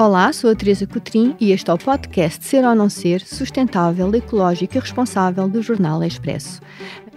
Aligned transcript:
Olá, 0.00 0.32
sou 0.32 0.50
a 0.50 0.54
Teresa 0.54 0.86
Cotrim 0.86 1.36
e 1.38 1.52
este 1.52 1.70
é 1.70 1.74
o 1.74 1.76
podcast 1.76 2.42
Ser 2.42 2.64
ou 2.64 2.74
Não 2.74 2.88
Ser, 2.88 3.20
sustentável, 3.20 4.10
ecológico 4.14 4.78
e 4.78 4.80
responsável 4.80 5.46
do 5.46 5.60
Jornal 5.60 6.02
Expresso. 6.02 6.58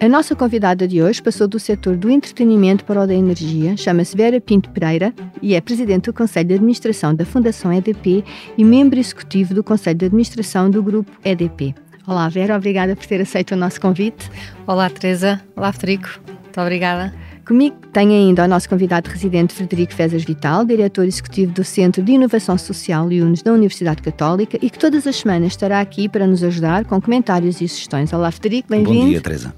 A 0.01 0.09
nossa 0.09 0.35
convidada 0.35 0.85
de 0.85 1.01
hoje 1.01 1.21
passou 1.21 1.47
do 1.47 1.57
setor 1.57 1.95
do 1.95 2.09
entretenimento 2.09 2.83
para 2.83 3.01
o 3.01 3.07
da 3.07 3.13
energia, 3.13 3.77
chama-se 3.77 4.17
Vera 4.17 4.41
Pinto 4.41 4.69
Pereira 4.69 5.13
e 5.41 5.55
é 5.55 5.61
presidente 5.61 6.07
do 6.07 6.13
Conselho 6.13 6.49
de 6.49 6.55
Administração 6.55 7.15
da 7.15 7.23
Fundação 7.23 7.71
EDP 7.71 8.21
e 8.57 8.65
membro 8.65 8.99
executivo 8.99 9.53
do 9.53 9.63
Conselho 9.63 9.99
de 9.99 10.05
Administração 10.07 10.69
do 10.69 10.83
Grupo 10.83 11.09
EDP. 11.23 11.73
Olá, 12.05 12.27
Vera, 12.27 12.57
obrigada 12.57 12.97
por 12.97 13.05
ter 13.05 13.21
aceito 13.21 13.53
o 13.53 13.57
nosso 13.57 13.79
convite. 13.79 14.29
Olá, 14.67 14.89
Teresa. 14.89 15.41
Olá, 15.55 15.71
Federico. 15.71 16.09
Muito 16.27 16.59
obrigada. 16.59 17.13
Comigo 17.45 17.75
tenho 17.91 18.11
ainda 18.11 18.45
o 18.45 18.47
nosso 18.47 18.69
convidado 18.69 19.09
residente 19.09 19.53
Frederico 19.53 19.93
Fezas 19.93 20.23
Vital, 20.23 20.63
diretor 20.63 21.03
executivo 21.03 21.51
do 21.51 21.63
Centro 21.63 22.01
de 22.01 22.13
Inovação 22.13 22.57
Social 22.57 23.09
Liunes 23.09 23.43
da 23.43 23.51
Universidade 23.51 24.01
Católica 24.01 24.57
e 24.61 24.69
que 24.69 24.79
todas 24.79 25.05
as 25.05 25.17
semanas 25.17 25.51
estará 25.51 25.81
aqui 25.81 26.07
para 26.07 26.25
nos 26.25 26.41
ajudar 26.41 26.85
com 26.85 27.01
comentários 27.01 27.59
e 27.59 27.67
sugestões. 27.67 28.13
Olá, 28.13 28.31
Frederico, 28.31 28.69
bem-vindo. 28.69 28.99
Bom 29.01 29.09
dia, 29.09 29.21
Teresa. 29.21 29.53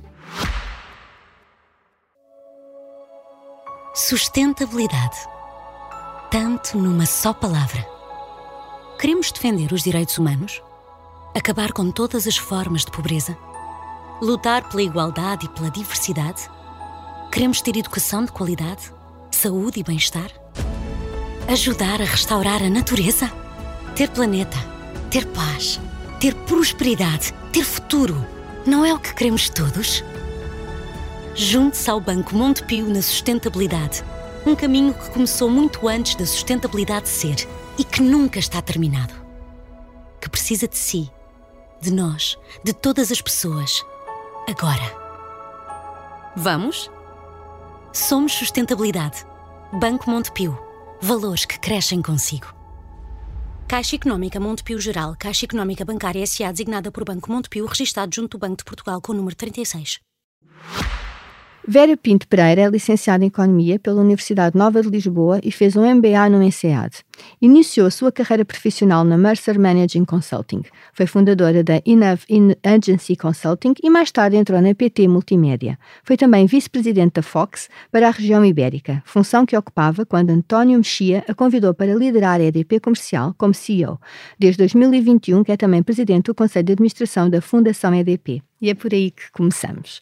Sustentabilidade. 3.94 5.18
Tanto 6.32 6.80
numa 6.80 7.06
só 7.06 7.34
palavra. 7.34 7.86
Queremos 9.00 9.32
defender 9.32 9.72
os 9.72 9.84
direitos 9.84 10.18
humanos? 10.18 10.60
Acabar 11.36 11.72
com 11.72 11.92
todas 11.92 12.26
as 12.26 12.36
formas 12.36 12.84
de 12.84 12.92
pobreza? 12.92 13.38
Lutar 14.22 14.68
pela 14.70 14.82
igualdade 14.82 15.46
e 15.46 15.50
pela 15.50 15.70
diversidade? 15.70 16.55
Queremos 17.32 17.62
ter 17.62 17.76
educação 17.78 18.24
de 18.24 18.32
qualidade, 18.32 18.92
saúde 19.32 19.80
e 19.80 19.84
bem-estar? 19.84 20.30
Ajudar 21.48 22.02
a 22.02 22.06
restaurar 22.06 22.64
a 22.64 22.70
natureza? 22.70 23.32
Ter 23.96 24.10
planeta, 24.10 24.58
ter 25.10 25.26
paz, 25.28 25.80
ter 26.20 26.34
prosperidade, 26.34 27.34
ter 27.52 27.64
futuro. 27.64 28.26
Não 28.66 28.86
é 28.86 28.94
o 28.94 29.00
que 29.00 29.14
queremos 29.14 29.50
todos? 29.50 30.04
Junte-se 31.36 31.90
ao 31.90 32.00
Banco 32.00 32.34
Montepio 32.36 32.88
na 32.88 33.02
sustentabilidade. 33.02 34.04
Um 34.46 34.56
caminho 34.56 34.94
que 34.94 35.10
começou 35.10 35.50
muito 35.50 35.88
antes 35.88 36.16
da 36.16 36.26
sustentabilidade 36.26 37.10
ser 37.10 37.48
e 37.78 37.84
que 37.84 38.02
nunca 38.02 38.40
está 38.40 38.62
terminado. 38.62 39.14
Que 40.22 40.30
precisa 40.30 40.68
de 40.68 40.78
si, 40.78 41.12
de 41.82 41.92
nós, 41.92 42.38
de 42.64 42.74
todas 42.74 43.12
as 43.12 43.22
pessoas. 43.22 43.84
Agora. 44.48 45.06
Vamos? 46.36 46.90
Somos 47.96 48.34
Sustentabilidade. 48.34 49.26
Banco 49.72 50.10
Montepio. 50.10 50.60
Valores 51.02 51.46
que 51.46 51.58
crescem 51.58 52.02
consigo. 52.02 52.54
Caixa 53.70 53.96
Económica 53.96 54.38
Montepio 54.38 54.78
Geral, 54.82 55.16
Caixa 55.18 55.46
Económica 55.46 55.86
Bancária 55.86 56.22
S.A. 56.24 56.52
designada 56.52 56.92
por 56.92 57.06
Banco 57.06 57.32
Montepio, 57.32 57.66
registado 57.66 58.14
junto 58.14 58.38
do 58.38 58.42
Banco 58.42 58.58
de 58.58 58.66
Portugal 58.66 59.00
com 59.00 59.14
o 59.14 59.16
número 59.16 59.34
36. 59.34 60.02
Vera 61.68 61.98
Pinto 61.98 62.28
Pereira 62.28 62.62
é 62.62 62.70
licenciada 62.70 63.24
em 63.24 63.28
Economia 63.28 63.80
pela 63.80 64.00
Universidade 64.00 64.56
Nova 64.56 64.84
de 64.84 64.88
Lisboa 64.88 65.40
e 65.44 65.52
fez 65.52 65.76
um 65.76 65.82
MBA 65.96 66.30
no 66.30 66.44
ENSEAD. 66.44 66.98
Iniciou 67.42 67.88
a 67.88 67.92
sua 67.92 68.12
carreira 68.12 68.46
profissional 68.46 69.04
na 69.04 69.18
Mercer 69.18 69.58
Managing 69.58 70.06
Consulting. 70.06 70.62
Foi 70.94 71.08
fundadora 71.08 71.64
da 71.64 71.82
Inav 71.84 72.22
Agency 72.64 73.16
Consulting 73.16 73.74
e 73.82 73.90
mais 73.90 74.12
tarde 74.12 74.38
entrou 74.38 74.62
na 74.62 74.76
PT 74.76 75.08
Multimédia. 75.08 75.80
Foi 76.04 76.16
também 76.16 76.46
vice-presidente 76.46 77.14
da 77.14 77.24
Fox 77.24 77.68
para 77.92 78.10
a 78.10 78.12
região 78.12 78.46
ibérica, 78.46 79.02
função 79.04 79.44
que 79.44 79.58
ocupava 79.58 80.06
quando 80.06 80.30
António 80.30 80.78
Mexia 80.78 81.24
a 81.28 81.34
convidou 81.34 81.74
para 81.74 81.96
liderar 81.96 82.40
a 82.42 82.44
EDP 82.44 82.80
Comercial 82.80 83.34
como 83.40 83.56
CEO. 83.56 84.00
Desde 84.38 84.60
2021 84.60 85.44
que 85.44 85.52
é 85.52 85.58
também 85.58 85.82
presidente 85.82 86.26
do 86.26 86.36
Conselho 86.36 86.66
de 86.66 86.74
Administração 86.74 87.28
da 87.28 87.42
Fundação 87.42 87.92
EDP. 87.96 88.44
E 88.62 88.70
é 88.70 88.74
por 88.74 88.94
aí 88.94 89.12
que 89.12 89.32
começamos. 89.32 90.00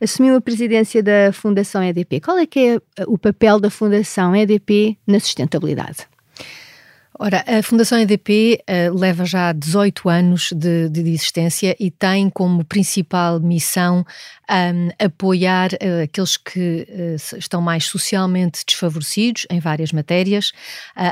Assumiu 0.00 0.36
a 0.36 0.40
presidência 0.40 1.02
da 1.02 1.32
Fundação 1.32 1.82
EDP. 1.82 2.20
Qual 2.20 2.38
é 2.38 2.46
que 2.46 2.60
é 2.96 3.04
o 3.06 3.16
papel 3.18 3.58
da 3.58 3.70
Fundação 3.70 4.36
EDP 4.36 4.98
na 5.06 5.18
sustentabilidade? 5.18 6.06
Ora, 7.16 7.44
a 7.46 7.62
Fundação 7.62 8.00
EDP 8.00 8.58
uh, 8.58 8.62
eh, 8.66 8.90
leva 8.90 9.24
já 9.24 9.52
18 9.52 10.08
anos 10.08 10.50
de, 10.52 10.88
de, 10.88 11.00
existência 11.12 11.76
e 11.78 11.88
tem 11.88 12.28
como 12.28 12.64
principal 12.64 13.38
missão 13.38 14.04
um, 14.50 14.88
apoiar 14.98 15.70
uh, 15.74 16.02
aqueles 16.02 16.36
que 16.36 16.88
uh, 16.90 17.38
estão 17.38 17.62
mais 17.62 17.84
socialmente 17.84 18.64
desfavorecidos 18.66 19.46
em 19.48 19.60
várias 19.60 19.92
matérias. 19.92 20.52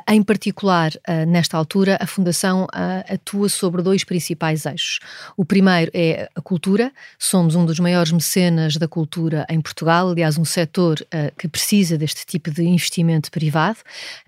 em 0.08 0.22
particular, 0.22 0.90
nesta 1.26 1.56
altura, 1.56 1.96
a 2.00 2.06
Fundação 2.06 2.66
atua 3.08 3.48
sobre 3.48 3.82
dois 3.82 4.04
principais 4.04 4.66
eixos. 4.66 4.98
O 5.36 5.44
primeiro 5.44 5.90
é 5.94 6.28
a 6.34 6.40
cultura, 6.40 6.92
somos 7.18 7.54
um 7.54 7.64
dos 7.64 7.78
maiores 7.78 8.10
mecenas 8.12 8.76
da 8.76 8.88
cultura 8.88 9.46
em 9.48 9.60
Portugal, 9.60 10.10
aliás, 10.10 10.38
um 10.38 10.44
setor 10.44 10.96
que 11.38 11.48
precisa 11.48 11.96
deste 11.96 12.24
tipo 12.26 12.50
de 12.50 12.62
investimento 12.62 13.30
privado. 13.30 13.78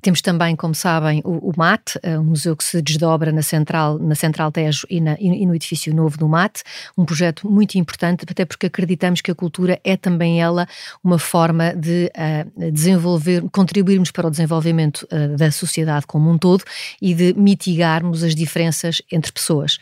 Temos 0.00 0.20
também, 0.20 0.54
como 0.56 0.74
sabem, 0.74 1.20
o, 1.24 1.50
o 1.50 1.52
MAT, 1.64 1.98
um 2.18 2.24
museu 2.24 2.54
que 2.54 2.62
se 2.62 2.82
desdobra 2.82 3.32
na 3.32 3.40
Central, 3.40 3.98
na 3.98 4.14
Central 4.14 4.52
Tejo 4.52 4.86
e, 4.90 5.00
na, 5.00 5.16
e 5.18 5.46
no 5.46 5.54
edifício 5.54 5.94
novo 5.94 6.18
do 6.18 6.28
MAT, 6.28 6.62
um 6.96 7.06
projeto 7.06 7.50
muito 7.50 7.76
importante, 7.76 8.26
até 8.28 8.44
porque 8.44 8.66
acreditamos 8.66 9.22
que 9.22 9.30
a 9.30 9.34
cultura 9.34 9.80
é 9.82 9.96
também 9.96 10.42
ela 10.42 10.66
uma 11.02 11.18
forma 11.18 11.74
de 11.74 12.10
uh, 12.14 12.70
desenvolver, 12.70 13.42
contribuirmos 13.50 14.10
para 14.10 14.26
o 14.26 14.30
desenvolvimento 14.30 15.06
uh, 15.10 15.36
da 15.36 15.50
sociedade 15.50 16.06
como 16.06 16.30
um 16.30 16.36
todo 16.36 16.64
e 17.00 17.14
de 17.14 17.32
mitigarmos 17.34 18.22
as 18.22 18.34
diferenças 18.34 19.00
entre 19.10 19.32
pessoas. 19.32 19.78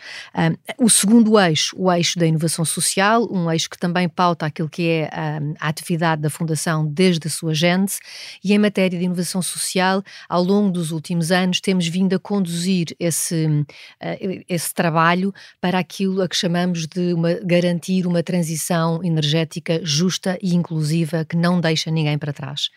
O 0.78 0.88
segundo 0.88 1.38
eixo, 1.38 1.74
o 1.78 1.90
eixo 1.90 2.18
da 2.18 2.26
inovação 2.26 2.64
social, 2.64 3.28
um 3.30 3.50
eixo 3.50 3.68
que 3.68 3.78
também 3.78 4.08
pauta 4.08 4.46
aquilo 4.46 4.68
que 4.68 4.88
é 4.88 5.10
a 5.58 5.68
atividade 5.68 6.22
da 6.22 6.30
Fundação 6.30 6.86
desde 6.86 7.26
a 7.26 7.30
sua 7.30 7.54
gênese, 7.54 7.98
e 8.44 8.52
em 8.52 8.58
matéria 8.58 8.98
de 8.98 9.04
inovação 9.04 9.42
social, 9.42 10.02
ao 10.28 10.42
longo 10.42 10.70
dos 10.70 10.90
últimos 10.90 11.30
anos, 11.30 11.60
temos 11.60 11.71
vindo 11.78 12.14
a 12.14 12.18
conduzir 12.18 12.88
esse, 12.98 13.46
uh, 13.46 14.44
esse 14.48 14.74
trabalho 14.74 15.32
para 15.60 15.78
aquilo 15.78 16.22
a 16.22 16.28
que 16.28 16.36
chamamos 16.36 16.86
de 16.86 17.12
uma, 17.12 17.34
garantir 17.44 18.06
uma 18.06 18.22
transição 18.22 19.02
energética 19.02 19.80
justa 19.82 20.38
e 20.42 20.54
inclusiva 20.54 21.24
que 21.24 21.36
não 21.36 21.60
deixa 21.60 21.90
ninguém 21.90 22.18
para 22.18 22.32
trás. 22.32 22.70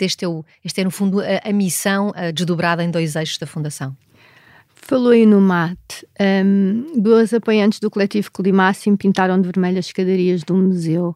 Este 0.00 0.24
é, 0.24 0.28
o, 0.28 0.44
este 0.64 0.80
é 0.80 0.84
no 0.84 0.90
fundo, 0.90 1.20
a, 1.20 1.48
a 1.48 1.52
missão 1.52 2.12
desdobrada 2.34 2.82
em 2.82 2.90
dois 2.90 3.16
eixos 3.16 3.38
da 3.38 3.46
Fundação. 3.46 3.96
Falou 4.88 5.12
aí 5.12 5.26
no 5.26 5.38
mate. 5.38 6.06
Um, 6.18 6.98
duas 6.98 7.34
apoiantes 7.34 7.78
do 7.78 7.90
coletivo 7.90 8.32
Climáximo 8.32 8.96
pintaram 8.96 9.38
de 9.38 9.46
vermelho 9.46 9.78
as 9.78 9.86
escadarias 9.86 10.42
do 10.42 10.54
Museu 10.54 11.14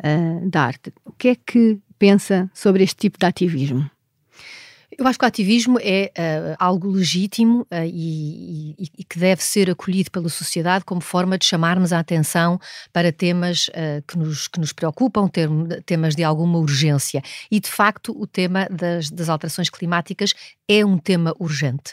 uh, 0.00 0.50
da 0.50 0.64
Arte. 0.64 0.92
O 1.06 1.12
que 1.12 1.28
é 1.28 1.34
que 1.34 1.78
pensa 1.98 2.50
sobre 2.52 2.82
este 2.82 2.96
tipo 2.96 3.18
de 3.18 3.24
ativismo? 3.24 3.90
Eu 4.98 5.06
acho 5.06 5.18
que 5.18 5.24
o 5.24 5.28
ativismo 5.28 5.78
é 5.80 6.12
uh, 6.16 6.56
algo 6.58 6.88
legítimo 6.88 7.62
uh, 7.62 7.84
e, 7.84 8.74
e, 8.78 8.88
e, 8.98 9.04
que 9.04 9.18
deve 9.18 9.42
ser 9.42 9.70
acolhido 9.70 10.10
pela 10.10 10.28
sociedade 10.28 10.84
como 10.84 11.00
forma 11.00 11.38
de 11.38 11.44
chamarmos 11.44 11.92
a 11.92 11.98
atenção 11.98 12.58
para 12.92 13.12
temas 13.12 13.68
uh, 13.68 14.02
que, 14.06 14.18
nos, 14.18 14.48
que 14.48 14.60
nos 14.60 14.72
preocupam, 14.72 15.28
temas 15.86 16.14
de 16.14 16.22
alguma 16.22 16.58
urgência. 16.58 17.22
E, 17.50 17.60
de 17.60 17.68
facto, 17.68 18.14
o 18.18 18.26
tema 18.26 18.66
das, 18.70 19.10
das 19.10 19.28
alterações 19.28 19.70
climáticas 19.70 20.34
é 20.68 20.84
um 20.84 20.96
tema 20.96 21.34
urgente. 21.38 21.92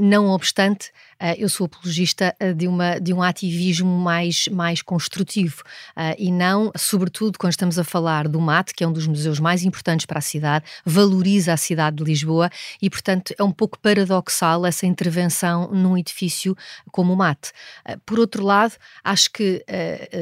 não 0.00 0.28
obstante, 0.28 0.90
eu 1.38 1.48
sou 1.48 1.66
apologista 1.66 2.34
uh, 2.40 2.54
de, 2.54 2.68
uma, 2.68 2.98
de 2.98 3.12
um 3.12 3.22
ativismo 3.22 3.90
mais, 3.98 4.48
mais 4.48 4.82
construtivo 4.82 5.62
uh, 5.96 6.14
e 6.18 6.30
não, 6.30 6.70
sobretudo, 6.76 7.38
quando 7.38 7.52
estamos 7.52 7.78
a 7.78 7.84
falar 7.84 8.28
do 8.28 8.40
MAT, 8.40 8.72
que 8.74 8.84
é 8.84 8.88
um 8.88 8.92
dos 8.92 9.06
museus 9.06 9.40
mais 9.40 9.64
importantes 9.64 10.06
para 10.06 10.18
a 10.18 10.22
cidade, 10.22 10.64
valoriza 10.84 11.52
a 11.52 11.56
cidade 11.56 11.96
de 11.96 12.04
Lisboa 12.04 12.50
e, 12.80 12.88
portanto, 12.88 13.34
é 13.38 13.42
um 13.42 13.50
pouco 13.50 13.78
paradoxal 13.78 14.64
essa 14.64 14.86
intervenção 14.86 15.70
num 15.72 15.96
edifício 15.96 16.56
como 16.90 17.12
o 17.12 17.16
MAT. 17.16 17.50
por 18.04 18.18
outro 18.18 18.44
lado, 18.44 18.74
acho 19.02 19.30
que 19.32 19.64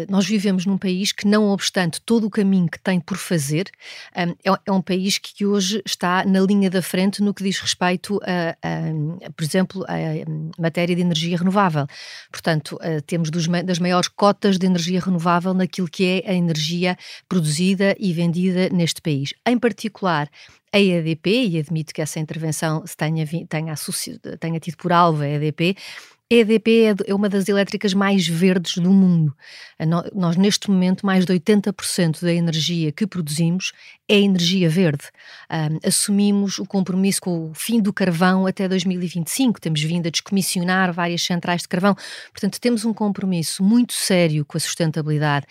nós 0.09 0.27
vivemos 0.27 0.67
num 0.67 0.79
país 0.79 1.13
que, 1.13 1.27
não 1.27 1.49
obstante 1.51 2.01
todo 2.01 2.27
o 2.27 2.31
caminho 2.31 2.69
que 2.69 2.79
tem 2.79 3.01
por 3.01 3.17
fazer, 3.17 3.71
é, 4.15 4.25
é, 4.45 4.73
um 4.73 4.81
país 4.81 5.19
que 5.19 5.45
hoje 5.45 5.83
está 5.85 6.25
na 6.25 6.41
linha 6.41 6.71
da 6.71 6.83
frente 6.83 7.23
no 7.23 7.35
que 7.35 7.43
diz 7.43 7.59
respeito 7.59 8.21
a, 8.23 8.57
a 8.63 9.31
por 9.31 9.45
exemplo, 9.45 9.85
a 9.89 10.61
matéria 10.61 10.86
matéria 10.87 10.97
de 10.97 11.03
energia 11.03 11.37
renovável. 11.37 11.87
Portanto, 12.31 12.77
uh, 12.77 13.03
temos 13.03 13.31
dos, 13.31 13.47
das 13.65 13.79
maiores 13.79 14.09
cotas 14.09 14.59
de 14.59 14.67
energia 14.67 15.01
renovável 15.01 15.53
naquilo 15.53 15.89
que 15.89 16.23
é 16.25 16.31
a 16.31 16.35
energia 16.35 16.97
produzida 17.29 17.97
e 17.99 18.13
vendida 18.13 18.69
neste 18.71 19.03
país. 19.03 19.35
Em 19.45 19.59
particular, 19.59 20.31
a 20.73 20.79
EDP, 20.79 21.49
e 21.49 21.59
admito 21.59 21.93
que 21.93 22.03
essa 22.03 22.21
intervenção 22.21 22.85
tenha, 22.97 23.27
tenha, 23.49 23.75
tenha 24.39 24.61
tido 24.61 24.77
por 24.77 24.93
alvo 24.93 25.23
a 25.23 25.29
EDP, 25.29 25.77
EDP 26.29 26.87
é, 26.87 27.11
é 27.11 27.15
uma 27.15 27.29
das 27.29 27.49
elétricas 27.49 27.95
mais 27.95 28.27
verdes 28.27 28.79
do 28.79 28.91
mundo. 28.91 29.35
Nós, 30.15 30.37
neste 30.37 30.71
momento, 30.71 31.05
mais 31.05 31.25
de 31.25 31.33
80% 31.33 32.23
da 32.23 32.33
energia 32.33 32.91
que 32.91 33.07
produzimos 33.07 33.73
é 34.09 34.19
energia 34.19 34.69
verde. 34.69 35.05
assumimos 35.85 36.59
o 36.59 36.65
compromisso 36.65 37.21
com 37.21 37.51
o 37.51 37.55
fim 37.55 37.81
do 37.81 37.93
carvão 37.93 38.47
até 38.47 38.69
2025. 38.69 39.61
Temos 39.61 39.83
vindo 39.83 40.07
a 40.07 40.11
descomissionar 40.11 40.93
várias 40.93 41.23
centrais 41.23 41.63
de 41.63 41.69
carvão. 41.69 41.95
Portanto, 42.33 42.61
temos 42.61 42.85
um 42.85 42.95
compromisso 42.95 43.63
muito 43.63 43.93
sério 43.93 44.45
com 44.45 44.57
a 44.57 44.61
sustentabilidade 44.61 45.47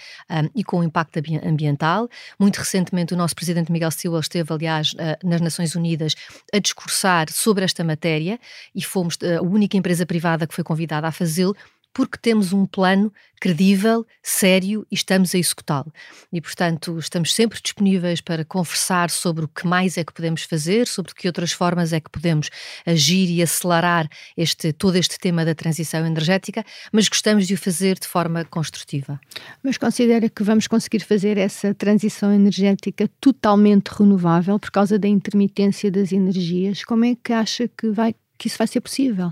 e 0.53 0.63
com 0.63 0.79
o 0.79 0.83
impacto 0.83 1.19
ambiental. 1.43 2.09
Muito 2.39 2.57
recentemente, 2.57 3.13
o 3.13 3.17
nosso 3.17 3.35
presidente 3.35 3.71
Miguel 3.71 3.91
Silva 3.91 4.19
esteve, 4.19 4.51
aliás, 4.51 4.93
uh, 4.93 5.27
nas 5.27 5.41
Nações 5.41 5.75
Unidas 5.75 6.15
a 6.53 6.59
discursar 6.59 7.31
sobre 7.31 7.63
esta 7.63 7.83
matéria 7.83 8.39
e 8.73 8.81
fomos 8.81 9.15
uh, 9.15 9.39
a 9.39 9.41
única 9.41 9.77
empresa 9.77 10.05
privada 10.05 10.47
que 10.47 10.53
foi 10.53 10.63
convidada 10.65 11.07
a 11.07 11.11
fazê-lo, 11.11 11.55
porque 11.95 12.17
temos 12.17 12.51
um 12.51 12.65
plano 12.65 13.11
credível, 13.39 14.05
sério 14.21 14.85
e 14.91 14.95
estamos 14.95 15.33
a 15.33 15.37
executá-lo. 15.37 15.93
E, 16.31 16.41
portanto, 16.41 16.99
estamos 16.99 17.33
sempre 17.33 17.57
disponíveis 17.61 18.19
para 18.19 18.43
conversar 18.43 19.09
sobre 19.09 19.45
o 19.45 19.47
que 19.47 19.65
mais 19.65 19.97
é 19.97 20.03
que 20.03 20.11
podemos 20.11 20.43
fazer, 20.43 20.87
sobre 20.87 21.13
que 21.13 21.25
outras 21.25 21.53
formas 21.53 21.93
é 21.93 22.01
que 22.01 22.09
podemos 22.09 22.49
agir 22.85 23.29
e 23.29 23.41
acelerar 23.41 24.09
este, 24.35 24.73
todo 24.73 24.97
este 24.97 25.17
tema 25.17 25.45
da 25.45 25.55
transição 25.55 26.05
energética, 26.05 26.65
mas 26.91 27.07
gostamos 27.07 27.47
de 27.47 27.53
o 27.53 27.57
fazer 27.57 27.97
de 27.97 28.07
forma 28.07 28.43
construtiva. 28.43 29.17
Mas 29.63 29.77
considera 29.77 30.27
que 30.27 30.43
vamos 30.43 30.67
conseguir 30.67 30.99
fazer 30.99 31.37
essa 31.37 31.73
transição 31.73 32.33
energética 32.33 33.09
totalmente 33.21 33.87
renovável 33.87 34.59
por 34.59 34.69
causa 34.69 34.99
da 34.99 35.07
intermitência 35.07 35.89
das 35.89 36.11
energias? 36.11 36.83
Como 36.83 37.05
é 37.05 37.15
que 37.15 37.31
acha 37.31 37.69
que, 37.69 37.89
vai, 37.89 38.13
que 38.37 38.49
isso 38.49 38.57
vai 38.57 38.67
ser 38.67 38.81
possível? 38.81 39.31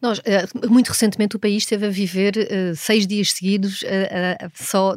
Nós, 0.00 0.20
eh, 0.24 0.46
muito 0.68 0.88
recentemente, 0.88 1.36
o 1.36 1.38
país 1.38 1.62
esteve 1.62 1.86
a 1.86 1.90
viver 1.90 2.34
uh, 2.36 2.76
seis 2.76 3.06
dias 3.06 3.32
seguidos 3.32 3.82
uh, 3.82 4.50
só 4.54 4.94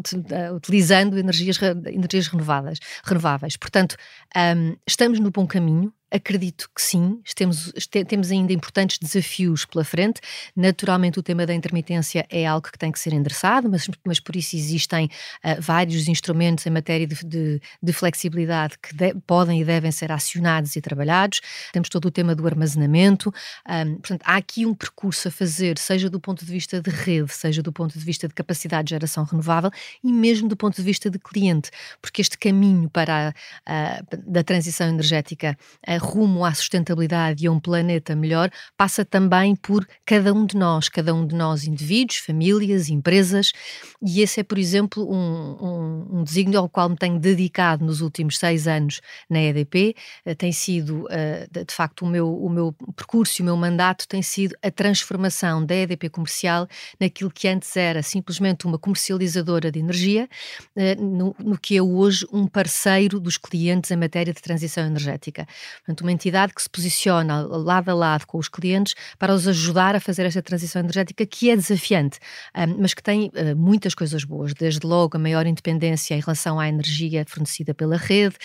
utilizando 0.55 1.17
energias, 1.17 1.59
energias 1.87 2.27
renováveis. 2.27 2.79
renováveis. 3.03 3.57
Portanto, 3.57 3.95
estamos 4.85 5.19
no 5.19 5.31
bom 5.31 5.47
caminho. 5.47 5.93
Acredito 6.09 6.69
que 6.73 6.81
sim, 6.81 7.21
temos, 7.35 8.31
ainda 8.31 8.53
importantes 8.53 8.97
desafios 8.97 9.65
pela 9.65 9.83
frente. 9.83 10.21
Naturalmente, 10.55 11.19
o 11.19 11.23
tema 11.23 11.45
da 11.45 11.53
intermitência 11.53 12.25
é 12.29 12.45
algo 12.45 12.71
que 12.71 12.77
tem 12.77 12.93
que 12.93 12.99
ser 12.99 13.11
endereçado, 13.11 13.69
mas, 13.69 13.89
mas 14.05 14.17
por 14.17 14.37
isso 14.37 14.55
existem 14.55 15.09
uh, 15.43 15.61
vários 15.61 16.07
instrumentos 16.07 16.65
em 16.65 16.69
matéria 16.69 17.05
de, 17.05 17.25
de, 17.25 17.61
de 17.83 17.93
flexibilidade 17.93 18.77
que 18.81 18.95
de, 18.95 19.13
podem 19.25 19.61
e 19.61 19.65
devem 19.65 19.91
ser 19.91 20.09
acionados 20.09 20.77
e 20.77 20.81
trabalhados. 20.81 21.41
Temos 21.73 21.89
todo 21.89 22.05
o 22.05 22.11
tema 22.11 22.33
do 22.33 22.47
armazenamento. 22.47 23.33
Um, 23.67 23.95
portanto, 23.95 24.21
há 24.23 24.37
aqui 24.37 24.65
um 24.65 24.73
percurso 24.73 25.27
a 25.27 25.31
fazer, 25.31 25.77
seja 25.77 26.09
do 26.09 26.21
ponto 26.21 26.45
de 26.45 26.51
vista 26.51 26.81
de 26.81 26.89
rede, 26.89 27.33
seja 27.33 27.61
do 27.61 27.73
ponto 27.73 27.99
de 27.99 28.05
vista 28.05 28.29
de 28.29 28.33
capacidade 28.33 28.85
de 28.85 28.89
geração 28.91 29.25
renovável 29.25 29.71
e 30.01 30.13
mesmo 30.13 30.47
do 30.47 30.55
ponto 30.55 30.77
de 30.77 30.83
vista 30.83 31.09
de 31.09 31.19
cliente, 31.19 31.69
porque 32.01 32.21
este 32.21 32.37
caminho 32.37 32.89
para 32.89 33.33
a, 33.65 33.97
a, 33.97 34.01
da 34.25 34.41
transição 34.41 34.87
energética 34.87 35.57
rumo 35.97 36.45
à 36.45 36.53
sustentabilidade 36.53 37.43
e 37.43 37.47
a 37.47 37.51
um 37.51 37.59
planeta 37.59 38.15
melhor 38.15 38.49
passa 38.75 39.03
também 39.03 39.55
por 39.55 39.87
cada 40.05 40.33
um 40.33 40.45
de 40.45 40.55
nós, 40.55 40.89
cada 40.89 41.13
um 41.13 41.25
de 41.25 41.35
nós, 41.35 41.65
indivíduos, 41.65 42.17
famílias, 42.17 42.89
empresas, 42.89 43.51
e 44.01 44.21
esse 44.21 44.39
é, 44.39 44.43
por 44.43 44.57
exemplo, 44.57 45.09
um, 45.11 45.57
um, 45.59 46.19
um 46.19 46.23
desígnio 46.23 46.59
ao 46.59 46.69
qual 46.69 46.89
me 46.89 46.95
tenho 46.95 47.19
dedicado 47.19 47.83
nos 47.83 48.01
últimos 48.01 48.37
seis 48.37 48.67
anos 48.67 49.01
na 49.29 49.41
EDP. 49.41 49.95
Uh, 50.25 50.35
tem 50.35 50.51
sido, 50.51 51.05
uh, 51.05 51.65
de, 51.65 51.73
facto, 51.73 52.03
o 52.03 52.07
meu, 52.07 52.31
o 52.31 52.49
meu 52.49 52.73
percurso 52.95 53.41
e 53.41 53.43
o 53.43 53.45
meu 53.45 53.57
mandato 53.57 54.07
tem 54.07 54.21
sido 54.21 54.55
a 54.61 54.69
transformação 54.69 55.65
da 55.65 55.75
EDP 55.75 56.09
comercial 56.09 56.67
naquilo 56.99 57.31
que 57.31 57.47
antes 57.47 57.75
era 57.75 58.03
simplesmente 58.03 58.65
uma 58.65 58.77
comercializadora 58.77 59.71
de 59.71 59.79
energia, 59.79 60.29
uh, 60.75 61.01
no, 61.01 61.35
no 61.39 61.57
que 61.57 61.75
é 61.75 61.81
hoje 61.81 62.25
um 62.31 62.45
parceiro 62.47 63.19
dos 63.19 63.37
clientes 63.37 63.89
em 63.91 63.95
matéria 63.95 64.33
de 64.33 64.41
transição 64.41 64.85
energética. 64.85 65.47
Portanto, 65.87 66.01
uma 66.01 66.11
entidade 66.11 66.53
que 66.53 66.61
se 66.61 66.69
posiciona 66.69 67.43
lado 67.43 67.89
a 67.89 67.93
lado 67.93 68.27
com 68.27 68.37
os 68.37 68.49
clientes 68.49 68.93
para 69.17 69.33
os 69.33 69.47
ajudar 69.47 69.95
a 69.95 70.01
fazer 70.01 70.25
esta 70.25 70.41
transição 70.41 70.81
energética 70.81 71.25
que 71.25 71.49
é 71.49 71.55
desafiante, 71.55 72.19
mas 72.77 72.93
que 72.93 73.01
tem 73.01 73.27
uh, 73.27 73.55
muitas 73.55 73.95
coisas 73.95 74.25
boas, 74.25 74.53
desde 74.53 74.85
logo 74.85 75.15
a 75.15 75.19
maior 75.19 75.47
independência 75.47 76.13
em 76.13 76.19
relação 76.19 76.59
à 76.59 76.67
energia 76.67 77.23
fornecida 77.25 77.73
pela 77.73 77.95
rede, 77.95 78.35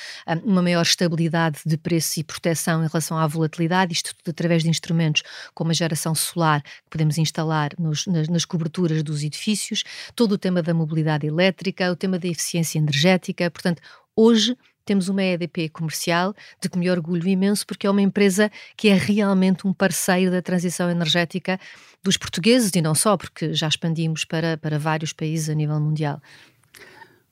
uma 0.45 0.63
maior 0.63 0.83
estabilidade 0.83 1.59
de 1.67 1.77
preço 1.77 2.21
e 2.21 2.23
proteção 2.25 2.85
em 2.85 2.87
relação 2.87 3.19
à 3.19 3.27
volatilidade, 3.27 3.93
isto 3.93 4.15
tudo 4.15 4.31
através 4.31 4.63
de 4.63 4.69
instrumentos 4.69 5.25
como 5.53 5.73
a 5.73 5.75
geração 5.75 6.15
solar 6.15 6.63
que 6.63 6.91
podemos 6.91 7.19
instalar 7.19 7.71
nos, 7.77 8.07
nas, 8.07 8.29
nas 8.29 8.45
coberturas 8.45 9.03
dos 9.03 9.25
edifícios, 9.25 9.83
todo 10.15 10.33
o 10.33 10.39
tema 10.39 10.63
da 10.63 10.73
mobilidade 10.73 11.27
elétrica, 11.27 11.91
o 11.91 11.97
tema 11.97 12.21
da 12.21 12.29
eficiência 12.29 12.79
energética, 12.79 13.51
portanto, 13.51 13.83
hoje 14.15 14.57
temos 14.85 15.09
uma 15.09 15.23
EDP 15.23 15.69
comercial 15.69 16.35
de 16.61 16.69
que 16.69 16.79
me 16.79 16.91
orgulho 16.91 17.29
imenso, 17.29 17.67
porque 17.67 17.87
é 17.87 17.91
uma 17.91 18.03
empresa 18.03 18.51
que 18.77 18.89
é 18.89 18.95
realmente 18.95 19.67
um 19.67 19.73
parceiro 19.73 20.31
da 20.31 20.43
transição 20.43 20.91
energética 20.91 21.59
dos 22.03 22.17
portugueses 22.17 22.71
e 22.75 22.83
não 22.83 22.95
só, 22.95 23.17
porque 23.17 23.55
já 23.55 23.69
expandimos 23.69 24.25
para, 24.25 24.57
para 24.57 24.79
vários 24.79 25.13
países 25.13 25.49
a 25.49 25.55
nível 25.55 25.79
mundial. 25.81 26.21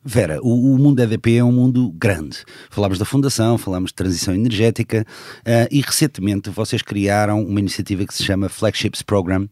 Vera, 0.02 0.41
o, 0.41 0.75
o, 0.75 0.79
mundo 0.79 1.00
EDP 1.00 1.37
é 1.37 1.44
um 1.44 1.52
mundo 1.52 1.91
grande. 1.91 2.38
Falámos 2.70 2.99
da 2.99 3.05
fundação, 3.05 3.58
falámos 3.58 3.91
de 3.91 3.94
transição 3.96 4.35
energética 4.35 5.05
uh, 5.41 5.69
e 5.70 5.82
recentemente 5.82 6.49
vocês 6.49 6.81
criaram 6.81 7.44
uma 7.44 7.61
iniciativa 7.61 8.06
que 8.06 8.14
se 8.14 8.25
chama 8.25 8.49
Flagships 8.49 9.03
Program, 9.03 9.46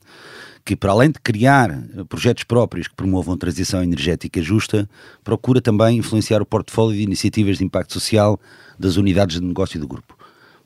que, 0.68 0.76
para 0.76 0.92
além 0.92 1.10
de 1.10 1.18
criar 1.18 1.70
eh, 1.70 2.04
projetos 2.06 2.44
próprios 2.44 2.86
que 2.86 2.94
promovam 2.94 3.38
transição 3.38 3.82
energética 3.82 4.42
justa, 4.42 4.86
procura 5.24 5.62
também 5.62 5.96
influenciar 5.96 6.42
o 6.42 6.44
portfólio 6.44 6.94
de 6.94 7.02
iniciativas 7.02 7.56
de 7.56 7.64
impacto 7.64 7.94
social 7.94 8.38
das 8.78 8.96
unidades 8.96 9.40
de 9.40 9.46
negócio 9.46 9.80
do 9.80 9.88
grupo. 9.88 10.14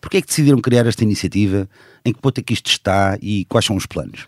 Por 0.00 0.10
que 0.10 0.16
é 0.16 0.20
que 0.20 0.26
decidiram 0.26 0.60
criar 0.60 0.87
esta 0.87 1.04
iniciativa? 1.04 1.69
Em 2.04 2.12
que 2.12 2.20
ponto 2.20 2.37
é 2.37 2.43
que 2.43 2.52
isto 2.52 2.66
está 2.69 3.16
e 3.22 3.44
quais 3.44 3.64
são 3.64 3.76
os 3.76 3.87
planos? 3.87 4.26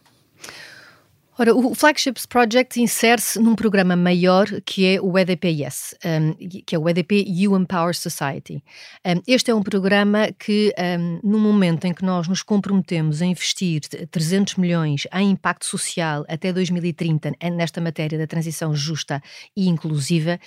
Ora, 1.36 1.52
o 1.52 1.74
Flagships 1.74 2.26
Project 2.26 2.80
insere-se 2.80 3.40
num 3.40 3.56
programa 3.56 3.96
maior 3.96 4.46
que 4.64 4.86
é 4.86 5.00
o 5.00 5.18
EDPS, 5.18 5.96
um, 6.04 6.32
que 6.64 6.76
é 6.76 6.78
o 6.78 6.88
EDP 6.88 7.24
You 7.26 7.56
Empower 7.58 7.92
Society. 7.92 8.62
Um, 9.04 9.20
este 9.26 9.50
é 9.50 9.54
um 9.54 9.62
programa 9.62 10.28
que, 10.38 10.72
um, 10.78 11.18
no 11.28 11.40
momento 11.40 11.86
em 11.86 11.92
que 11.92 12.04
nós 12.04 12.28
nos 12.28 12.40
comprometemos 12.40 13.20
a 13.20 13.26
investir 13.26 13.80
300 13.80 14.54
milhões 14.54 15.08
em 15.12 15.32
impacto 15.32 15.66
social 15.66 16.24
até 16.28 16.52
2030 16.52 17.32
nesta 17.52 17.80
matéria 17.80 18.16
da 18.16 18.28
transição 18.28 18.72
justa 18.72 19.20
e 19.56 19.68
inclusiva, 19.68 20.38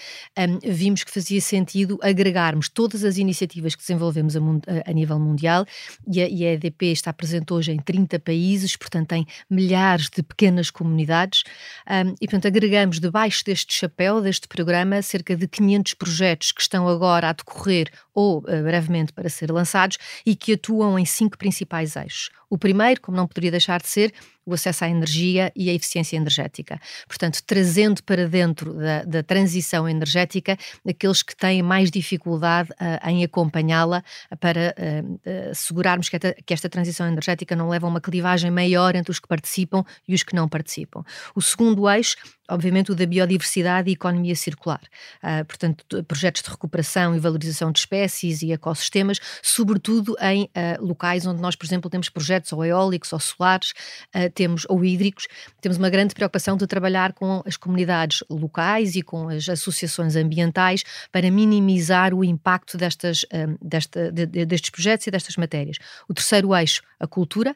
vimos 0.63 1.03
que 1.03 1.11
fazia 1.11 1.41
sentido 1.41 1.99
agregarmos 2.01 2.69
todas 2.69 3.03
as 3.03 3.17
iniciativas 3.17 3.75
que 3.75 3.81
desenvolvemos 3.81 4.37
a, 4.37 4.39
a, 4.39 4.91
a 4.91 4.93
nível 4.93 5.19
mundial 5.19 5.65
e 6.07 6.21
a, 6.21 6.29
e 6.29 6.45
a 6.45 6.53
EDP 6.53 6.93
está 6.93 7.11
presente 7.11 7.51
hoje 7.51 7.73
em 7.73 7.77
30 7.77 8.19
países, 8.19 8.77
portanto 8.77 9.09
tem 9.09 9.27
milhares 9.49 10.09
de 10.09 10.23
pequenas 10.23 10.71
comunidades. 10.77 11.43
Um, 11.89 12.13
e, 12.21 12.27
portanto, 12.27 12.47
agregamos 12.47 12.99
debaixo 12.99 13.43
deste 13.43 13.73
chapéu, 13.73 14.21
deste 14.21 14.47
programa, 14.47 15.01
cerca 15.01 15.35
de 15.35 15.47
500 15.47 15.93
projetos 15.95 16.51
que 16.51 16.61
estão 16.61 16.87
agora 16.87 17.29
a 17.29 17.33
decorrer 17.33 17.89
ou 18.17 18.39
uh, 18.39 18.41
brevemente 18.41 19.13
para 19.13 19.29
ser 19.29 19.51
lançados 19.51 19.99
e 20.25 20.35
que 20.35 20.53
atuam 20.53 20.97
em 20.97 21.05
cinco 21.05 21.37
principais 21.37 21.95
eixos. 21.95 22.31
O 22.49 22.57
primeiro, 22.57 22.99
como 22.99 23.15
não 23.15 23.27
poderia 23.27 23.51
deixar 23.51 23.79
de 23.79 23.87
ser, 23.87 24.11
o 24.43 24.53
acesso 24.53 24.85
à 24.85 24.89
energia 24.89 25.51
e 25.53 25.69
a 25.69 25.73
eficiência 25.73 26.15
energética. 26.15 26.79
Portanto, 27.05 27.43
trazendo 27.45 28.01
para 28.01 28.27
dentro 28.27 28.73
da, 28.73 29.03
da 29.03 29.21
transição 29.21 29.87
energética 29.87 30.57
aqueles 30.87 31.21
que 31.21 31.35
têm 31.35 31.61
mais 31.61 31.91
dificuldade 31.91 32.71
uh, 32.71 33.09
em 33.09 33.23
acompanhá-la 33.25 34.01
para 34.39 34.73
uh, 34.79 35.49
assegurarmos 35.51 36.07
que 36.09 36.15
esta, 36.15 36.33
que 36.33 36.53
esta, 36.53 36.69
transição 36.69 37.07
energética 37.07 37.55
não 37.55 37.69
leva 37.69 37.85
a 37.85 37.89
uma 37.89 38.01
clivagem 38.01 38.49
maior 38.49 38.95
entre 38.95 39.11
os 39.11 39.19
que 39.19 39.27
participam 39.27 39.83
e 40.07 40.15
os 40.15 40.23
que 40.23 40.33
não 40.33 40.47
participam. 40.47 41.03
O 41.35 41.41
segundo 41.41 41.87
eixo 41.89 42.15
obviamente, 42.49 42.91
o 42.91 42.95
da 42.95 43.05
biodiversidade 43.05 43.89
e 43.89 43.93
economia 43.93 44.35
circular. 44.35 44.81
Uh, 45.21 45.43
portanto, 45.45 46.03
projetos 46.05 46.41
de 46.41 46.49
recuperação 46.49 47.15
e 47.15 47.19
valorização 47.19 47.71
de 47.71 47.79
espécies 47.79 48.06
e 48.41 48.51
ecossistemas, 48.51 49.19
sobretudo 49.41 50.15
em 50.21 50.43
uh, 50.45 50.85
locais 50.85 51.25
onde 51.25 51.41
nós, 51.41 51.55
por 51.55 51.65
exemplo, 51.65 51.89
temos 51.89 52.09
projetos 52.09 52.51
ou 52.53 52.63
eólicos 52.63 53.11
ou 53.13 53.19
solares, 53.19 53.71
uh, 54.15 54.29
temos, 54.33 54.65
ou 54.69 54.83
hídricos, 54.83 55.27
temos 55.61 55.77
uma 55.77 55.89
grande 55.89 56.13
preocupação 56.13 56.57
de 56.57 56.65
trabalhar 56.67 57.13
com 57.13 57.41
as 57.45 57.57
comunidades 57.57 58.23
locais 58.29 58.95
e 58.95 59.01
com 59.01 59.29
as 59.29 59.47
associações 59.49 60.15
ambientais 60.15 60.83
para 61.11 61.29
minimizar 61.29 62.13
o 62.13 62.23
impacto 62.23 62.77
destas, 62.77 63.25
desta, 63.61 64.11
de, 64.11 64.25
de, 64.25 64.45
destes 64.45 64.69
projetos 64.69 65.07
e 65.07 65.11
destas 65.11 65.35
matérias. 65.37 65.77
O 66.07 66.13
terceiro 66.13 66.55
eixo, 66.55 66.81
a 66.99 67.07
cultura, 67.07 67.55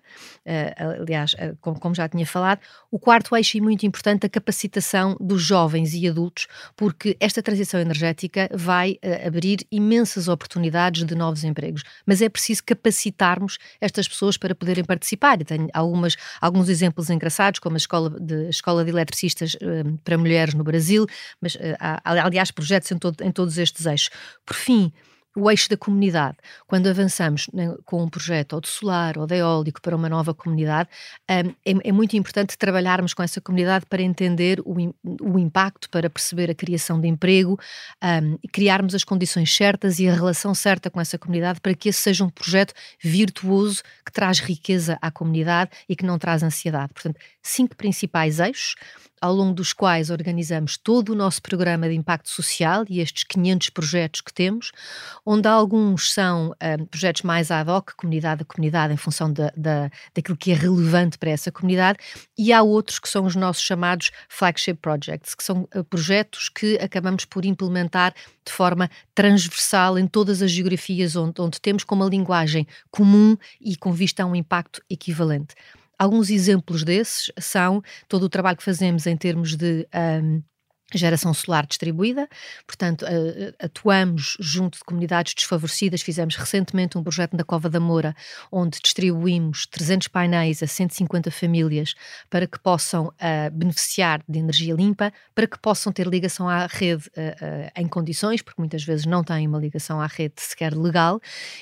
aliás, 1.00 1.36
como, 1.60 1.96
já 1.96 2.08
tinha 2.08 2.25
falado. 2.25 2.60
O 2.89 3.00
quarto 3.00 3.36
eixo, 3.36 3.58
e 3.58 3.62
muito 3.62 3.86
importante, 3.86 4.25
a 4.25 4.29
capacitação 4.29 5.15
dos 5.20 5.41
jovens 5.41 5.93
e 5.93 6.08
adultos, 6.08 6.48
porque 6.75 7.15
esta 7.20 7.41
transição 7.41 7.79
energética 7.79 8.50
vai 8.53 8.93
uh, 8.93 9.27
abrir 9.27 9.60
imensas 9.72 10.27
oportunidades 10.27 10.40
de 11.05 11.15
novos 11.15 11.43
empregos. 11.43 11.83
Mas 12.05 12.21
é 12.21 12.29
preciso 12.29 12.63
capacitarmos 12.65 13.57
estas 13.79 14.07
pessoas 14.07 14.38
para 14.38 14.55
poder 14.55 14.71
poderem 14.71 14.83
participar. 14.83 15.41
E 15.41 15.45
tenho 15.45 15.67
algumas, 15.74 16.15
alguns 16.39 16.69
exemplos 16.69 17.10
engraçados, 17.10 17.60
como 17.60 17.75
a 17.75 17.77
escola 17.77 18.10
de, 18.10 18.50
escola 18.50 18.83
de 18.83 18.89
eletricistas 18.89 19.55
uh, 19.55 19.98
para 20.03 20.17
mulheres 20.17 20.53
no 20.53 20.63
Brasil, 20.63 21.05
mas 21.39 21.55
uh, 21.55 21.60
há, 21.79 22.01
aliás, 22.03 22.51
projetos 22.51 22.91
em, 22.91 22.98
todo, 22.98 23.21
em 23.21 23.31
todos 23.31 23.57
estes 23.57 23.86
eixos. 23.86 24.10
Por 24.45 24.55
fim, 24.55 24.91
o 25.35 25.50
eixo 25.50 25.69
da 25.69 25.77
comunidade. 25.77 26.38
Quando 26.67 26.88
avançamos 26.88 27.47
né, 27.53 27.73
com 27.85 28.03
um 28.03 28.09
projeto 28.09 28.53
ou 28.53 28.61
de 28.61 28.67
solar 28.67 29.17
ou 29.17 29.25
de 29.25 29.35
eólico 29.35 29.81
para 29.81 29.95
uma 29.95 30.09
nova 30.09 30.33
comunidade, 30.33 30.89
um, 31.29 31.50
é, 31.65 31.89
é, 31.89 31.91
muito 31.91 32.15
importante 32.17 32.57
trabalharmos 32.57 33.13
com 33.13 33.23
essa 33.23 33.39
comunidade 33.39 33.85
para 33.85 34.01
entender 34.01 34.59
o, 34.65 34.75
o 35.03 35.39
impacto, 35.39 35.89
para 35.89 36.09
perceber 36.09 36.51
a 36.51 36.55
criação 36.55 37.00
de 37.00 37.07
emprego 37.07 37.57
um, 38.03 38.38
e 38.43 38.47
criarmos 38.47 38.93
as 38.93 39.03
condições 39.03 39.55
certas 39.55 40.00
e 40.00 40.07
a 40.07 40.13
relação 40.13 40.53
certa 40.53 40.89
com 40.89 41.00
essa 41.00 41.17
comunidade 41.17 41.61
para 41.61 41.73
que 41.73 41.89
esse 41.89 42.00
seja 42.00 42.25
um 42.25 42.29
projeto 42.29 42.73
virtuoso 43.01 43.83
que 44.05 44.11
traz 44.11 44.39
riqueza 44.39 44.97
à 45.01 45.09
comunidade 45.09 45.71
e 45.88 45.95
que 45.95 46.05
não 46.05 46.19
traz 46.19 46.43
ansiedade. 46.43 46.93
Portanto, 46.93 47.19
cinco 47.41 47.75
principais 47.75 48.39
eixos 48.39 48.75
ao 49.21 49.33
longo 49.33 49.53
dos 49.53 49.71
quais 49.71 50.09
organizamos 50.09 50.77
todo 50.77 51.09
o 51.09 51.15
nosso 51.15 51.41
programa 51.41 51.87
de 51.87 51.93
impacto 51.93 52.29
social 52.29 52.83
e 52.89 52.99
estes 52.99 53.23
500 53.23 53.69
projetos 53.69 54.21
que 54.21 54.33
temos, 54.33 54.71
onde 55.23 55.47
alguns 55.47 56.11
são 56.11 56.55
um, 56.79 56.85
projetos 56.85 57.21
mais 57.21 57.51
ad 57.51 57.69
hoc, 57.69 57.91
comunidade 57.95 58.41
a 58.41 58.45
comunidade, 58.45 58.93
em 58.93 58.97
função 58.97 59.31
da, 59.31 59.53
da, 59.55 59.91
daquilo 60.15 60.35
que 60.35 60.51
é 60.51 60.55
relevante 60.55 61.19
para 61.19 61.29
essa 61.29 61.51
comunidade, 61.51 61.99
e 62.37 62.51
há 62.51 62.63
outros 62.63 62.97
que 62.97 63.07
são 63.07 63.25
os 63.25 63.35
nossos 63.35 63.63
chamados 63.63 64.09
flagship 64.27 64.75
projects, 64.81 65.35
que 65.35 65.43
são 65.43 65.67
uh, 65.75 65.83
projetos 65.83 66.49
que 66.49 66.77
acabamos 66.77 67.23
por 67.23 67.45
implementar 67.45 68.15
de 68.43 68.51
forma 68.51 68.89
transversal 69.13 69.99
em 69.99 70.07
todas 70.07 70.41
as 70.41 70.49
geografias 70.49 71.15
onde, 71.15 71.39
onde 71.39 71.61
temos 71.61 71.83
com 71.83 71.93
uma 71.93 72.07
linguagem 72.07 72.65
comum 72.89 73.37
e 73.59 73.75
com 73.75 73.91
vista 73.91 74.23
a 74.23 74.25
um 74.25 74.35
impacto 74.35 74.81
equivalente. 74.89 75.53
Alguns 76.01 76.31
exemplos 76.31 76.84
desses 76.84 77.31
são 77.39 77.79
todo 78.08 78.24
o 78.24 78.29
trabalho 78.29 78.58
que 78.58 78.63
fazemos 78.63 79.05
em 79.05 79.15
termos 79.15 79.55
de 79.55 79.88
um, 80.24 80.41
geração 80.98 81.33
solar 81.33 81.65
distribuída, 81.65 82.27
portanto, 82.65 83.05
atuamos 83.60 84.38
junto 84.39 84.77
de 84.77 84.83
comunidades 84.83 85.33
desfavorecidas. 85.33 86.01
Fizemos 86.01 86.36
recentemente 86.36 86.98
um 86.98 87.03
projeto 87.03 87.36
na 87.36 87.43
Cova 87.43 87.69
da 87.69 87.79
Moura, 87.79 88.15
onde 88.51 88.79
distribuímos 88.81 89.65
300 89.67 90.07
painéis 90.07 90.62
a 90.63 90.67
150 90.67 91.31
famílias 91.31 91.95
para 92.29 92.48
que 92.48 92.60
possam 92.60 93.07
uh, 93.07 93.51
beneficiar 93.51 94.21
de 94.27 94.39
energia 94.39 94.74
limpa, 94.74 95.12
para 95.33 95.48
que 95.48 95.57
possam 95.60 95.91
ter 95.91 96.07
ligação 96.07 96.48
à 96.48 96.67
rede 96.67 97.07
uh, 97.10 97.21
uh, 97.21 97.71
em 97.75 97.88
condições, 97.88 98.41
porque 98.41 98.62
muitas 98.62 98.83
vezes 98.83 99.05
não 99.05 99.24
têm 99.24 99.48
uma 99.48 99.60
ligação 99.60 100.01
à 100.01 100.07
rede 100.07 100.36
sequer 100.38 100.75
legal, 100.75 101.19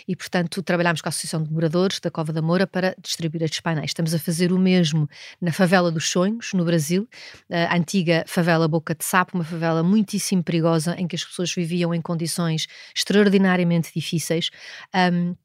e, 0.07 0.15
portanto, 0.15 0.61
trabalhamos 0.61 1.01
com 1.01 1.07
a 1.07 1.11
Associação 1.11 1.43
de 1.43 1.51
Moradores 1.51 1.99
da 1.99 2.11
Cova 2.11 2.33
da 2.33 2.41
Moura 2.41 2.67
para 2.67 2.95
distribuir 3.01 3.43
estes 3.43 3.59
painéis. 3.59 3.91
Estamos 3.91 4.13
a 4.13 4.19
fazer 4.19 4.51
o 4.51 4.59
mesmo 4.59 5.09
na 5.41 5.51
Favela 5.51 5.91
dos 5.91 6.09
Sonhos, 6.09 6.51
no 6.53 6.63
Brasil, 6.65 7.07
a 7.49 7.75
antiga 7.75 8.23
favela 8.27 8.67
Boca 8.67 8.93
de 8.95 9.03
Sá, 9.03 9.18
Sapo, 9.19 9.37
uma 9.37 9.43
favela 9.43 9.83
muitíssimo 9.83 10.41
perigosa 10.41 10.95
em 10.97 11.05
que 11.05 11.15
as 11.15 11.25
pessoas 11.25 11.53
viviam 11.53 11.93
em 11.93 12.01
condições 12.01 12.67
extraordinariamente 12.95 13.91
difíceis. 13.93 14.49
Um, 14.95 15.35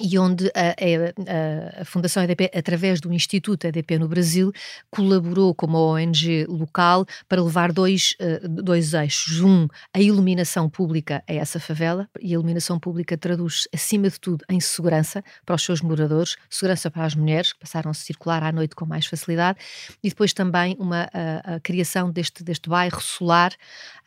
e 0.00 0.18
onde 0.18 0.50
a, 0.54 0.70
a, 0.70 1.82
a, 1.82 1.84
Fundação 1.84 2.22
EDP, 2.22 2.50
através 2.56 2.98
do 3.00 3.12
Instituto 3.12 3.66
EDP 3.66 3.98
no 3.98 4.08
Brasil, 4.08 4.50
colaborou 4.90 5.54
com 5.54 5.66
uma 5.66 5.78
ONG 5.78 6.46
local 6.48 7.04
para 7.28 7.42
levar 7.42 7.72
dois, 7.72 8.14
uh, 8.20 8.48
dois 8.48 8.94
eixos. 8.94 9.40
Um, 9.40 9.68
a 9.92 10.00
iluminação 10.00 10.68
pública 10.70 11.22
a 11.28 11.34
essa 11.34 11.60
favela, 11.60 12.08
e 12.18 12.28
a 12.28 12.34
iluminação 12.34 12.78
pública 12.78 13.18
traduz, 13.18 13.68
acima 13.72 14.08
de 14.08 14.18
tudo, 14.18 14.42
em 14.48 14.60
segurança 14.60 15.22
para 15.44 15.54
os 15.54 15.62
seus 15.62 15.82
moradores, 15.82 16.36
segurança 16.48 16.90
para 16.90 17.04
as 17.04 17.14
mulheres, 17.14 17.52
que 17.52 17.60
passaram 17.60 17.90
a 17.90 17.94
circular 17.94 18.42
à 18.42 18.50
noite 18.50 18.74
com 18.74 18.86
mais 18.86 19.04
facilidade, 19.04 19.58
e 20.02 20.08
depois 20.08 20.32
também 20.32 20.74
uma, 20.78 21.10
a, 21.12 21.56
a 21.56 21.60
criação 21.60 22.10
deste, 22.10 22.42
deste 22.42 22.68
bairro 22.68 23.00
solar. 23.00 23.52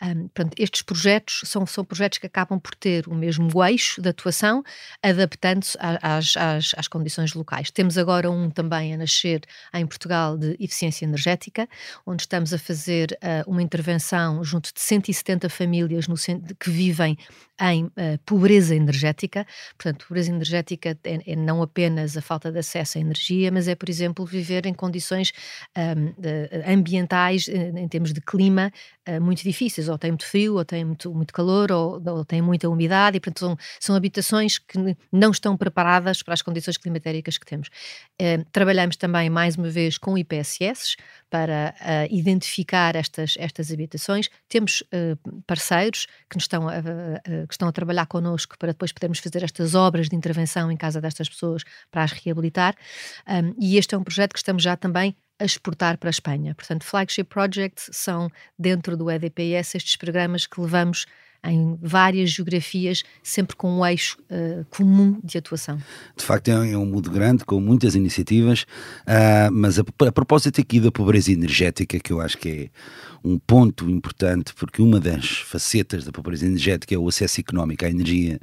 Um, 0.02 0.28
portanto, 0.30 0.56
estes 0.58 0.82
projetos 0.82 1.42
são, 1.46 1.66
são 1.68 1.86
projetos 1.86 2.18
que 2.18 2.26
acabam 2.26 2.60
por 2.60 2.74
ter 2.74 3.08
o 3.08 3.14
mesmo 3.14 3.64
eixo 3.64 4.02
de 4.02 4.10
atuação, 4.10 4.64
adaptando-se 5.04 5.75
às, 5.80 6.36
às, 6.38 6.72
às, 6.78 6.88
condições 6.88 7.34
locais. 7.34 7.72
Temos 7.72 7.98
agora 7.98 8.30
um 8.30 8.50
também 8.50 8.94
a 8.94 8.98
nascer 8.98 9.42
em 9.74 9.86
Portugal 9.86 10.38
de 10.38 10.56
eficiência 10.60 11.06
energética, 11.06 11.68
onde 12.06 12.24
estamos 12.24 12.54
a 12.54 12.58
fazer 12.58 13.18
uh, 13.22 13.50
uma 13.50 13.62
intervenção 13.62 14.44
junto 14.44 14.74
de 14.74 14.82
170 14.82 15.50
famílias 15.50 16.08
no, 16.08 16.16
que 16.60 16.70
vivem 16.70 17.18
em 17.62 17.86
uh, 17.86 17.92
pobreza 18.26 18.76
energética. 18.76 19.46
Portanto, 19.78 20.06
pobreza 20.08 20.30
energética 20.30 20.98
é, 21.04 21.20
é, 21.26 21.36
não 21.36 21.62
apenas 21.62 22.18
a 22.18 22.22
falta 22.22 22.52
de 22.52 22.60
acesso 22.60 22.98
à 22.98 23.02
energia, 23.02 23.52
mas 23.52 23.68
é, 23.68 23.76
por 23.76 23.90
exemplo, 23.90 24.26
viver 24.26 24.66
em 24.66 24.74
condições 24.74 25.32
um, 25.78 26.14
ambientais, 26.72 27.48
eh, 27.48 27.72
em 27.76 27.88
termos 27.88 28.14
de 28.14 28.22
clima, 28.22 28.72
muito 29.22 29.44
difíceis. 29.44 29.90
Ou 29.90 29.98
tem 29.98 30.12
muito 30.12 30.26
frio, 30.26 30.56
ou 30.56 30.66
tem 30.66 30.84
muito, 30.86 31.14
muito 31.14 31.34
calor, 31.34 31.72
ou, 31.72 32.02
ou 32.06 32.26
tem 32.26 32.42
muita 32.42 32.70
umidade, 32.70 33.18
e, 33.18 33.20
portanto, 33.20 33.40
são, 33.40 33.58
são 33.80 33.96
habitações 33.96 34.58
que 34.58 34.78
não 35.12 35.32
estão 35.32 35.56
preparadas 35.58 36.22
para 36.24 36.34
as 36.34 36.42
condições 36.42 36.78
climatéricas 36.78 37.38
que 37.38 37.46
temos. 37.46 37.70
Uh, 38.22 38.46
trabalhamos 38.52 38.96
também, 38.96 39.30
mais 39.30 39.56
uma 39.56 39.70
vez, 39.70 39.98
com 39.98 40.18
IPSS 40.18 40.96
para 41.30 41.76
identificar 42.10 42.96
estas, 42.96 43.36
estas 43.38 43.72
habitações. 43.72 44.30
Temos 44.48 44.84
parceiros 45.46 46.08
que 46.30 46.38
estão 46.38 46.70
a, 46.70 46.82
que 46.82 47.54
estão 47.54 47.68
a 47.68 47.72
trabalhar 47.72 48.06
connosco 48.06 48.58
para 48.58 48.72
depois 48.72 48.92
podermos 48.92 49.20
fazer 49.20 49.44
estas 49.44 49.76
obras 49.76 50.08
de 50.08 50.16
intervenção 50.16 50.72
em 50.72 50.78
casa 50.78 51.02
destas 51.02 51.28
pessoas 51.28 51.64
para 51.92 52.04
as 52.04 52.12
reabilitar. 52.12 52.76
E 53.60 53.78
este 53.78 53.96
é 53.96 53.98
um 53.98 54.04
projeto 54.04 54.34
que 54.34 54.40
estamos 54.40 54.64
já 54.64 54.78
também 54.78 55.16
a 55.40 55.46
exportar 55.46 55.98
para 55.98 56.10
a 56.10 56.12
Espanha. 56.12 56.56
Portanto, 56.56 56.84
flagship 56.86 57.26
projects 57.26 57.90
são 57.92 58.30
dentro 58.58 58.96
do 58.96 59.10
EDPS 59.10 59.76
estes 59.76 59.96
programas 59.96 60.46
que 60.48 60.60
levamos 60.60 61.06
em 61.46 61.78
várias 61.82 62.32
geografias, 62.32 63.04
sempre 63.22 63.56
com 63.56 63.80
um 63.80 63.86
eixo 63.86 64.18
uh, 64.30 64.66
comum 64.70 65.20
de 65.24 65.38
atuação. 65.38 65.78
De 66.16 66.24
facto, 66.24 66.50
é 66.50 66.78
um 66.78 66.86
mundo 66.86 67.10
grande, 67.12 67.46
com 67.46 67.60
muitas 67.60 67.96
iniciativas, 67.96 68.64
uh, 69.04 69.52
mas 69.52 69.80
a, 69.80 69.84
a 70.08 70.12
propósito 70.12 70.60
aqui 70.60 70.80
da 70.80 70.92
pobreza 70.92 71.32
energética, 71.32 72.00
que 72.00 72.12
eu 72.12 72.20
acho 72.22 72.38
que 72.38 72.50
é 72.50 72.70
um 73.24 73.40
ponto 73.40 73.90
importante, 73.90 74.54
porque 74.54 74.82
uma 74.82 75.00
das 75.00 75.26
facetas 75.40 76.04
da 76.04 76.12
pobreza 76.12 76.46
energética 76.46 76.94
é 76.94 76.98
o 76.98 77.08
acesso 77.08 77.40
económico 77.42 77.84
à 77.84 77.90
energia, 77.90 78.40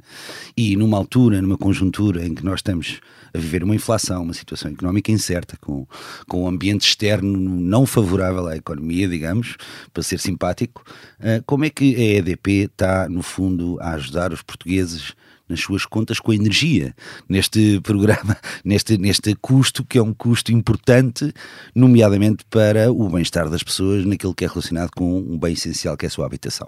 e 0.57 0.75
numa 0.75 0.97
altura, 0.97 1.41
numa 1.41 1.57
conjuntura 1.57 2.25
em 2.25 2.35
que 2.35 2.43
nós 2.43 2.59
estamos 2.59 2.99
a 3.33 3.39
viver 3.39 3.63
uma 3.63 3.73
inflação, 3.73 4.23
uma 4.23 4.33
situação 4.33 4.71
económica 4.71 5.11
incerta, 5.11 5.57
com, 5.59 5.87
com 6.27 6.43
um 6.43 6.47
ambiente 6.47 6.87
externo 6.87 7.31
não 7.31 7.85
favorável 7.85 8.45
à 8.47 8.55
economia, 8.55 9.07
digamos, 9.07 9.55
para 9.91 10.03
ser 10.03 10.19
simpático, 10.19 10.83
uh, 11.19 11.41
como 11.45 11.65
é 11.65 11.69
que 11.69 11.95
a 11.95 12.17
EDP 12.19 12.51
está, 12.65 12.92
no 13.09 13.21
fundo, 13.21 13.77
a 13.81 13.91
ajudar 13.91 14.31
os 14.31 14.41
portugueses 14.41 15.13
nas 15.47 15.59
suas 15.59 15.85
contas 15.85 16.19
com 16.19 16.31
a 16.31 16.35
energia 16.35 16.95
neste 17.27 17.79
programa, 17.81 18.37
neste, 18.63 18.97
neste 18.97 19.35
custo, 19.35 19.83
que 19.83 19.97
é 19.97 20.01
um 20.01 20.13
custo 20.13 20.51
importante, 20.51 21.33
nomeadamente 21.75 22.45
para 22.49 22.91
o 22.91 23.09
bem-estar 23.09 23.49
das 23.49 23.63
pessoas, 23.63 24.05
naquilo 24.05 24.33
que 24.33 24.45
é 24.45 24.47
relacionado 24.47 24.91
com 24.95 25.19
um 25.19 25.37
bem 25.37 25.53
essencial 25.53 25.97
que 25.97 26.05
é 26.05 26.07
a 26.07 26.11
sua 26.11 26.25
habitação. 26.25 26.67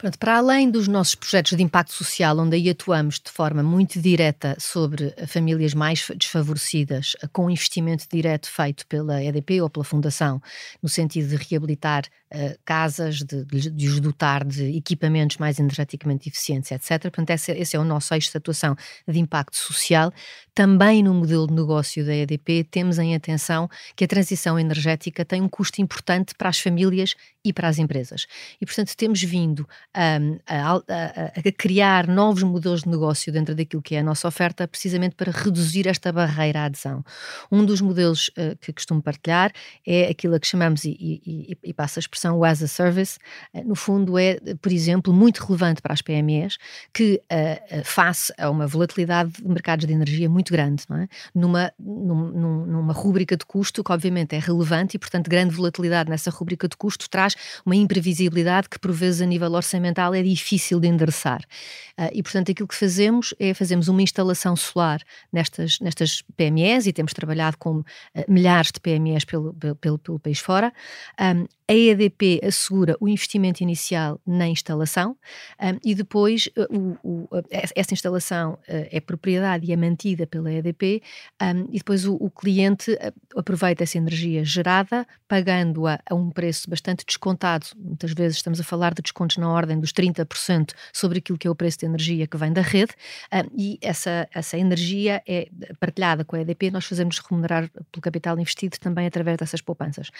Pronto, 0.00 0.18
para 0.18 0.38
além 0.38 0.70
dos 0.70 0.88
nossos 0.88 1.14
projetos 1.14 1.54
de 1.54 1.62
impacto 1.62 1.92
social, 1.92 2.38
onde 2.38 2.56
aí 2.56 2.70
atuamos 2.70 3.20
de 3.20 3.30
forma 3.30 3.62
muito 3.62 4.00
direta 4.00 4.56
sobre 4.58 5.14
famílias 5.26 5.74
mais 5.74 6.10
desfavorecidas, 6.16 7.14
com 7.34 7.50
investimento 7.50 8.06
direto 8.10 8.48
feito 8.50 8.86
pela 8.86 9.22
EDP 9.22 9.60
ou 9.60 9.68
pela 9.68 9.84
Fundação, 9.84 10.40
no 10.82 10.88
sentido 10.88 11.28
de 11.28 11.36
reabilitar 11.36 12.04
uh, 12.32 12.58
casas, 12.64 13.18
de, 13.18 13.44
de, 13.44 13.88
os 13.88 14.00
dotar 14.00 14.42
de 14.42 14.74
equipamentos 14.74 15.36
mais 15.36 15.58
energeticamente 15.58 16.30
eficientes, 16.30 16.70
etc. 16.70 17.02
Portanto, 17.02 17.30
esse, 17.30 17.52
esse, 17.52 17.76
é 17.76 17.78
o 17.78 17.84
nosso 17.84 18.14
eixo 18.14 18.30
de 18.30 18.38
atuação 18.38 18.74
de 19.06 19.18
impacto 19.18 19.56
social. 19.56 20.10
Também 20.54 21.02
no 21.02 21.12
modelo 21.12 21.46
de 21.46 21.52
negócio 21.52 22.06
da 22.06 22.14
EDP, 22.14 22.64
temos 22.64 22.98
em 22.98 23.14
atenção 23.14 23.68
que 23.94 24.04
a 24.04 24.08
transição 24.08 24.58
energética 24.58 25.26
tem 25.26 25.42
um 25.42 25.48
custo 25.48 25.82
importante 25.82 26.34
para 26.34 26.48
as 26.48 26.58
famílias 26.58 27.14
e 27.44 27.52
para 27.52 27.68
as 27.68 27.78
empresas. 27.78 28.26
E, 28.60 28.66
portanto, 28.66 28.94
temos 28.96 29.22
vindo 29.22 29.66
a, 29.92 30.18
a, 30.46 30.76
a, 30.76 31.52
criar 31.56 32.06
novos 32.06 32.42
modelos 32.42 32.82
de 32.82 32.88
negócio 32.88 33.32
dentro 33.32 33.54
daquilo 33.54 33.82
que 33.82 33.96
é 33.96 34.00
a 34.00 34.02
nossa 34.02 34.28
oferta, 34.28 34.66
precisamente 34.68 35.16
para 35.16 35.32
reduzir 35.32 35.88
esta 35.88 36.12
barreira 36.12 36.60
à 36.60 36.64
adesão. 36.66 37.04
Um 37.50 37.64
dos 37.64 37.80
modelos 37.80 38.28
uh, 38.28 38.56
que 38.60 38.72
costumo 38.72 39.02
partilhar 39.02 39.52
é 39.86 40.08
aquilo 40.08 40.34
a 40.34 40.40
que 40.40 40.46
chamamos, 40.46 40.84
e, 40.84 40.96
e, 41.00 41.58
e 41.62 41.74
passa 41.74 41.98
a 41.98 42.02
expressão, 42.02 42.38
o 42.38 42.44
as 42.44 42.62
a 42.62 42.68
service. 42.68 43.18
Uh, 43.52 43.66
no 43.66 43.74
fundo, 43.74 44.16
é, 44.16 44.38
por 44.62 44.70
exemplo, 44.70 45.12
muito 45.12 45.44
relevante 45.44 45.82
para 45.82 45.92
as 45.92 46.02
PMEs, 46.02 46.56
que 46.94 47.20
uh, 47.32 47.84
face 47.84 48.32
a 48.38 48.48
uma 48.48 48.66
volatilidade 48.66 49.32
de 49.32 49.48
mercados 49.48 49.86
de 49.86 49.92
energia 49.92 50.28
muito 50.30 50.52
grande, 50.52 50.84
é? 50.92 51.08
numa, 51.34 51.72
num, 51.78 52.66
numa 52.66 52.92
rúbrica 52.92 53.36
de 53.36 53.44
custo 53.44 53.82
que, 53.82 53.92
obviamente, 53.92 54.36
é 54.36 54.38
relevante 54.38 54.96
e, 54.96 54.98
portanto, 54.98 55.28
grande 55.28 55.54
volatilidade 55.54 56.08
nessa 56.08 56.30
rúbrica 56.30 56.68
de 56.68 56.76
custo 56.76 57.10
traz 57.10 57.34
uma 57.66 57.74
imprevisibilidade 57.74 58.68
que, 58.68 58.78
por 58.78 58.92
vezes, 58.92 59.20
a 59.20 59.26
nível 59.26 59.52
orçamental, 59.52 59.79
orçamental 59.80 60.14
é 60.14 60.22
difícil 60.22 60.78
de 60.78 60.88
endereçar. 60.88 61.40
Uh, 61.98 62.08
e, 62.12 62.22
portanto, 62.22 62.52
aquilo 62.52 62.68
que 62.68 62.74
fazemos 62.74 63.34
é 63.38 63.54
fazemos 63.54 63.88
uma 63.88 64.02
instalação 64.02 64.54
solar 64.54 65.00
nestas, 65.32 65.80
nestas 65.80 66.22
PMEs 66.36 66.86
e 66.86 66.92
temos 66.92 67.12
trabalhado 67.12 67.56
com 67.58 67.78
uh, 67.78 67.84
milhares 68.28 68.70
de 68.70 68.80
PMEs 68.80 69.24
pelo, 69.24 69.54
pelo, 69.80 69.98
pelo 69.98 70.18
país 70.18 70.38
fora. 70.38 70.72
Um, 71.20 71.46
a 71.70 71.72
EDP 71.72 72.40
assegura 72.42 72.96
o 72.98 73.08
investimento 73.08 73.62
inicial 73.62 74.20
na 74.26 74.48
instalação 74.48 75.16
um, 75.62 75.78
e 75.84 75.94
depois 75.94 76.48
uh, 76.58 76.98
o, 77.04 77.28
o, 77.28 77.28
essa 77.48 77.94
instalação 77.94 78.54
uh, 78.54 78.58
é 78.90 78.98
propriedade 78.98 79.66
e 79.66 79.72
é 79.72 79.76
mantida 79.76 80.26
pela 80.26 80.52
EDP 80.52 81.00
um, 81.40 81.68
e 81.70 81.78
depois 81.78 82.04
o, 82.06 82.16
o, 82.16 82.28
cliente 82.28 82.98
aproveita 83.36 83.84
essa 83.84 83.98
energia 83.98 84.44
gerada, 84.44 85.06
pagando-a 85.28 86.00
a 86.10 86.14
um 86.14 86.28
preço 86.30 86.68
bastante 86.68 87.04
descontado. 87.06 87.66
Muitas 87.76 88.12
vezes 88.14 88.38
estamos 88.38 88.58
a 88.58 88.64
falar 88.64 88.92
de 88.92 89.02
descontos 89.02 89.36
na 89.36 89.48
ordem 89.48 89.78
dos 89.78 89.92
30% 89.92 90.72
sobre 90.92 91.18
aquilo 91.18 91.38
que 91.38 91.46
é 91.46 91.50
o 91.50 91.54
preço 91.54 91.78
de 91.78 91.86
energia 91.86 92.26
que 92.26 92.36
vem 92.36 92.52
da 92.52 92.62
rede 92.62 92.94
um, 93.32 93.48
e 93.56 93.78
essa, 93.80 94.28
essa 94.34 94.58
energia 94.58 95.22
é 95.24 95.48
partilhada 95.78 96.24
com 96.24 96.34
a 96.34 96.40
EDP. 96.40 96.72
Nós 96.72 96.84
fazemos 96.84 97.20
remunerar 97.20 97.70
pelo 97.92 98.02
capital 98.02 98.36
investido 98.40 98.76
também 98.80 99.06
através 99.06 99.36
dessas 99.36 99.60
poupanças. 99.60 100.10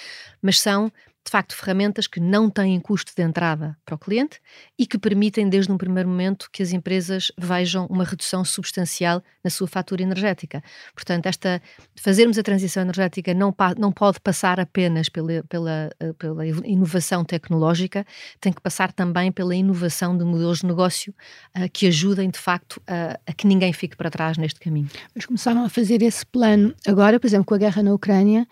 Mas 0.40 0.60
são 0.60 0.92
de 1.24 1.30
facto, 1.30 1.54
ferramentas 1.54 2.06
que 2.06 2.18
não 2.18 2.48
têm 2.48 2.80
custo 2.80 3.12
de 3.14 3.22
entrada 3.22 3.76
para 3.84 3.94
o 3.94 3.98
cliente 3.98 4.40
e 4.78 4.86
que 4.86 4.98
permitem, 4.98 5.48
desde 5.48 5.70
um 5.70 5.76
primeiro 5.76 6.08
momento, 6.08 6.48
que 6.50 6.62
as 6.62 6.72
empresas 6.72 7.30
vejam 7.38 7.86
uma 7.86 8.04
redução 8.04 8.44
substancial 8.44 9.22
na 9.44 9.50
sua 9.50 9.68
fatura 9.68 10.02
energética. 10.02 10.62
Portanto, 10.94 11.26
esta, 11.26 11.60
fazermos 11.94 12.38
a 12.38 12.42
transição 12.42 12.82
energética 12.82 13.34
não, 13.34 13.54
não 13.78 13.92
pode 13.92 14.18
passar 14.20 14.58
apenas 14.58 15.08
pela, 15.08 15.42
pela, 15.48 15.90
eh, 16.00 16.12
pela 16.14 16.46
inovação 16.46 17.22
tecnológica, 17.22 18.04
tem 18.40 18.52
que 18.52 18.60
passar 18.60 18.90
também 18.92 19.30
pela 19.30 19.54
inovação 19.54 20.16
de 20.16 20.24
modelos 20.24 20.60
de 20.60 20.66
negócio 20.66 21.14
uh, 21.56 21.68
que 21.70 21.86
ajudem, 21.86 22.30
de 22.30 22.38
facto, 22.38 22.80
a, 22.86 23.20
a 23.26 23.32
que 23.32 23.46
ninguém 23.46 23.72
fique 23.72 23.96
para 23.96 24.10
trás 24.10 24.38
neste 24.38 24.58
caminho. 24.58 24.88
Mas 25.14 25.26
começaram 25.26 25.64
a 25.64 25.68
fazer 25.68 26.02
esse 26.02 26.24
plano 26.24 26.74
agora, 26.86 27.20
por 27.20 27.26
exemplo, 27.26 27.44
com 27.44 27.54
a 27.54 27.58
guerra 27.58 27.82
na 27.82 27.92
Ucrânia. 27.92 28.46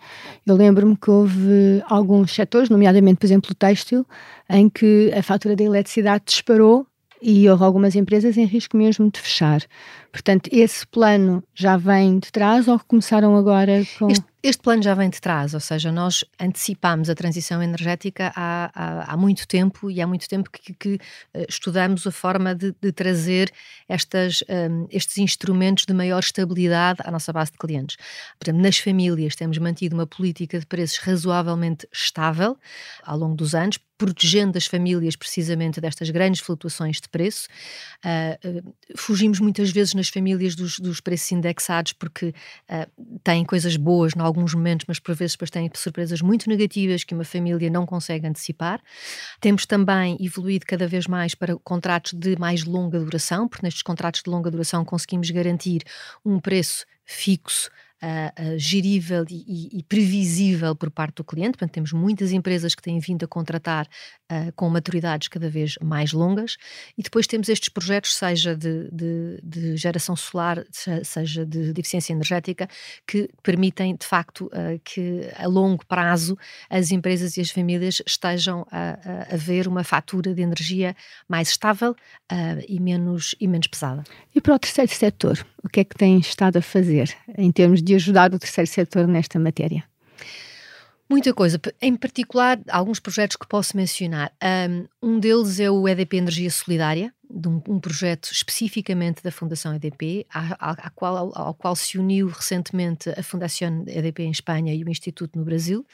Eu 0.45 0.55
lembro-me 0.55 0.95
que 0.95 1.09
houve 1.09 1.83
alguns 1.87 2.33
setores 2.33 2.58
setores, 2.59 2.69
nomeadamente, 2.69 3.19
por 3.19 3.25
exemplo, 3.25 3.51
o 3.51 3.55
têxtil, 3.55 4.05
em 4.49 4.69
que 4.69 5.11
a 5.15 5.23
fatura 5.23 5.55
da 5.55 5.63
eletricidade 5.63 6.23
disparou 6.25 6.85
e 7.21 7.49
houve 7.49 7.63
algumas 7.63 7.95
empresas 7.95 8.37
em 8.37 8.45
risco 8.45 8.77
mesmo 8.77 9.09
de 9.11 9.19
fechar. 9.19 9.61
Portanto, 10.11 10.49
esse 10.51 10.85
plano 10.87 11.43
já 11.53 11.77
vem 11.77 12.19
de 12.19 12.31
trás 12.31 12.67
ou 12.67 12.79
começaram 12.87 13.35
agora 13.35 13.83
com. 13.97 14.09
Este, 14.09 14.28
este 14.41 14.61
plano 14.61 14.81
já 14.81 14.93
vem 14.93 15.09
de 15.09 15.19
trás, 15.19 15.53
ou 15.53 15.59
seja, 15.59 15.91
nós 15.91 16.23
antecipámos 16.39 17.09
a 17.09 17.15
transição 17.15 17.61
energética 17.61 18.31
há, 18.35 18.71
há, 18.73 19.13
há 19.13 19.17
muito 19.17 19.45
tempo 19.47 19.91
e 19.91 20.01
há 20.01 20.07
muito 20.07 20.29
tempo 20.29 20.49
que, 20.49 20.73
que 20.73 20.93
uh, 20.95 21.45
estudamos 21.49 22.07
a 22.07 22.11
forma 22.11 22.55
de, 22.55 22.73
de 22.81 22.91
trazer 22.91 23.51
estas, 23.87 24.41
um, 24.49 24.87
estes 24.89 25.17
instrumentos 25.17 25.85
de 25.85 25.93
maior 25.93 26.19
estabilidade 26.19 26.99
à 27.03 27.11
nossa 27.11 27.33
base 27.33 27.51
de 27.51 27.57
clientes. 27.57 27.97
Portanto, 28.39 28.61
nas 28.61 28.77
famílias 28.77 29.35
temos 29.35 29.57
mantido 29.57 29.95
uma 29.95 30.07
política 30.07 30.57
de 30.57 30.65
preços 30.65 30.99
razoavelmente 30.99 31.87
estável 31.91 32.57
ao 33.03 33.17
longo 33.17 33.35
dos 33.35 33.53
anos, 33.53 33.77
protegendo 33.99 34.57
as 34.57 34.65
famílias 34.65 35.17
precisamente 35.17 35.81
destas 35.81 36.09
grandes 36.09 36.39
flutuações 36.39 37.01
de 37.01 37.09
preço. 37.09 37.49
Uh, 37.97 38.73
fugimos 38.95 39.41
muitas 39.41 39.69
vezes 39.71 39.93
nas 39.93 40.07
famílias 40.07 40.55
dos, 40.55 40.79
dos 40.79 41.01
preços 41.01 41.29
indexados 41.33 41.91
porque 41.91 42.27
uh, 42.27 43.19
têm 43.21 43.43
coisas 43.43 43.75
boas 43.75 44.13
em 44.15 44.21
alguns 44.21 44.53
momentos, 44.53 44.85
mas 44.87 44.99
por 44.99 45.13
vezes 45.13 45.33
depois 45.33 45.51
têm 45.51 45.69
surpresas 45.75 46.21
muito 46.21 46.47
negativas 46.47 47.03
que 47.03 47.13
uma 47.13 47.25
família 47.25 47.69
não 47.69 47.85
consegue 47.85 48.25
antecipar. 48.25 48.81
Temos 49.41 49.65
também 49.65 50.17
evoluído 50.21 50.65
cada 50.65 50.87
vez 50.87 51.05
mais 51.05 51.35
para 51.35 51.57
contratos 51.57 52.13
de 52.13 52.37
mais 52.39 52.63
longa 52.63 52.99
duração, 53.01 53.49
porque 53.49 53.65
nestes 53.65 53.83
contratos 53.83 54.23
de 54.23 54.29
longa 54.29 54.49
duração 54.49 54.85
conseguimos 54.85 55.29
garantir 55.29 55.83
um 56.25 56.39
preço 56.39 56.85
fixo 57.03 57.69
uh, 58.03 58.53
uh, 58.53 58.57
gerível 58.57 59.25
e, 59.29 59.43
e, 59.47 59.79
e, 59.79 59.83
previsível 59.83 60.75
por 60.75 60.89
parte 60.89 61.15
do 61.15 61.23
cliente. 61.23 61.51
Portanto, 61.51 61.71
temos 61.71 61.93
muitas 61.93 62.31
empresas 62.31 62.73
que 62.75 62.81
têm 62.81 62.99
vindo 62.99 63.23
a 63.23 63.27
contratar 63.27 63.87
uh, 64.31 64.51
com 64.55 64.69
maturidades 64.69 65.27
cada 65.27 65.49
vez 65.49 65.75
mais 65.81 66.13
longas 66.13 66.57
e 66.97 67.03
depois 67.03 67.27
temos 67.27 67.49
estes 67.49 67.69
projetos, 67.69 68.15
seja 68.15 68.55
de, 68.55 68.89
de, 68.91 69.39
de 69.43 69.77
geração 69.77 70.15
solar, 70.15 70.65
seja 71.03 71.45
de, 71.45 71.73
eficiência 71.79 72.13
energética, 72.13 72.67
que 73.07 73.29
permitem, 73.41 73.95
de 73.95 74.05
facto, 74.05 74.49
que 74.83 75.29
a 75.37 75.47
longo 75.47 75.85
prazo 75.85 76.37
as 76.69 76.91
empresas 76.91 77.37
e 77.37 77.41
as 77.41 77.49
famílias 77.49 78.01
estejam 78.05 78.65
a, 78.69 78.99
a, 79.31 79.33
a 79.35 79.37
ver 79.37 79.67
uma 79.67 79.83
fatura 79.83 80.33
de 80.33 80.41
energia 80.41 80.95
mais 81.27 81.49
estável 81.49 81.95
e, 82.67 82.79
menos, 82.79 83.33
e 83.39 83.47
menos 83.47 83.67
pesada. 83.67 84.03
E 84.35 84.41
para 84.41 84.55
o 84.55 84.59
terceiro 84.59 84.91
setor, 84.93 85.45
o 85.63 85.69
que 85.69 85.81
é 85.81 85.83
que 85.83 85.95
tem 85.95 86.17
estado 86.17 86.57
a 86.57 86.61
fazer 86.61 87.15
em 87.37 87.51
termos 87.51 87.81
de 87.81 87.89
de 87.89 87.95
ajudar 87.95 88.33
o 88.33 88.39
terceiro 88.39 88.69
setor 88.69 89.07
nesta 89.07 89.39
matéria? 89.39 89.83
Muita 91.09 91.33
coisa, 91.33 91.59
em 91.81 91.95
particular 91.95 92.59
alguns 92.69 92.99
projetos 92.99 93.35
que 93.35 93.47
posso 93.47 93.75
mencionar. 93.75 94.31
Um 95.01 95.19
deles 95.19 95.59
é 95.59 95.69
o 95.69 95.87
EDP 95.87 96.17
Energia 96.17 96.51
Solidária, 96.51 97.11
de 97.29 97.47
um, 97.47 97.61
um, 97.67 97.79
projeto 97.79 98.31
especificamente 98.31 99.21
da 99.21 99.31
Fundação 99.31 99.73
EDP, 99.75 100.25
à, 100.29 100.89
qual, 100.89 101.15
ao, 101.15 101.37
ao, 101.37 101.53
qual 101.53 101.75
se 101.75 101.97
uniu 101.97 102.27
recentemente 102.27 103.09
a 103.09 103.21
Fundação 103.21 103.83
EDP 103.87 104.23
em 104.23 104.31
Espanha 104.31 104.73
e 104.73 104.83
o 104.83 104.89
Instituto 104.89 105.37
no 105.37 105.45
Brasil. 105.45 105.85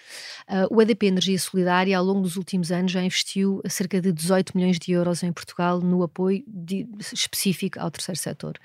Uh, 0.47 0.75
o 0.75 0.81
EDP 0.81 1.07
Energia 1.07 1.37
Solidária, 1.37 1.97
ao 1.97 2.03
longo 2.03 2.21
dos 2.21 2.37
últimos 2.37 2.71
anos, 2.71 2.91
já 2.91 3.03
investiu 3.03 3.61
cerca 3.67 3.99
de 3.99 4.11
18 4.11 4.55
milhões 4.55 4.79
de 4.79 4.91
euros 4.91 5.23
em 5.23 5.33
Portugal 5.33 5.81
no 5.81 6.03
apoio 6.03 6.43
de, 6.47 6.87
específico 7.13 7.79
ao 7.79 7.91
terceiro 7.91 8.19
setor. 8.19 8.59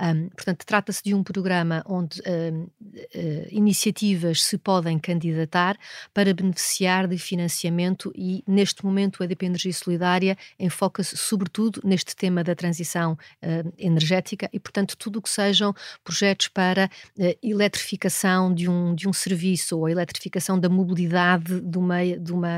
Um, 0.00 0.28
portanto, 0.28 0.64
trata-se 0.64 1.02
de 1.02 1.12
um 1.12 1.24
programa 1.24 1.82
onde 1.84 2.20
um, 2.20 2.62
uh, 2.62 2.70
eh, 3.12 3.48
iniciativas 3.50 4.44
se 4.44 4.56
podem 4.56 4.96
candidatar 4.96 5.76
para 6.14 6.32
beneficiar 6.32 7.08
de 7.08 7.18
financiamento 7.18 8.12
e, 8.14 8.44
neste 8.46 8.84
momento, 8.84 9.20
a 9.20 9.24
EDP 9.24 9.46
Energia 9.46 9.72
Solidária 9.72 10.38
enfoca-se 10.56 11.16
sobretudo 11.16 11.80
neste 11.98 12.14
tema 12.14 12.44
da 12.44 12.54
transição 12.54 13.12
uh, 13.12 13.72
energética 13.76 14.48
e, 14.52 14.60
portanto, 14.60 14.96
tudo 14.96 15.18
o 15.18 15.22
que 15.22 15.28
sejam 15.28 15.74
projetos 16.04 16.46
para 16.48 16.86
uh, 16.86 17.38
eletrificação 17.42 18.54
de 18.54 18.68
um, 18.68 18.94
de 18.94 19.08
um 19.08 19.12
serviço 19.12 19.76
ou 19.76 19.86
a 19.86 19.90
eletrificação 19.90 20.58
da 20.58 20.68
mobilidade 20.68 21.60
de 21.60 21.78
uma, 21.78 21.98
de 22.04 22.32
uma 22.32 22.48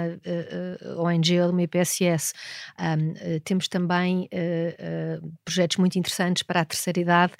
ONG 0.98 1.40
ou 1.40 1.46
de 1.46 1.53
uma 1.53 1.62
IPSS. 1.62 2.35
Um, 2.79 3.40
temos 3.40 3.68
também 3.68 4.29
projetos 5.44 5.76
muito 5.79 5.98
interessantes 5.98 6.42
para 6.42 6.61
a 6.61 6.64
terceira 6.64 7.00
idade 7.00 7.33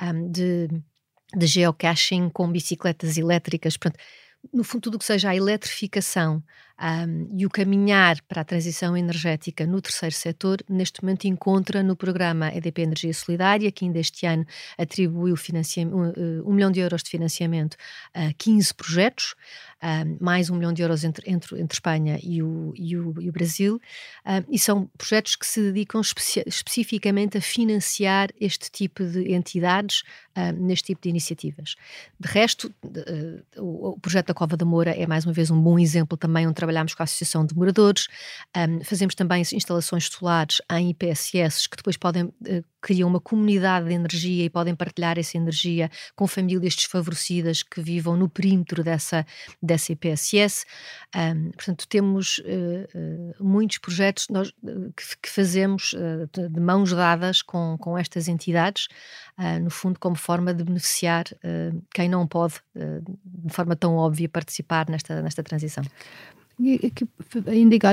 um, 0.00 0.30
de, 0.30 0.68
de 1.36 1.46
geocaching 1.46 2.28
com 2.30 2.50
bicicletas 2.50 3.16
elétricas. 3.16 3.76
Portanto, 3.76 4.02
no 4.52 4.64
fundo, 4.64 4.82
tudo 4.82 4.96
o 4.96 4.98
que 4.98 5.04
seja 5.04 5.30
a 5.30 5.36
eletrificação 5.36 6.42
um, 6.84 7.28
e 7.34 7.46
o 7.46 7.50
caminhar 7.50 8.20
para 8.28 8.42
a 8.42 8.44
transição 8.44 8.94
energética 8.94 9.66
no 9.66 9.80
terceiro 9.80 10.14
setor, 10.14 10.58
neste 10.68 11.02
momento 11.02 11.24
encontra 11.24 11.82
no 11.82 11.96
programa 11.96 12.54
EDP 12.54 12.82
Energia 12.82 13.14
Solidária, 13.14 13.72
que 13.72 13.86
ainda 13.86 13.98
este 13.98 14.26
ano 14.26 14.44
atribuiu 14.76 15.34
um, 15.34 16.50
um 16.50 16.52
milhão 16.52 16.70
de 16.70 16.80
euros 16.80 17.02
de 17.02 17.08
financiamento 17.08 17.78
a 18.12 18.32
15 18.36 18.74
projetos, 18.74 19.34
um, 19.82 20.18
mais 20.20 20.50
um 20.50 20.56
milhão 20.56 20.74
de 20.74 20.82
euros 20.82 21.04
entre, 21.04 21.30
entre, 21.30 21.58
entre 21.58 21.74
Espanha 21.74 22.18
e 22.22 22.42
o, 22.42 22.74
e 22.76 22.96
o, 22.98 23.14
e 23.18 23.30
o 23.30 23.32
Brasil, 23.32 23.80
e 24.50 24.58
são 24.58 24.90
projetos 24.98 25.36
que 25.36 25.46
se 25.46 25.60
dedicam 25.60 26.02
especi 26.02 26.42
especificamente 26.46 27.38
a 27.38 27.40
financiar 27.40 28.28
este 28.38 28.70
tipo 28.70 29.04
de 29.04 29.32
entidades 29.32 30.02
neste 30.58 30.86
tipo 30.86 31.02
de 31.02 31.08
iniciativas. 31.08 31.76
De 32.18 32.28
resto, 32.28 32.72
uh, 32.84 33.62
o, 33.62 33.90
o 33.90 34.00
projeto 34.00 34.28
da 34.28 34.34
Cova 34.34 34.56
da 34.56 34.64
Moura 34.64 34.90
é 34.90 35.06
mais 35.06 35.24
uma 35.24 35.32
vez 35.32 35.50
um 35.50 35.60
bom 35.60 35.78
exemplo 35.78 36.16
também 36.16 36.46
onde 36.46 36.54
trabalhamos 36.74 36.94
com 36.94 37.02
a 37.02 37.04
Associação 37.04 37.46
de 37.46 37.54
Moradores, 37.54 38.08
um, 38.56 38.82
fazemos 38.82 39.14
também 39.14 39.42
instalações 39.52 40.06
solares 40.06 40.60
em 40.72 40.90
IPSS 40.90 41.68
que 41.68 41.76
depois 41.76 41.96
podem 41.96 42.24
uh, 42.24 42.64
uma 43.06 43.18
comunidade 43.18 43.88
de 43.88 43.94
energia 43.94 44.44
e 44.44 44.50
podem 44.50 44.74
partilhar 44.74 45.18
essa 45.18 45.38
energia 45.38 45.90
com 46.14 46.26
famílias 46.26 46.74
desfavorecidas 46.74 47.62
que 47.62 47.80
vivam 47.80 48.14
no 48.14 48.28
perímetro 48.28 48.84
dessa, 48.84 49.24
dessa 49.62 49.92
IPSS. 49.92 50.66
Um, 51.16 51.50
portanto, 51.52 51.88
temos 51.88 52.38
uh, 52.40 52.42
uh, 53.40 53.42
muitos 53.42 53.78
projetos 53.78 54.26
nós, 54.28 54.50
que, 54.50 55.16
que, 55.22 55.30
fazemos 55.30 55.94
de, 56.32 56.48
de, 56.50 56.60
mãos 56.60 56.92
dadas 56.92 57.40
com, 57.40 57.78
com 57.78 57.96
estas 57.96 58.28
entidades, 58.28 58.88
no 59.62 59.70
fundo, 59.70 59.98
como 59.98 60.14
forma 60.14 60.52
de 60.52 60.62
beneficiar 60.62 61.24
quem 61.92 62.08
não 62.08 62.26
pode, 62.26 62.54
de 62.74 63.52
forma 63.52 63.74
tão 63.74 63.96
óbvia, 63.96 64.28
participar 64.28 64.88
nesta, 64.88 65.20
nesta 65.22 65.42
transição. 65.42 65.84
Aqui, 66.56 67.06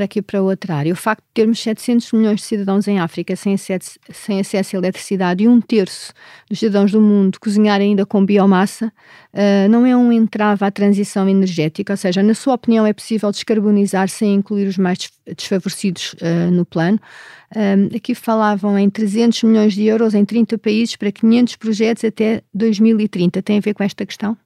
aqui 0.03 0.21
para 0.21 0.41
outra 0.41 0.75
área, 0.75 0.93
o 0.93 0.95
facto 0.95 1.23
de 1.23 1.33
termos 1.33 1.59
700 1.59 2.11
milhões 2.11 2.41
de 2.41 2.45
cidadãos 2.45 2.87
em 2.87 2.99
África 2.99 3.35
sem 3.35 3.55
acesso, 3.55 3.99
sem 4.11 4.39
acesso 4.39 4.75
à 4.75 4.79
eletricidade 4.79 5.43
e 5.43 5.47
um 5.47 5.59
terço 5.59 6.13
dos 6.47 6.59
cidadãos 6.59 6.91
do 6.91 7.01
mundo 7.01 7.39
cozinhar 7.39 7.81
ainda 7.81 8.05
com 8.05 8.23
biomassa, 8.23 8.93
uh, 9.33 9.69
não 9.69 9.83
é 9.85 9.97
um 9.97 10.11
entrave 10.11 10.63
à 10.63 10.69
transição 10.69 11.27
energética? 11.27 11.93
Ou 11.93 11.97
seja, 11.97 12.21
na 12.21 12.35
sua 12.35 12.53
opinião, 12.53 12.85
é 12.85 12.93
possível 12.93 13.31
descarbonizar 13.31 14.07
sem 14.09 14.35
incluir 14.35 14.67
os 14.67 14.77
mais 14.77 15.09
desfavorecidos 15.35 16.13
uh, 16.13 16.51
no 16.51 16.63
plano? 16.63 16.99
Um, 17.55 17.95
aqui 17.97 18.13
falavam 18.13 18.77
em 18.77 18.89
300 18.89 19.43
milhões 19.43 19.73
de 19.73 19.83
euros 19.85 20.13
em 20.13 20.23
30 20.23 20.57
países 20.59 20.95
para 20.95 21.11
500 21.11 21.55
projetos 21.55 22.05
até 22.05 22.43
2030. 22.53 23.41
Tem 23.41 23.57
a 23.57 23.61
ver 23.61 23.73
com 23.73 23.83
esta 23.83 24.05
questão? 24.05 24.37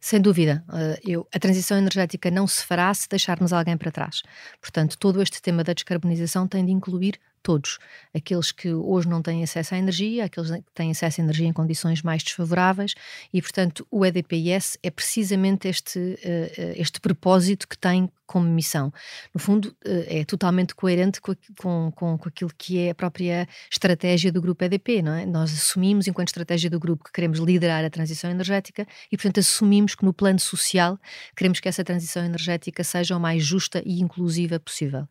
Sem 0.00 0.20
dúvida, 0.20 0.64
eh, 0.72 1.00
eu, 1.04 1.26
a 1.34 1.38
transição 1.38 1.78
energética 1.78 2.30
não 2.30 2.46
se 2.46 2.64
fará 2.64 2.92
se 2.94 3.08
deixarmos 3.08 3.52
alguém 3.52 3.76
para 3.76 3.90
trás. 3.90 4.22
Portanto, 4.60 4.96
todo 4.98 5.22
este 5.22 5.40
tema 5.40 5.64
da 5.64 5.72
descarbonização 5.72 6.46
tem 6.46 6.64
de 6.64 6.72
incluir 6.72 7.18
todos. 7.46 7.78
Aqueles 8.12 8.50
que 8.50 8.74
hoje 8.74 9.08
não 9.08 9.22
têm 9.22 9.44
acesso 9.44 9.76
à 9.76 9.78
energia, 9.78 10.24
aqueles 10.24 10.50
que 10.50 10.72
têm 10.74 10.90
acesso 10.90 11.20
à 11.20 11.24
energia 11.24 11.46
em 11.46 11.52
condições 11.52 12.02
mais 12.02 12.24
desfavoráveis 12.24 12.94
e, 13.32 13.40
portanto, 13.40 13.86
o 13.88 14.04
EDPS 14.04 14.76
é 14.82 14.90
precisamente 14.90 15.68
este, 15.68 16.18
eh, 16.24 16.52
eh, 16.58 16.74
este 16.76 17.00
propósito 17.00 17.68
que 17.68 17.78
tem 17.78 18.10
como 18.26 18.48
missão. 18.48 18.92
No 19.32 19.40
fundo, 19.40 19.74
eh, 19.84 20.20
é 20.20 20.24
totalmente 20.24 20.74
coerente 20.74 21.20
com, 21.20 21.34
com, 21.56 21.92
com, 21.92 22.18
com, 22.18 22.28
aquilo 22.28 22.50
que 22.58 22.78
é 22.80 22.90
a 22.90 22.94
própria 22.94 23.48
estratégia 23.70 24.32
do 24.32 24.42
grupo 24.42 24.64
EDP, 24.64 25.00
não 25.00 25.14
é? 25.14 25.24
Nós 25.24 25.52
assumimos, 25.52 26.08
enquanto 26.08 26.28
estratégia 26.28 26.68
do 26.68 26.80
grupo, 26.80 27.04
que 27.04 27.12
queremos 27.12 27.38
liderar 27.38 27.84
a 27.84 27.90
transição 27.90 28.28
energética 28.30 28.86
e, 29.10 29.16
portanto, 29.16 29.38
assumimos 29.38 29.94
que 29.94 30.04
no 30.04 30.12
plano 30.12 30.40
social 30.40 30.98
queremos 31.36 31.60
que 31.60 31.68
essa 31.68 31.84
transição 31.84 32.24
energética 32.24 32.82
seja 32.82 33.16
o 33.16 33.20
mais 33.20 33.44
justa 33.44 33.80
e 33.86 34.00
inclusiva 34.00 34.58
possível. 34.58 35.06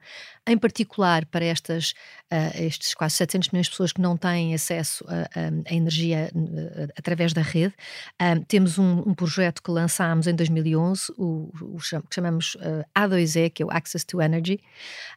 Em 0.46 0.58
particular, 0.58 1.26
para 1.26 1.46
estas, 1.46 1.94
uh, 2.32 2.64
estes 2.64 2.94
quase 2.94 3.16
700 3.16 3.50
milhões 3.50 3.66
de 3.68 3.72
pessoas 3.72 3.92
que 3.92 4.02
não 4.02 4.18
têm 4.18 4.54
acesso 4.54 5.06
à 5.08 5.74
energia 5.74 6.30
uh, 6.34 6.92
através 6.98 7.34
da 7.34 7.42
rede, 7.42 7.74
temos 8.48 8.78
um, 8.78 9.00
um, 9.00 9.14
projeto 9.14 9.62
que 9.62 9.72
lançámos 9.72 10.28
em 10.28 10.36
2011, 10.36 11.14
o, 11.18 11.52
o 11.62 11.78
que 11.78 12.16
chamamos 12.16 12.58
a2E, 12.96 13.50
que 13.50 13.64
é 13.64 13.66
o 13.66 13.72
Access 13.72 14.06
to 14.06 14.22
Energy, 14.22 14.60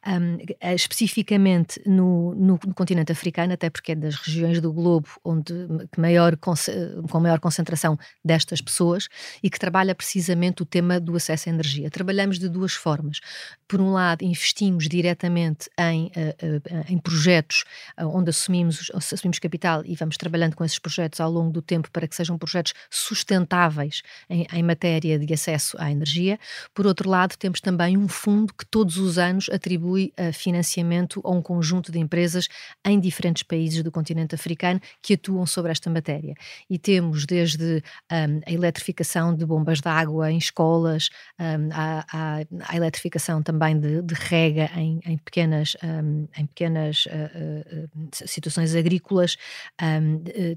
um, 0.07 0.39
especificamente 0.75 1.81
no, 1.87 2.35
no, 2.35 2.59
no, 2.67 2.75
continente 2.75 3.13
africano, 3.13 3.53
até 3.53 3.71
porque 3.71 3.93
é 3.93 3.95
das 3.95 4.17
regiões 4.17 4.61
do 4.61 4.73
globo 4.73 5.09
onde 5.25 5.53
maior, 5.97 6.37
com 6.37 7.21
maior 7.21 7.41
concentração 7.41 7.99
destas 8.25 8.61
pessoas 8.61 9.09
e 9.43 9.51
que 9.51 9.59
trabalha 9.59 9.95
precisamente 9.95 10.63
o 10.63 10.67
tema 10.67 11.01
do 11.01 11.17
acesso 11.17 11.49
à 11.49 11.53
energia. 11.53 11.91
Trabalhamos 11.91 12.39
de 12.39 12.49
duas 12.49 12.73
formas. 12.73 13.21
Por 13.67 13.81
um 13.81 13.93
lado, 13.93 14.25
investimos 14.25 14.89
diretamente 14.89 15.69
em, 15.79 16.07
uh, 16.07 16.11
uh, 16.11 16.85
em 16.89 16.98
projetos 16.99 17.65
onde 17.99 18.31
assumimos, 18.31 18.91
assumimos 18.95 19.39
capital 19.39 19.83
e 19.85 19.95
vamos 19.95 20.17
trabalhando 20.17 20.55
com 20.55 20.65
esses 20.65 20.79
projetos 20.79 21.21
ao 21.21 21.31
longo 21.31 21.51
do 21.51 21.63
tempo 21.63 21.91
para 21.91 22.07
que 22.07 22.15
sejam 22.15 22.39
projetos 22.39 22.75
sustentáveis 22.91 24.03
em, 24.29 24.47
em 24.53 24.63
matéria 24.63 25.19
de 25.19 25.33
acesso 25.33 25.77
à 25.81 25.91
energia. 25.91 26.39
Por 26.75 26.87
outro 26.87 27.09
lado, 27.09 27.37
temos 27.37 27.61
também 27.61 27.97
um 27.97 28.09
fundo 28.09 28.53
que 28.53 28.65
todos 28.67 28.97
os 28.97 29.19
anos 29.19 29.49
atribui 29.51 30.13
uh, 30.19 30.33
financiamento 30.33 31.21
a 31.25 31.31
um 31.31 31.43
conjunto 31.43 31.93
de 31.93 31.99
empresas 31.99 32.49
em 32.85 32.99
diferentes 32.99 33.43
países 33.43 33.83
do 33.83 33.91
continente 33.91 34.35
africano 34.35 34.81
que 35.03 35.15
atuam 35.15 35.47
sobre 35.47 35.71
esta 35.71 35.91
matéria. 35.91 36.35
E 36.69 36.79
temos 36.79 37.27
desde 37.27 37.83
um, 38.11 38.41
a 38.47 38.53
eletrificação 38.53 39.35
de 39.35 39.45
bombas 39.45 39.81
de 39.81 39.89
água 39.89 40.31
em 40.31 40.39
escolas, 40.39 41.11
um, 41.39 41.69
a, 41.73 42.05
a, 42.13 42.39
a, 42.69 42.77
eletrificação 42.77 43.43
também 43.43 43.79
de, 43.79 44.03
de 44.03 44.15
rega 44.15 44.71
em, 44.75 45.01
em 45.05 45.19
pequenas, 45.19 45.77
um, 45.83 46.27
em 46.37 46.47
pequenas 46.47 46.88
uh, 47.07 47.85
uh, 47.85 48.09
situações 48.13 48.75
agrícolas, 48.75 49.37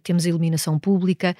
temos 0.04 0.26
a 0.26 0.30
iluminação 0.30 0.80
pública. 0.80 1.36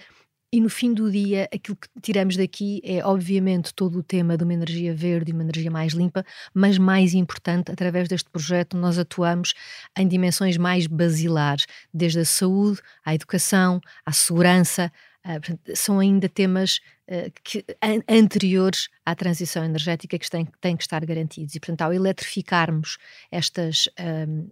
E 0.54 0.60
no 0.60 0.70
fim 0.70 0.94
do 0.94 1.10
dia, 1.10 1.48
aquilo 1.54 1.78
que 1.78 1.88
tiramos 2.02 2.36
daqui 2.36 2.82
é, 2.84 3.02
obviamente, 3.06 3.74
todo 3.74 4.00
o 4.00 4.04
tema 4.04 4.36
de 4.36 4.44
uma 4.44 4.54
energia 4.54 4.94
verde 4.94 5.32
e 5.32 5.34
uma 5.34 5.44
energia 5.44 5.72
mais 5.72 5.94
limpa, 5.94 6.26
mas 6.54 6.78
mais 6.78 7.14
importante, 7.14 7.72
através 7.72 8.10
deste 8.10 8.30
projeto, 8.30 8.76
nós 8.76 9.00
atuamos 9.00 9.54
em 9.98 10.06
dimensões 10.06 10.58
mais 10.58 10.88
basilares, 10.88 11.66
desde 11.94 12.20
a 12.20 12.26
saúde, 12.26 12.82
à 13.06 13.16
educação, 13.16 13.80
à 14.06 14.12
segurança, 14.12 14.92
portanto, 15.24 15.76
são 15.76 16.00
ainda 16.00 16.28
temas 16.28 16.80
uh, 17.08 17.32
que, 17.44 17.64
an 17.82 18.02
anteriores 18.10 18.90
à 19.06 19.14
transição 19.16 19.64
energética 19.64 20.18
que 20.18 20.30
têm, 20.30 20.48
têm, 20.60 20.76
que 20.76 20.84
estar 20.84 21.06
garantidos. 21.06 21.56
E, 21.56 21.60
portanto, 21.60 21.82
ao 21.82 21.94
eletrificarmos 21.94 22.98
estas, 23.32 23.90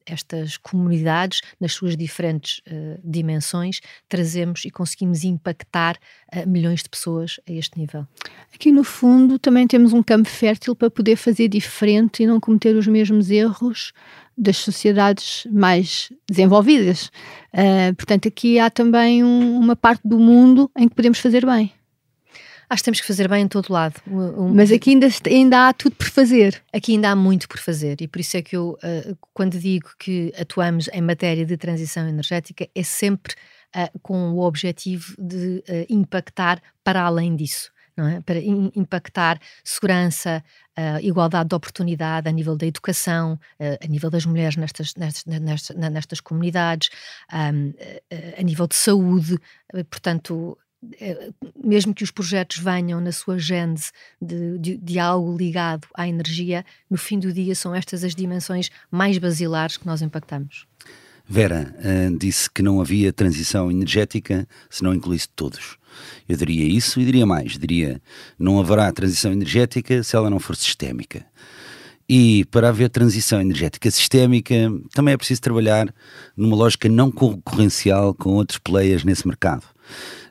estas 0.06 0.58
comunidades 0.58 1.42
nas 1.60 1.74
suas 1.74 1.96
diferentes 1.96 2.60
uh, 2.60 3.00
dimensões, 3.04 3.80
trazemos 4.08 4.66
e 4.66 4.70
conseguimos 4.70 5.24
impactar 5.24 5.98
milhões 6.46 6.84
de 6.84 6.90
pessoas 6.90 7.40
a 7.48 7.52
este 7.52 7.80
nível. 7.80 8.08
Aqui, 8.54 8.72
no 8.72 8.84
fundo, 8.84 9.40
também 9.40 9.66
temos 9.68 9.94
um 9.94 10.04
campo 10.04 10.30
fértil 10.30 10.76
para 10.76 10.90
poder 10.90 11.16
fazer 11.16 11.48
diferente 11.48 12.24
e 12.24 12.28
não 12.28 12.40
cometer 12.40 12.76
os 12.76 12.88
mesmos 12.88 13.32
erros 13.32 13.92
das 14.40 14.58
sociedades 14.58 15.46
mais 15.52 16.12
desenvolvidas. 16.30 17.12
Uh, 17.54 17.94
portanto, 17.96 18.28
aqui 18.28 18.58
há 18.58 18.70
também 18.70 19.24
um, 19.24 19.60
uma 19.60 19.76
parte 19.76 20.02
do 20.08 20.18
mundo 20.18 20.72
em 20.78 20.88
que 20.88 20.96
podemos 20.96 21.20
fazer 21.20 21.46
bem. 21.46 21.74
Acho 22.70 22.82
que 22.82 22.86
temos 22.86 23.02
que 23.02 23.08
fazer 23.08 23.28
bem 23.28 23.44
em 23.44 23.48
todo 23.48 23.74
lado. 23.74 24.00
Um... 24.08 24.54
Mas 24.54 24.72
aqui 24.72 24.92
ainda, 24.92 25.08
ainda 25.26 25.68
há 25.68 25.74
tudo 25.74 25.96
por 25.96 26.08
fazer. 26.08 26.62
Aqui 26.72 26.94
ainda 26.94 27.10
há 27.10 27.16
muito 27.16 27.50
por 27.50 27.60
fazer 27.60 28.00
e 28.00 28.08
por 28.08 28.22
isso 28.22 28.38
é 28.38 28.42
que 28.42 28.56
eu, 28.56 28.78
uh, 28.84 29.18
quando 29.34 29.60
digo 29.60 29.90
que 30.00 30.32
atuamos 30.40 30.88
em 30.94 31.02
matéria 31.02 31.46
de 31.46 31.58
transição 31.58 32.08
energética, 32.08 32.70
é 32.74 32.84
sempre 32.84 33.34
uh, 33.76 34.00
com 34.02 34.32
o 34.32 34.40
objetivo 34.40 35.16
de 35.18 35.64
impactar 35.90 36.62
para 36.84 37.02
além 37.02 37.36
disso 37.36 37.72
é? 38.08 38.22
para 38.22 38.40
impactar 38.40 39.40
segurança, 39.64 40.44
uh, 40.80 41.00
igualdade 41.02 41.50
de 41.50 41.56
oportunidade 41.56 42.30
a 42.30 42.32
nível 42.32 42.56
da 42.56 42.66
educação, 42.66 43.34
uh, 43.34 43.84
a 43.84 43.88
nível 43.88 44.10
das 44.10 44.26
mulheres 44.26 44.56
nestas, 44.56 44.96
nestas, 44.96 45.26
nestas, 45.26 45.76
nestas 45.76 46.20
comunidades, 46.22 46.90
um, 47.34 47.70
uh, 47.70 47.74
a 48.38 48.44
nível 48.44 48.68
de 48.68 48.76
saúde, 48.76 49.38
portanto. 49.90 50.58
Mesmo 51.62 51.94
que 51.94 52.06
os 52.06 52.10
projetos 52.10 52.58
venham 52.58 53.02
na 53.02 53.12
sua 53.12 53.38
gênese 53.38 53.92
de, 54.22 54.58
de, 54.58 54.78
de 54.78 54.98
algo 54.98 55.36
ligado 55.38 55.86
à 55.94 56.08
energia, 56.08 56.64
no 56.90 56.98
fim 56.98 57.20
do 57.20 57.34
dia 57.34 57.54
são 57.54 57.76
estas 57.76 58.02
as 58.02 58.16
dimensões 58.16 58.70
mais 58.90 59.18
basilares 59.18 59.76
que 59.76 59.86
nós 59.86 60.02
impactamos. 60.02 60.69
Vera 61.32 61.76
uh, 61.78 62.18
disse 62.18 62.50
que 62.50 62.64
não 62.64 62.82
havia 62.82 63.14
transição 63.14 63.70
energética 63.70 64.48
se 64.68 64.84
não 64.84 64.96
incluísse 64.96 65.30
todos. 65.36 65.78
Eu 66.28 66.36
diria 66.36 66.66
isso 66.66 67.00
e 67.00 67.06
diria 67.06 67.26
mais: 67.26 67.56
diria 67.56 68.02
não 68.38 68.60
haverá 68.60 68.92
transição 68.92 69.32
energética 69.32 70.02
se 70.02 70.16
ela 70.16 70.28
não 70.28 70.40
for 70.40 70.56
sistémica. 70.56 71.24
E 72.10 72.46
para 72.46 72.70
haver 72.70 72.90
transição 72.90 73.40
energética 73.40 73.92
sistémica, 73.92 74.56
também 74.96 75.14
é 75.14 75.18
preciso 75.18 75.42
trabalhar 75.42 75.94
numa 76.36 76.56
lógica 76.56 76.90
não 76.90 77.12
concorrencial 77.12 78.16
com 78.16 78.32
outros 78.32 78.58
players 78.58 79.04
nesse 79.04 79.28
mercado. 79.28 79.64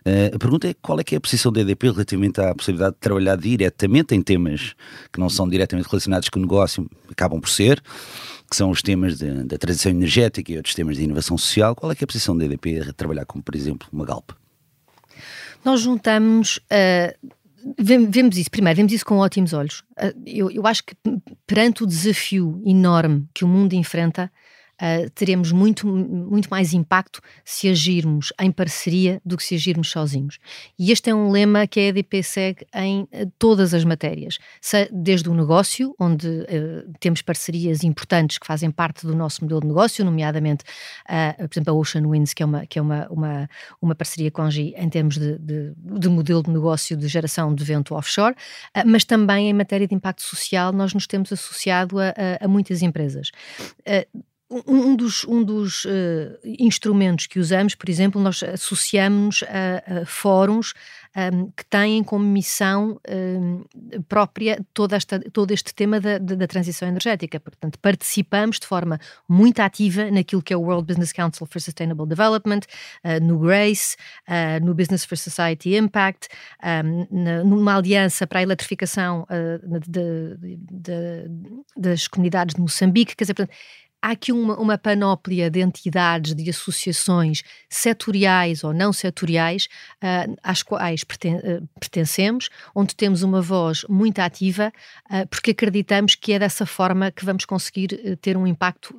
Uh, 0.05 0.35
a 0.35 0.39
pergunta 0.39 0.67
é 0.67 0.75
qual 0.83 0.99
é 0.99 1.05
que 1.05 1.15
é 1.15 1.19
a 1.19 1.21
posição 1.21 1.53
da 1.53 1.61
EDP 1.61 1.91
relativamente 1.91 2.41
à 2.41 2.53
possibilidade 2.53 2.95
de 2.95 3.01
trabalhar 3.01 3.37
diretamente 3.37 4.17
em 4.17 4.23
temas 4.23 4.75
que 5.13 5.21
não 5.21 5.29
são 5.29 5.49
diretamente 5.49 5.89
relacionados 5.89 6.29
com 6.29 6.41
o 6.41 6.43
negócio, 6.43 6.91
acabam 7.09 7.41
por 7.41 7.49
ser, 7.49 7.81
que 8.49 8.57
são 8.57 8.71
os 8.71 8.83
temas 8.83 9.19
da 9.19 9.59
transição 9.59 9.93
energética 9.93 10.51
e 10.51 10.57
outros 10.57 10.75
temas 10.75 10.97
de 10.97 11.05
inovação 11.05 11.37
social. 11.37 11.75
Qual 11.75 11.93
é 11.93 11.95
é 11.99 12.05
a 12.05 12.07
posição 12.07 12.37
da 12.37 12.45
EDP 12.45 12.81
a 12.81 12.93
trabalhar 12.93 13.25
como, 13.27 13.43
por 13.43 13.55
exemplo, 13.55 13.87
uma 13.93 14.05
Galp? 14.05 14.31
Nós 15.65 15.81
juntamos. 15.81 16.59
Uh, 16.59 17.33
vemos 17.77 18.39
isso, 18.39 18.51
primeiro, 18.51 18.77
vemos 18.77 18.93
isso 18.93 19.05
com 19.05 19.19
ótimos 19.19 19.53
olhos. 19.53 19.81
Uh, 20.01 20.15
eu, 20.27 20.51
eu 20.51 20.67
acho 20.67 20.85
que 20.85 20.95
perante 21.47 21.83
o 21.83 21.87
desafio 21.87 22.63
enorme 22.65 23.29
que 23.35 23.45
o 23.45 23.49
mundo 23.49 23.75
enfrenta, 23.75 24.31
uh, 24.81 25.11
teremos 25.11 25.53
muito, 25.53 25.87
muito 25.87 26.49
mais 26.49 26.73
impacto 26.73 27.21
se 27.45 27.69
agirmos 27.69 28.33
em 28.41 28.51
parceria 28.51 29.21
do 29.25 29.37
que 29.37 29.45
se 29.45 29.55
agirmos 29.55 29.91
sozinhos. 29.91 30.39
E 30.79 30.91
este 30.91 31.11
é 31.11 31.15
um 31.15 31.31
lema 31.31 31.67
que 31.67 31.81
a 31.81 31.83
EDP 31.85 32.23
segue 32.23 32.67
em 32.75 33.03
uh, 33.03 33.31
todas 33.39 33.75
as 33.75 33.85
matérias, 33.85 34.39
desde 34.91 35.29
o 35.29 35.35
negócio, 35.35 35.95
onde 35.99 36.27
uh, 36.29 36.93
temos 37.01 37.23
parcerias 37.23 37.83
importantes 37.85 38.39
que 38.39 38.47
fazem 38.47 38.71
parte 38.71 39.07
do 39.07 39.15
nosso 39.15 39.43
modelo 39.43 39.61
de 39.61 39.67
negócio, 39.67 40.05
nomeadamente, 40.05 40.65
por 41.39 41.51
exemplo, 41.53 41.75
a 41.75 41.77
Ocean 41.77 42.09
Winds, 42.09 42.35
que 42.35 42.43
é 42.43 42.47
uma, 42.47 42.67
que 42.67 42.79
é 42.79 42.83
uma, 42.83 43.07
uma, 43.09 43.51
uma 43.81 43.95
parceria 43.95 44.31
com 44.31 44.43
a 44.43 44.51
GI 44.51 44.75
em 44.77 44.89
termos 44.89 45.17
de, 45.17 45.39
de, 45.39 45.73
de, 45.77 46.09
modelo 46.09 46.43
de 46.43 46.51
negócio 46.51 46.97
de 46.97 47.09
geração 47.09 47.55
de 47.55 47.65
vento 47.65 47.95
offshore, 47.95 48.35
mas 48.87 49.05
também 49.05 49.49
em 49.49 49.53
matéria 49.53 49.87
de 49.87 49.95
impacto 49.95 50.23
social, 50.23 50.73
nós 50.73 50.93
nos 50.95 51.07
temos 51.07 51.33
associado 51.33 51.99
a, 51.99 52.09
a, 52.09 52.45
a 52.45 52.49
muitas 52.49 52.83
empresas 52.83 53.31
um 54.51 54.97
dos, 54.97 55.25
um 55.25 55.45
dos 55.45 55.85
uh, 55.85 55.89
instrumentos 56.45 57.27
que 57.27 57.39
usamos, 57.39 57.75
por 57.75 57.89
exemplo, 57.91 58.21
nós 58.21 58.43
associamos 58.43 59.45
a, 59.45 60.01
a 60.01 60.07
fóruns 60.07 60.73
um, 61.15 61.51
que 61.51 61.65
têm 61.67 62.03
como 62.03 62.25
missão 62.25 62.99
um, 63.09 63.65
própria 64.09 64.65
toda 64.73 64.97
esta, 64.97 65.21
todo 65.33 65.51
este 65.51 65.75
tema 65.75 66.01
da, 66.01 66.17
da, 66.17 66.47
transição 66.47 66.89
energética. 66.89 67.39
Portanto, 67.39 67.79
participamos 67.79 68.59
de 68.59 68.67
forma 68.67 68.99
muito 69.29 69.61
ativa 69.61 70.11
naquilo 70.11 70.43
que 70.43 70.53
é 70.53 70.57
o 70.57 70.63
World 70.63 70.87
Business 70.87 71.13
Council 71.13 71.47
for 71.47 71.61
Sustainable 71.61 72.07
Development, 72.07 72.61
uh, 73.05 73.23
no 73.23 73.39
GRACE, 73.39 73.97
uh, 74.29 74.65
no 74.65 74.75
Business 74.75 75.05
for 75.05 75.19
Society 75.19 75.77
Impact, 75.77 76.29
um, 76.63 77.07
na, 77.11 77.45
numa 77.45 77.77
aliança 77.77 78.27
para 78.27 78.39
a 78.39 78.43
eletrificação 78.43 79.27
de, 79.89 80.37
de, 80.39 80.57
de, 80.57 81.31
das 81.77 82.09
comunidades 82.09 82.55
de 82.55 82.61
Moçambique. 82.61 83.15
Quer 83.15 83.25
dizer, 83.25 83.35
portanto, 83.35 83.55
há 84.01 84.13
aqui 84.13 84.33
uma, 84.33 84.57
uma 84.59 84.79
panóplia 84.79 85.51
de 85.51 85.61
entidades, 85.61 86.35
de 86.35 86.49
associações 86.49 87.43
setoriais 87.69 88.63
ou 88.63 88.73
não 88.73 88.93
setoriais 88.93 89.69
uh, 90.03 90.37
às 90.43 90.63
quais 90.63 91.03
uh, 91.03 91.69
pertencemos, 91.79 92.49
onde 92.75 92.95
temos 92.95 93.23
uma 93.23 93.43
voz 93.43 93.85
muito 93.89 94.21
ativa, 94.21 94.73
uh, 95.11 95.27
porque 95.29 95.51
acreditamos 95.51 96.15
que 96.15 96.33
é 96.33 96.39
dessa 96.39 96.65
forma 96.65 97.11
que 97.11 97.25
vamos 97.25 97.45
conseguir 97.45 98.19
ter 98.21 98.37
um 98.37 98.47
impacto 98.47 98.97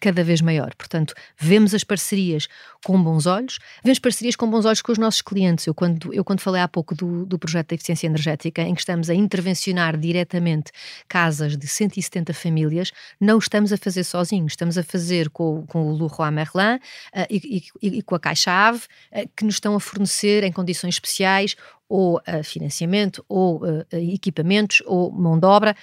cada 0.00 0.24
vez 0.24 0.40
maior. 0.40 0.74
Portanto, 0.74 1.14
vemos 1.38 1.74
as 1.74 1.84
parcerias 1.84 2.48
com 2.84 3.00
bons 3.02 3.26
olhos, 3.26 3.58
vemos 3.84 3.98
parcerias 3.98 4.36
com 4.36 4.50
bons 4.50 4.64
olhos 4.64 4.82
com 4.82 4.92
os 4.92 4.98
nossos 4.98 5.22
clientes. 5.22 5.66
Eu, 5.66 5.74
quando, 5.74 6.12
eu, 6.12 6.24
quando 6.24 6.40
falei 6.40 6.60
há 6.60 6.68
pouco 6.68 6.94
do, 6.94 7.24
do 7.24 7.38
projeto 7.38 7.68
da 7.68 7.74
eficiência 7.74 8.06
energética, 8.06 8.62
em 8.62 8.74
que 8.74 8.80
estamos 8.80 9.08
a 9.08 9.14
intervencionar 9.14 9.96
diretamente 9.96 10.72
casas 11.08 11.56
de 11.56 11.66
170 11.66 12.34
famílias, 12.34 12.92
não 13.20 13.38
estamos 13.38 13.72
a 13.72 13.76
fazer 13.76 14.04
sozinhos 14.04 14.31
sozinhos, 14.32 14.52
estamos 14.52 14.78
a 14.78 14.82
fazer 14.82 15.28
com, 15.28 15.64
com 15.66 15.88
o 15.88 15.92
Leroy 15.92 16.30
Merlin 16.30 16.76
uh, 16.76 17.26
e, 17.28 17.62
e, 17.82 17.98
e, 17.98 18.02
com 18.02 18.14
a 18.14 18.20
Caixa-Ave, 18.20 18.80
uh, 19.12 19.28
que 19.36 19.44
nos 19.44 19.54
estão 19.54 19.74
a 19.74 19.80
fornecer 19.80 20.42
em 20.42 20.50
condições 20.50 20.94
especiais 20.94 21.54
ou 21.88 22.16
uh, 22.16 22.42
financiamento, 22.42 23.22
ou 23.28 23.60
equipamentos, 23.92 24.82
ou 24.86 25.12
mão 25.12 25.38
de 25.38 25.44
obra. 25.44 25.76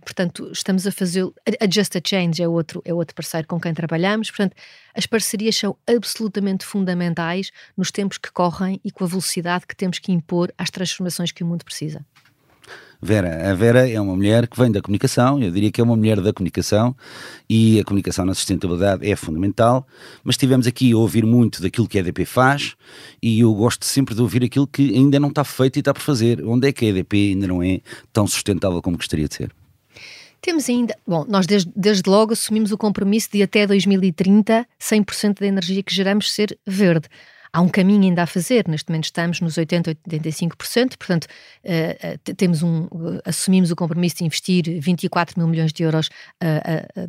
portanto, 0.00 0.50
estamos 0.50 0.86
a 0.86 0.92
fazer. 0.92 1.30
A 1.60 1.70
Just 1.70 1.94
a 1.96 2.00
Change 2.02 2.42
é 2.42 2.48
outro, 2.48 2.80
é 2.82 2.94
outro 2.94 3.14
parceiro 3.14 3.46
com 3.46 3.60
quem 3.60 3.74
trabalhamos. 3.74 4.30
Portanto, 4.30 4.56
as 4.94 5.04
parcerias 5.04 5.56
são 5.56 5.76
absolutamente 5.86 6.64
fundamentais 6.64 7.50
nos 7.76 7.90
tempos 7.90 8.16
que 8.16 8.32
correm 8.32 8.80
e 8.82 8.90
com 8.90 9.04
a 9.04 9.06
velocidade 9.06 9.66
que 9.66 9.76
temos 9.76 9.98
que 9.98 10.10
impor 10.12 10.50
às 10.56 10.70
transformações 10.70 11.30
que 11.30 11.44
o 11.44 11.46
mundo 11.46 11.62
precisa. 11.62 12.02
Vera. 13.02 13.50
A 13.50 13.54
Vera 13.54 13.88
é 13.88 14.00
uma 14.00 14.14
mulher 14.14 14.46
que 14.46 14.58
vem 14.58 14.70
da 14.70 14.82
comunicação, 14.82 15.42
eu 15.42 15.50
diria 15.50 15.70
que 15.70 15.80
é 15.80 15.84
uma 15.84 15.96
mulher 15.96 16.20
da 16.20 16.32
comunicação 16.32 16.94
e 17.48 17.80
a 17.80 17.84
comunicação 17.84 18.24
na 18.24 18.34
sustentabilidade 18.34 19.10
é 19.10 19.16
fundamental, 19.16 19.86
mas 20.22 20.34
estivemos 20.34 20.66
aqui 20.66 20.92
a 20.92 20.96
ouvir 20.96 21.24
muito 21.24 21.62
daquilo 21.62 21.88
que 21.88 21.96
a 21.96 22.00
EDP 22.00 22.24
faz 22.26 22.76
e 23.22 23.40
eu 23.40 23.54
gosto 23.54 23.86
sempre 23.86 24.14
de 24.14 24.20
ouvir 24.20 24.44
aquilo 24.44 24.66
que 24.66 24.94
ainda 24.94 25.18
não 25.18 25.28
está 25.28 25.44
feito 25.44 25.76
e 25.76 25.80
está 25.80 25.94
por 25.94 26.02
fazer. 26.02 26.44
Onde 26.44 26.68
é 26.68 26.72
que 26.72 26.84
a 26.84 26.88
EDP 26.88 27.30
ainda 27.30 27.46
não 27.46 27.62
é 27.62 27.80
tão 28.12 28.26
sustentável 28.26 28.82
como 28.82 28.96
gostaria 28.96 29.26
de 29.26 29.34
ser? 29.34 29.50
Temos 30.42 30.68
ainda, 30.68 30.96
bom, 31.06 31.26
nós 31.28 31.46
desde, 31.46 31.70
desde 31.76 32.08
logo 32.08 32.32
assumimos 32.32 32.72
o 32.72 32.78
compromisso 32.78 33.28
de 33.32 33.42
até 33.42 33.66
2030 33.66 34.66
100% 34.80 35.40
da 35.40 35.46
energia 35.46 35.82
que 35.82 35.94
geramos 35.94 36.32
ser 36.32 36.58
verde 36.66 37.08
há 37.52 37.60
um 37.60 37.68
caminho 37.68 38.02
ainda 38.02 38.22
a 38.22 38.26
fazer. 38.26 38.66
Neste 38.68 38.88
momento 38.88 39.04
estamos 39.04 39.40
nos 39.40 39.58
80, 39.58 39.94
85%, 40.08 40.96
portanto, 40.96 41.24
uh, 41.64 42.30
uh, 42.30 42.34
temos 42.34 42.62
um, 42.62 42.84
uh, 42.84 43.20
assumimos 43.24 43.70
o 43.70 43.76
compromisso 43.76 44.16
de 44.16 44.24
investir 44.24 44.80
24 44.80 45.38
mil 45.38 45.48
milhões 45.48 45.72
de 45.72 45.82
euros 45.82 46.08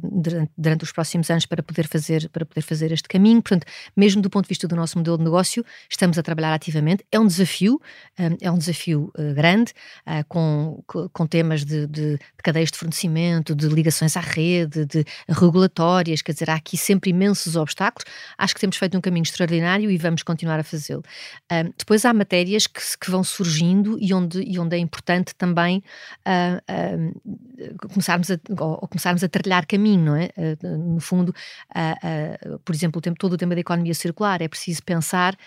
durante, 0.01 0.51
durante, 0.58 0.84
os 0.84 0.91
próximos 0.91 1.30
anos 1.30 1.45
para 1.45 1.62
poder, 1.62 1.88
fazer, 1.88 2.30
para 2.30 2.45
poder 2.45 2.62
fazer 2.62 2.91
este 2.91 3.08
caminho. 3.08 3.41
Portanto, 3.41 3.65
mesmo 3.95 4.21
do 4.21 4.30
ponto 4.30 4.45
de 4.45 4.49
vista 4.49 4.67
do 4.67 4.75
nosso 4.75 4.97
modelo 4.97 5.17
de 5.17 5.23
negócio, 5.23 5.65
estamos 5.89 6.17
a 6.17 6.23
trabalhar 6.23 6.54
ativamente. 6.54 7.06
É 7.12 7.19
um 7.19 7.27
desafio, 7.27 7.80
é 8.39 8.51
um 8.51 8.58
desafio 8.58 9.12
grande, 9.36 9.73
com, 10.27 10.84
com 10.86 11.27
temas 11.27 11.63
de, 11.63 11.88
de, 11.88 12.17
de 12.17 12.19
cadeias 12.43 12.71
de 12.71 12.77
fornecimento, 12.77 13.56
de 13.56 13.67
ligações 13.67 14.17
à 14.17 14.21
rede, 14.21 14.86
de 14.86 15.06
regulatórias, 15.30 16.21
quer 16.21 16.34
dizer, 16.34 16.49
há 16.49 16.56
aqui 16.56 16.77
sempre 16.77 17.10
imensos 17.12 17.56
obstáculos. 17.56 18.06
Acho 18.38 18.54
que 18.54 18.62
temos 18.62 18.77
feito 18.77 18.97
um 18.97 19.01
caminho 19.01 19.23
extraordinário 19.23 19.89
e 19.89 19.97
vamos 19.97 20.23
continuar 20.32 20.60
a 20.60 20.63
fazê-lo. 20.63 21.04
Um, 21.52 21.72
depois 21.78 22.06
há 22.06 22.13
matérias 22.13 22.67
que, 22.67 22.82
que, 23.00 23.12
vão 23.12 23.24
surgindo 23.24 23.98
e 24.00 24.13
onde, 24.13 24.41
e 24.41 24.58
onde 24.60 24.76
é 24.76 24.80
importante 24.80 25.36
também 25.36 25.84
uh, 26.28 27.88
começarmos, 27.89 28.32
a, 28.32 28.38
ou, 28.60 28.88
começarmos 28.88 29.24
a 29.24 29.30
trilhar 29.30 29.65
caminho, 29.65 30.06
não 30.06 30.15
é? 30.15 30.30
Uh, 30.38 30.67
no 30.96 31.00
fundo, 31.00 31.34
por 32.65 32.76
exemplo, 32.76 33.00
o 33.00 33.02
tempo, 33.02 33.17
todo 33.17 33.34
o 33.34 33.38
tema 33.38 33.56
da 33.56 33.62
economia 33.62 33.94
circular, 33.94 34.41
é 34.41 34.48
preciso 34.48 34.84
pensar 34.84 35.38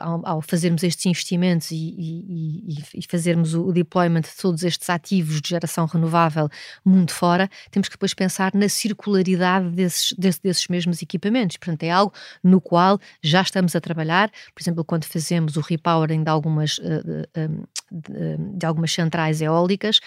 ao, 0.00 0.26
ao, 0.26 0.42
fazermos 0.42 0.82
estes 0.82 1.06
investimentos 1.06 1.70
e, 1.70 1.76
e, 1.76 2.78
e, 2.94 3.06
fazermos 3.08 3.54
o, 3.54 3.72
deployment 3.72 4.22
de 4.22 4.36
todos 4.40 4.62
estes 4.62 4.88
ativos 4.90 5.40
de 5.40 5.48
geração 5.48 5.86
renovável 5.86 6.48
mundo 6.84 7.12
fora, 7.12 7.48
temos 7.70 7.88
que 7.88 7.94
depois 7.94 8.14
pensar 8.14 8.52
na 8.54 8.68
circularidade 8.68 9.70
desses, 9.70 10.12
desses, 10.16 10.40
desses 10.40 10.68
mesmos 10.68 11.02
equipamentos. 11.02 11.56
Portanto, 11.56 11.82
é 11.82 11.90
algo 11.90 12.12
no 12.42 12.60
qual 12.60 12.98
já 13.22 13.42
estamos 13.42 13.74
a 13.74 13.80
trabalhar. 13.80 14.30
Por 14.54 14.62
exemplo, 14.62 14.84
quando 14.84 15.04
fazemos 15.04 15.56
o 15.56 15.60
repowering 15.60 16.22
de 16.22 16.30
algumas, 16.30 16.80
eh, 16.82 17.48
de, 17.94 18.36
de 18.58 18.66
algumas 18.66 18.92
centrais 18.92 19.40
eólicas, 19.40 20.00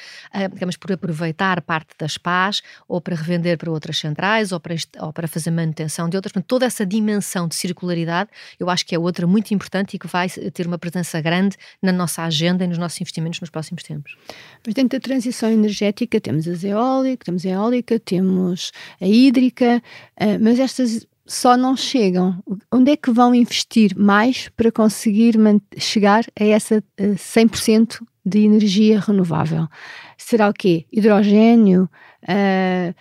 ficamos 0.54 0.76
eh, 0.76 0.78
por 0.80 0.92
aproveitar 0.92 1.62
parte 1.62 1.96
das 1.98 2.18
pás 2.18 2.62
ou 2.88 3.00
para 3.00 3.16
revender 3.16 3.58
para 3.58 3.72
outras 3.72 3.98
centrais 3.98 4.52
ou 4.52 4.60
para, 4.60 4.76
ou 5.00 5.14
para 5.14 5.28
fazer 5.28 5.52
manutenção 5.52 6.10
de 6.10 6.18
outras. 6.18 6.32
Portanto, 6.32 6.48
toda 6.48 6.66
essa 6.66 6.86
dimensão 6.86 7.48
de 7.48 7.56
circularidade 7.56 8.30
eu 8.60 8.70
acho 8.70 8.86
que 8.86 8.94
é 8.94 9.00
outra 9.00 9.26
muito 9.26 9.54
importante 9.54 9.96
e 9.96 10.00
que 10.00 10.08
vai 10.08 10.30
ter 10.30 10.68
uma 10.68 10.78
presença 10.78 11.22
grande 11.22 11.56
na 11.82 11.92
nossa 11.92 12.24
agenda 12.24 12.64
e 12.64 12.68
nos 12.68 12.78
nossos 12.78 13.00
investimentos 13.00 13.40
nos 13.40 13.50
próximos 13.50 13.84
tempos. 13.84 14.16
Mas 14.66 14.74
dentro 14.74 15.00
da 15.00 15.04
transição 15.04 15.50
energética 15.50 16.20
temos 16.20 16.48
a 16.48 16.68
eólica, 16.68 17.26
temos 17.26 17.46
a 17.46 17.50
eólica, 17.50 18.00
temos 18.00 18.72
a 19.00 19.06
hídrica, 19.08 19.82
eh, 20.18 20.38
mas 20.38 20.60
estas 20.60 21.08
só 21.28 21.58
não 21.58 21.76
chegam. 21.76 22.42
Onde 22.72 22.92
é 22.92 22.98
que 22.98 23.12
vão 23.12 23.36
investir 23.36 23.96
mais 23.98 24.50
para 24.50 24.72
conseguir 24.72 25.36
chegar 25.78 26.24
a 26.40 26.44
essa 26.44 26.84
100% 26.98 28.02
eh, 28.02 28.06
de 28.26 28.40
energia 28.40 29.00
renovável? 29.00 29.68
Será 30.18 30.50
o 30.50 30.54
quê? 30.54 30.86
Hidrogênio? 30.92 31.90
Uh, 32.24 32.94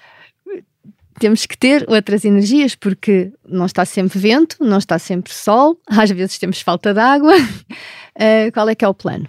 temos 1.19 1.47
que 1.47 1.57
ter 1.57 1.85
outras 1.89 2.25
energias, 2.25 2.75
porque 2.75 3.33
não 3.49 3.67
está 3.67 3.85
sempre 3.85 4.19
vento, 4.19 4.57
não 4.61 4.79
está 4.79 4.99
sempre 4.99 5.33
sol, 5.33 5.81
às 5.87 6.11
vezes 6.11 6.39
temos 6.39 6.61
falta 6.61 6.93
de 6.93 7.01
água. 7.01 7.35
Uh, 7.37 8.51
qual 8.53 8.69
é 8.69 8.75
que 8.75 8.85
é 8.85 8.89
o 8.89 8.95
plano? 8.95 9.29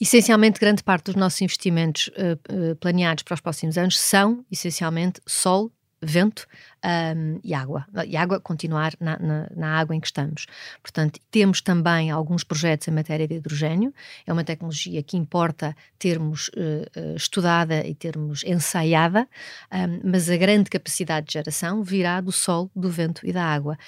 Essencialmente, 0.00 0.58
grande 0.58 0.82
parte 0.82 1.06
dos 1.06 1.14
nossos 1.14 1.40
investimentos 1.42 2.08
uh, 2.08 2.76
planeados 2.76 3.22
para 3.22 3.34
os 3.34 3.40
próximos 3.40 3.76
anos 3.78 3.98
são, 3.98 4.44
essencialmente, 4.50 5.20
sol 5.26 5.70
vento 6.02 6.46
um, 6.84 7.40
e 7.44 7.52
água. 7.52 7.86
E 8.06 8.16
água, 8.16 8.40
continuar 8.40 8.94
na, 8.98 9.18
na, 9.18 9.50
na, 9.54 9.78
água 9.78 9.94
em 9.94 10.00
que 10.00 10.06
estamos. 10.06 10.46
Portanto, 10.82 11.20
temos 11.30 11.60
também 11.60 12.10
alguns 12.10 12.42
projetos 12.42 12.88
em 12.88 12.90
matéria 12.90 13.28
de 13.28 13.34
hidrogênio. 13.34 13.92
É 14.26 14.32
uma 14.32 14.44
tecnologia 14.44 15.02
que 15.02 15.16
importa 15.16 15.76
termos 15.98 16.48
uh, 16.48 17.16
estudada 17.16 17.86
e 17.86 17.94
termos 17.94 18.42
ensaiada, 18.44 19.28
um, 19.72 20.10
mas 20.10 20.30
a 20.30 20.36
grande 20.36 20.70
capacidade 20.70 21.26
de 21.26 21.34
geração 21.34 21.82
virá 21.82 22.20
do 22.20 22.32
sol, 22.32 22.70
do 22.74 22.88
vento 22.88 23.26
e 23.26 23.32
da 23.32 23.44
água. 23.44 23.78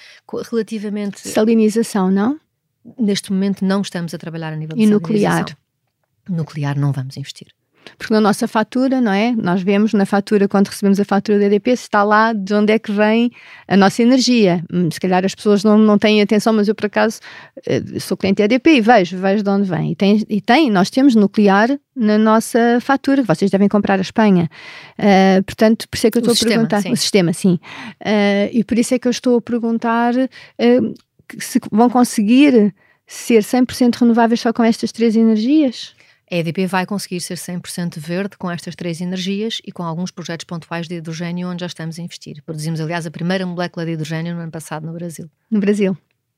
Relativamente. 0.51 1.27
Salinização, 1.27 2.11
não? 2.11 2.39
Neste 2.99 3.31
momento 3.31 3.65
não 3.65 3.81
estamos 3.81 4.13
a 4.13 4.17
trabalhar 4.17 4.53
a 4.53 4.55
nível 4.55 4.75
de 4.75 4.83
e 4.83 4.85
nuclear? 4.85 5.45
Nuclear 6.29 6.77
não 6.77 6.91
vamos 6.91 7.17
investir. 7.17 7.47
Porque 7.97 8.13
na 8.13 8.21
nossa 8.21 8.47
fatura, 8.47 8.99
não 8.99 9.11
é? 9.11 9.31
Nós 9.31 9.61
vemos 9.61 9.93
na 9.93 10.05
fatura, 10.05 10.47
quando 10.47 10.67
recebemos 10.67 10.99
a 10.99 11.05
fatura 11.05 11.39
da 11.39 11.45
EDP, 11.45 11.75
se 11.75 11.83
está 11.83 12.03
lá 12.03 12.33
de 12.33 12.53
onde 12.53 12.73
é 12.73 12.79
que 12.79 12.91
vem 12.91 13.31
a 13.67 13.77
nossa 13.77 14.01
energia. 14.01 14.63
Hum, 14.71 14.89
se 14.91 14.99
calhar 14.99 15.23
as 15.25 15.35
pessoas 15.35 15.63
não, 15.63 15.77
não 15.77 15.97
têm 15.97 16.21
atenção, 16.21 16.53
mas 16.53 16.67
eu, 16.67 16.75
por 16.75 16.85
acaso, 16.85 17.19
eh, 17.65 17.81
sou 17.99 18.17
cliente 18.17 18.37
da 18.37 18.45
EDP 18.45 18.77
e 18.77 18.81
vejo, 18.81 19.17
vejo 19.17 19.43
de 19.43 19.49
onde 19.49 19.69
vem. 19.69 19.91
E 19.91 19.95
tem, 19.95 20.23
e 20.29 20.41
tem 20.41 20.69
nós 20.69 20.89
temos 20.89 21.15
nuclear 21.15 21.69
na 21.95 22.17
nossa 22.17 22.79
fatura, 22.81 23.21
que 23.21 23.27
vocês 23.27 23.51
devem 23.51 23.67
comprar 23.67 23.99
a 23.99 24.01
Espanha. 24.01 24.49
Uh, 24.97 25.43
portanto, 25.43 25.87
por 25.87 25.95
isso 25.95 26.07
é 26.07 26.11
que 26.11 26.17
eu 26.17 26.21
estou 26.21 26.33
a 26.33 26.49
perguntar. 26.49 26.81
Sim. 26.81 26.91
O 26.91 26.97
sistema, 26.97 27.33
sim. 27.33 27.59
Uh, 28.01 28.49
e 28.51 28.63
por 28.63 28.77
isso 28.77 28.93
é 28.93 28.99
que 28.99 29.07
eu 29.07 29.11
estou 29.11 29.37
a 29.37 29.41
perguntar 29.41 30.13
uh, 30.15 30.93
se 31.39 31.59
vão 31.71 31.89
conseguir 31.89 32.73
ser 33.05 33.43
100% 33.43 33.95
renováveis 33.95 34.41
só 34.41 34.51
com 34.51 34.63
estas 34.63 34.91
três 34.91 35.15
energias? 35.15 35.93
A 36.33 36.35
EDP 36.35 36.65
vai 36.65 36.83
conseguir 36.83 37.21
ser 37.21 37.35
100% 37.37 37.99
verde 37.99 38.39
com 38.39 38.49
estas 38.49 38.75
três 38.75 38.99
energias 38.99 39.61
e 39.63 39.71
com 39.71 39.83
alguns 39.83 40.09
projetos 40.09 40.45
pontuais 40.45 40.87
de 40.87 40.95
hidrogênio 40.95 41.47
onde 41.47 41.59
já 41.59 41.67
estamos 41.67 41.99
a 41.99 42.01
investir. 42.01 42.41
Produzimos, 42.43 42.81
aliás, 42.81 43.05
a 43.05 43.11
primeira 43.11 43.45
molécula 43.45 43.85
de 43.85 43.91
hidrogênio 43.91 44.33
no 44.33 44.41
ano 44.41 44.51
passado 44.51 44.83
no 44.83 44.93
Brasil. 44.93 45.29
No 45.51 45.59
Brasil. 45.59 45.95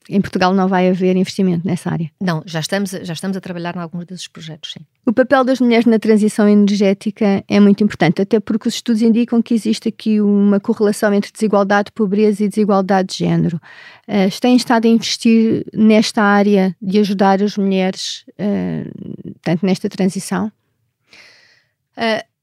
em 0.10 0.20
Portugal 0.22 0.54
não 0.54 0.68
vai 0.68 0.90
haver 0.90 1.16
investimento 1.16 1.66
nessa 1.66 1.90
área. 1.90 2.12
Não, 2.22 2.44
já 2.46 2.60
estamos, 2.60 2.92
já 2.92 3.14
estamos 3.14 3.38
a 3.38 3.40
trabalhar 3.42 3.76
em 3.76 3.80
alguns 3.80 4.06
desses 4.06 4.28
projetos, 4.28 4.74
sim. 4.74 4.86
O 5.06 5.14
papel 5.14 5.44
das 5.44 5.60
mulheres 5.60 5.86
na 5.86 5.98
transição 5.98 6.48
energética 6.48 7.44
é 7.48 7.60
muito 7.60 7.84
importante, 7.84 8.22
até 8.22 8.40
porque 8.40 8.68
os 8.68 8.76
estudos 8.76 9.02
indicam 9.02 9.42
que 9.42 9.54
existe 9.54 9.88
aqui 9.88 10.20
uma 10.20 10.60
correlação 10.60 11.14
entre 11.14 11.32
desigualdade 11.32 11.86
de 11.86 11.92
pobreza 11.94 12.44
e 12.44 12.50
desigualdade 12.50 13.10
de 13.14 13.20
género. 13.20 13.62
Uh, 14.08 14.40
têm 14.42 14.56
estado 14.56 14.86
a 14.86 14.90
investir 14.90 15.66
nesta 15.74 16.22
área 16.22 16.76
de 16.82 17.00
ajudar 17.00 17.42
as 17.42 17.58
mulheres, 17.58 18.26
uh, 18.32 19.25
tanto 19.46 19.66
nesta 19.66 19.88
transição? 19.88 20.52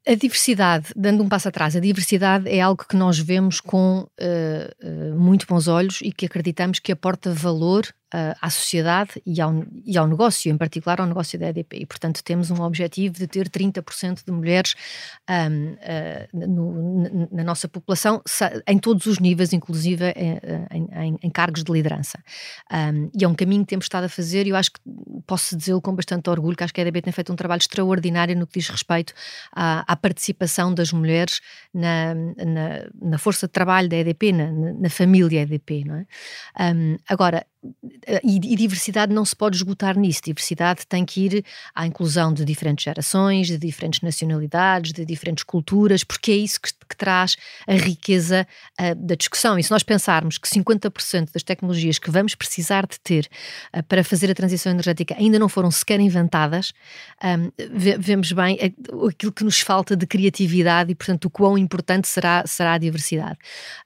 A 0.05 0.15
diversidade, 0.17 0.88
dando 0.97 1.23
um 1.23 1.29
passo 1.29 1.49
atrás, 1.49 1.77
a 1.77 1.81
diversidade 1.81 2.49
é 2.49 2.61
algo 2.61 2.85
que 2.85 2.97
nós 2.97 3.21
vemos 3.21 3.61
com 3.61 4.01
uh, 4.01 5.15
uh, 5.15 5.19
muito 5.19 5.47
bons 5.47 5.69
olhos 5.69 6.01
e 6.03 6.11
que 6.11 6.27
acreditamos 6.27 6.81
que 6.81 6.91
aporta 6.91 7.33
valor 7.33 7.87
à 8.40 8.51
sociedade 8.51 9.22
e 9.25 9.40
ao, 9.40 9.64
e 9.85 9.96
ao 9.96 10.07
negócio, 10.07 10.51
em 10.51 10.57
particular 10.57 11.01
ao 11.01 11.07
negócio 11.07 11.38
da 11.38 11.48
EDP. 11.48 11.79
E, 11.79 11.87
portanto, 11.87 12.22
temos 12.22 12.51
um 12.51 12.62
objetivo 12.62 13.14
de 13.14 13.27
ter 13.27 13.48
30% 13.48 14.25
de 14.25 14.33
mulheres 14.33 14.75
um, 15.29 15.72
uh, 15.72 16.48
no, 16.48 17.29
na 17.33 17.44
nossa 17.44 17.68
população, 17.68 18.22
em 18.66 18.79
todos 18.79 19.07
os 19.07 19.18
níveis, 19.18 19.53
inclusive 19.53 20.12
em, 20.16 20.88
em, 20.92 21.18
em 21.22 21.31
cargos 21.31 21.64
de 21.64 21.72
liderança. 21.72 22.18
Um, 22.72 23.11
e 23.18 23.25
é 23.25 23.29
um 23.29 23.35
caminho 23.35 23.62
que 23.62 23.68
temos 23.68 23.87
estado 23.87 24.05
a 24.05 24.09
fazer 24.09 24.46
e 24.46 24.51
eu 24.51 24.57
acho 24.57 24.72
que 24.72 24.81
posso 25.27 25.57
dizê-lo 25.57 25.81
com 25.81 25.94
bastante 25.94 26.29
orgulho, 26.29 26.57
que 26.57 26.64
acho 26.64 26.72
que 26.72 26.81
a 26.81 26.85
EDP 26.85 27.03
tem 27.03 27.12
feito 27.12 27.33
um 27.33 27.37
trabalho 27.37 27.61
extraordinário 27.61 28.37
no 28.37 28.46
que 28.46 28.59
diz 28.59 28.68
respeito 28.68 29.14
à, 29.53 29.85
à 29.90 29.96
participação 29.96 30.75
das 30.75 30.92
mulheres 30.92 31.40
na, 31.72 32.14
na, 32.14 32.88
na, 33.01 33.18
força 33.18 33.46
de 33.46 33.53
trabalho 33.53 33.88
da 33.88 33.96
EDP, 33.96 34.33
na, 34.33 34.51
na 34.53 34.90
família 34.90 35.42
EDP. 35.42 35.85
Não 35.85 35.96
é? 35.96 36.07
Um, 36.75 36.96
agora, 37.09 37.38
eh, 37.38 37.52
e, 38.25 38.37
e, 38.37 38.57
diversidade 38.57 39.14
não 39.14 39.25
se 39.25 39.37
pode 39.37 39.57
esgotar 39.57 39.96
nisso. 39.96 40.20
Diversidade 40.25 40.85
tem 40.87 41.05
que 41.05 41.20
ir 41.20 41.44
à 41.75 41.87
inclusão 41.87 42.33
de 42.33 42.44
diferentes 42.44 42.83
gerações, 42.83 43.46
de 43.46 43.57
diferentes 43.57 44.01
nacionalidades, 44.01 44.92
de 44.92 45.05
diferentes 45.05 45.44
culturas, 45.44 46.03
porque 46.03 46.33
é 46.33 46.37
isso 46.37 46.61
que, 46.61 46.72
que 46.72 46.96
traz 46.96 47.37
a 47.66 47.75
riqueza 47.75 48.46
uh, 48.81 48.94
da 48.96 49.14
discussão. 49.14 49.59
E 49.59 49.62
se 49.62 49.70
nós 49.70 49.85
pensarmos 49.85 50.38
que 50.38 50.48
50% 50.48 51.33
das 51.33 51.42
tecnologias 51.44 51.98
que 51.98 52.11
vamos 52.11 52.35
precisar 52.35 52.85
de 52.85 52.98
ter 52.98 53.29
uh, 53.77 53.83
para 53.85 54.03
fazer 54.03 54.31
a 54.31 54.35
transição 54.35 54.72
energética 54.72 55.14
ainda 55.16 55.38
não 55.38 55.48
foram 55.48 55.70
sequer 55.70 56.01
inventadas, 56.01 56.72
um, 57.22 57.51
vemos 57.98 58.33
bem 58.33 58.59
aquilo 59.09 59.33
que 59.33 59.44
nos 59.44 59.61
falta 59.61 59.96
de 59.96 60.07
criatividade 60.07 60.90
e, 60.90 60.94
portanto, 60.96 61.27
o 61.27 61.31
quão 61.31 61.57
importante 61.57 62.09
será, 62.09 62.42
será 62.44 62.75
a 62.75 62.79
diversidade. 62.79 63.38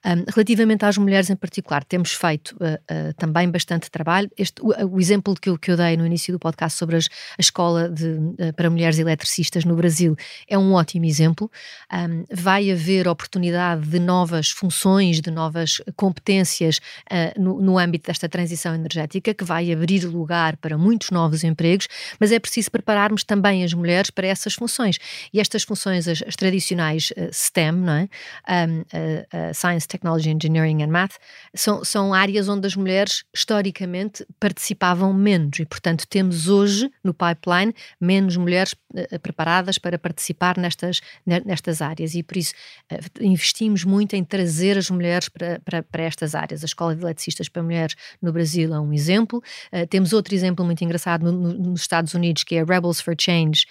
Um, 0.03 0.23
relativamente 0.33 0.83
às 0.83 0.97
mulheres 0.97 1.29
em 1.29 1.35
particular, 1.35 1.83
temos 1.83 2.13
feito 2.13 2.55
uh, 2.55 3.13
também 3.17 3.49
bastante 3.49 3.66
bastante 3.67 3.91
trabalho. 3.91 4.31
Este, 4.37 4.61
o, 4.61 4.95
o, 4.95 4.99
exemplo 4.99 5.35
que 5.35 5.49
eu, 5.49 5.57
que 5.57 5.69
eu 5.69 5.75
dei 5.75 5.97
no 5.97 6.05
início 6.05 6.31
do 6.31 6.39
podcast 6.39 6.77
sobre 6.77 6.95
as, 6.95 7.05
a 7.37 7.41
escola 7.41 7.89
de, 7.89 8.05
uh, 8.05 8.53
para 8.55 8.69
mulheres 8.69 8.97
eletricistas 8.97 9.65
no 9.65 9.75
Brasil 9.75 10.15
é 10.47 10.57
um 10.57 10.73
ótimo 10.73 11.05
exemplo. 11.05 11.51
Um, 11.91 12.23
vai 12.31 12.71
haver 12.71 13.07
oportunidade 13.07 13.87
de 13.87 13.99
novas 13.99 14.49
funções, 14.49 15.19
de 15.19 15.29
novas 15.29 15.81
competências 15.97 16.77
uh, 17.11 17.39
no, 17.39 17.61
no 17.61 17.77
âmbito 17.77 18.07
desta 18.07 18.29
transição 18.29 18.73
energética, 18.73 19.33
que 19.33 19.43
vai 19.43 19.71
abrir 19.71 20.05
lugar 20.05 20.55
para 20.57 20.77
muitos 20.77 21.11
novos 21.11 21.43
empregos, 21.43 21.87
mas 22.19 22.31
é 22.31 22.39
preciso 22.39 22.71
prepararmos 22.71 23.23
também 23.23 23.63
as 23.63 23.73
mulheres 23.73 24.09
para 24.09 24.27
essas 24.27 24.53
funções. 24.53 24.97
E 25.33 25.41
estas 25.41 25.63
funções, 25.63 26.07
as, 26.07 26.23
as 26.25 26.35
tradicionais 26.37 27.11
uh, 27.17 27.29
STEM, 27.33 27.73
não 27.73 27.93
é? 27.93 28.09
Um, 28.49 28.79
uh, 28.79 29.53
Science, 29.53 29.87
Technology, 29.87 30.29
Engineering 30.29 30.83
and 30.83 30.87
Math, 30.87 31.15
são, 31.53 31.83
são 31.83 32.13
áreas 32.13 32.47
onde 32.47 32.65
as 32.65 32.75
mulheres 32.75 33.23
estão 33.33 33.56
historicamente 33.57 34.25
participavam 34.39 35.11
menos 35.13 35.59
e, 35.59 35.65
portanto, 35.65 36.07
temos 36.07 36.47
hoje 36.47 36.91
no 37.03 37.13
pipeline 37.13 37.73
menos 37.99 38.37
mulheres 38.37 38.73
uh, 38.73 39.19
preparadas 39.19 39.77
para 39.77 39.97
participar 39.97 40.57
nestas, 40.57 41.01
nestas 41.25 41.81
áreas 41.81 42.13
e, 42.13 42.21
por 42.21 42.37
isso, 42.37 42.53
uh, 42.91 43.23
investimos 43.23 43.83
muito 43.83 44.15
em 44.15 44.23
trazer 44.23 44.77
as 44.77 44.89
mulheres 44.89 45.27
para, 45.27 45.59
para, 45.65 45.83
para, 45.83 46.03
estas 46.03 46.35
áreas. 46.35 46.61
A 46.63 46.65
Escola 46.65 46.95
de 46.95 47.01
Eletricistas 47.01 47.49
para 47.49 47.63
Mulheres 47.63 47.95
no 48.21 48.31
Brasil 48.31 48.73
é 48.73 48.79
um 48.79 48.93
exemplo. 48.93 49.41
Uh, 49.73 49.87
temos 49.87 50.13
outro 50.13 50.35
exemplo 50.35 50.63
muito 50.63 50.83
engraçado 50.83 51.23
no, 51.23 51.31
no, 51.31 51.53
nos 51.71 51.81
Estados 51.81 52.13
Unidos, 52.13 52.43
que 52.43 52.55
é 52.55 52.63
Rebels 52.63 53.01
for 53.01 53.15
Change, 53.19 53.65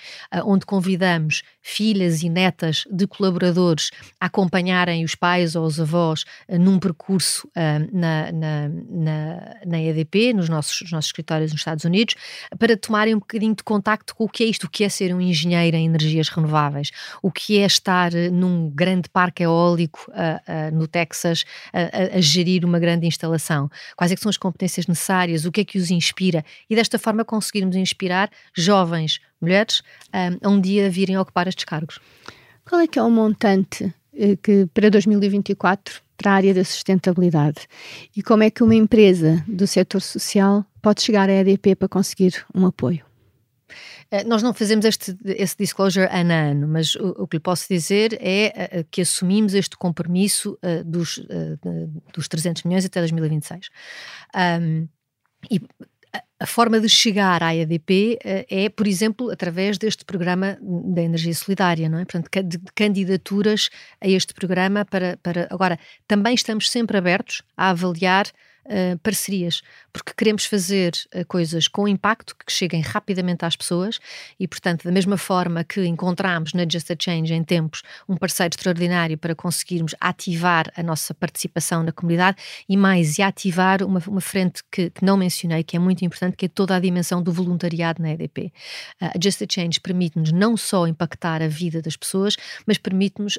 onde 0.44 0.66
convidamos 0.66 1.42
filhas 1.68 2.22
e 2.22 2.28
netas 2.28 2.84
de 2.90 3.06
colaboradores 3.06 3.90
acompanharem 4.20 5.04
os 5.04 5.14
pais 5.14 5.56
ou 5.56 5.64
os 5.66 5.80
avós 5.80 6.24
num 6.48 6.78
percurso 6.78 7.48
na, 7.92 8.30
na, 8.32 8.68
na 8.88 9.56
na 9.66 9.80
EDP, 9.80 10.32
nos 10.32 10.48
nossos, 10.48 10.82
nos 10.82 10.92
nossos 10.92 11.08
escritórios 11.08 11.52
nos 11.52 11.60
Estados 11.60 11.84
Unidos, 11.84 12.14
para 12.58 12.76
tomarem 12.76 13.14
um 13.14 13.18
bocadinho 13.18 13.54
de 13.54 13.62
contacto 13.62 14.14
com 14.14 14.24
o 14.24 14.28
que 14.28 14.44
é 14.44 14.46
isto, 14.46 14.64
o 14.64 14.70
que 14.70 14.84
é 14.84 14.88
ser 14.88 15.14
um 15.14 15.20
engenheiro 15.20 15.76
em 15.76 15.86
energias 15.86 16.28
renováveis, 16.28 16.90
o 17.22 17.30
que 17.30 17.58
é 17.58 17.66
estar 17.66 18.14
eh, 18.14 18.30
num 18.30 18.70
grande 18.70 19.08
parque 19.08 19.42
eólico 19.42 20.10
uh, 20.10 20.12
uh, 20.12 20.76
no 20.76 20.86
Texas 20.86 21.44
a, 21.72 22.16
a, 22.16 22.20
gerir 22.20 22.64
uma 22.64 22.78
grande 22.78 23.06
instalação, 23.06 23.70
quais 23.96 24.12
é 24.12 24.16
são 24.16 24.30
as 24.30 24.36
competências 24.36 24.86
necessárias, 24.86 25.44
o 25.44 25.52
que 25.52 25.60
é 25.60 25.64
que 25.64 25.78
os 25.78 25.90
inspira? 25.90 26.44
E 26.70 26.74
desta 26.74 26.98
forma 26.98 27.24
conseguirmos 27.24 27.76
inspirar 27.76 28.30
jovens 28.56 29.20
mulheres 29.40 29.82
a 30.12 30.48
um 30.48 30.60
dia 30.60 30.90
virem 30.90 31.18
ocupar 31.18 31.46
estes 31.48 31.64
cargos. 31.64 31.98
Qual 32.68 32.80
é 32.80 32.86
que 32.86 32.98
é 32.98 33.02
o 33.02 33.10
montante 33.10 33.92
que 34.42 34.66
para 34.72 34.90
2024 34.90 36.00
para 36.16 36.32
a 36.32 36.34
área 36.34 36.54
da 36.54 36.64
sustentabilidade 36.64 37.68
e 38.16 38.22
como 38.22 38.42
é 38.42 38.50
que 38.50 38.62
uma 38.62 38.74
empresa 38.74 39.44
do 39.46 39.66
setor 39.66 40.00
social 40.00 40.64
pode 40.80 41.02
chegar 41.02 41.28
à 41.28 41.32
EDP 41.32 41.76
para 41.76 41.88
conseguir 41.88 42.44
um 42.54 42.66
apoio? 42.66 43.04
Eh, 44.10 44.24
nós 44.24 44.42
não 44.42 44.54
fazemos 44.54 44.84
este, 44.84 45.16
esse 45.24 45.56
disclosure 45.56 46.08
ano 46.10 46.32
a 46.32 46.36
ano, 46.36 46.68
mas 46.68 46.94
o, 46.94 47.08
o 47.18 47.26
que 47.26 47.36
lhe 47.36 47.42
posso 47.42 47.66
dizer 47.68 48.16
é 48.20 48.80
uh, 48.80 48.86
que 48.90 49.00
assumimos 49.00 49.54
este 49.54 49.76
compromisso 49.76 50.58
uh, 50.62 50.84
dos, 50.84 51.18
uh, 51.18 52.02
dos 52.14 52.28
300 52.28 52.62
milhões 52.62 52.84
até 52.84 53.00
2026. 53.00 53.68
Um, 54.34 54.88
e 55.50 55.60
a 56.38 56.46
forma 56.46 56.80
de 56.80 56.88
chegar 56.88 57.42
à 57.42 57.54
EDP 57.54 58.18
uh, 58.24 58.46
é, 58.50 58.68
por 58.68 58.86
exemplo, 58.86 59.30
através 59.30 59.78
deste 59.78 60.04
programa 60.04 60.58
da 60.60 61.02
energia 61.02 61.34
solidária, 61.34 61.88
não 61.88 61.98
é? 61.98 62.04
Portanto, 62.04 62.30
de 62.42 62.58
candidaturas 62.74 63.70
a 64.00 64.08
este 64.08 64.34
programa 64.34 64.84
para, 64.84 65.18
para. 65.22 65.48
Agora, 65.50 65.78
também 66.06 66.34
estamos 66.34 66.70
sempre 66.70 66.98
abertos 66.98 67.42
a 67.56 67.70
avaliar 67.70 68.26
uh, 68.66 68.98
parcerias, 68.98 69.62
porque 69.92 70.12
queremos 70.16 70.44
fazer 70.44 70.92
uh, 71.14 71.24
coisas 71.26 71.68
com 71.68 71.88
impacto 71.88 72.34
que 72.36 72.52
cheguem 72.52 72.80
rapidamente 72.80 73.44
às 73.44 73.56
pessoas 73.56 73.98
e, 74.38 74.46
portanto, 74.46 74.84
da 74.84 74.92
mesma 74.92 75.16
forma 75.16 75.64
que 75.64 75.84
encontramos 75.86 76.52
na 76.52 76.64
Just 76.68 76.90
a 76.90 76.96
Change 76.98 77.32
em 77.32 77.42
tempos 77.42 77.82
um 78.08 78.16
parceiro 78.16 78.52
extraordinário 78.52 79.16
para 79.16 79.34
conseguirmos 79.34 79.94
ativar 80.00 80.70
a 80.76 80.82
nossa 80.82 81.14
participação 81.14 81.82
na 81.82 81.92
comunidade 81.92 82.36
e 82.68 82.76
mais, 82.76 83.18
e 83.18 83.22
ativar 83.22 83.82
uma, 83.82 84.02
uma 84.06 84.20
frente 84.20 84.62
que, 84.70 84.90
que 84.90 85.04
não 85.04 85.16
mencionei, 85.16 85.62
que 85.62 85.76
é 85.76 85.78
muito 85.78 86.04
importante, 86.04 86.36
que 86.36 86.46
é 86.46 86.48
toda 86.48 86.74
a 86.76 86.80
dimensão 86.80 87.22
do 87.22 87.32
voluntariado 87.32 88.02
na 88.02 88.10
EDP. 88.10 88.52
Uh, 89.00 89.06
a 89.14 89.18
Just 89.22 89.42
a 89.42 89.46
Change 89.48 89.80
permite-nos 89.80 90.32
não 90.32 90.56
só 90.56 90.86
impactar 90.86 91.42
a 91.42 91.48
vida 91.48 91.80
das 91.80 91.96
pessoas, 91.96 92.36
mas 92.66 92.78
permite-nos 92.78 93.38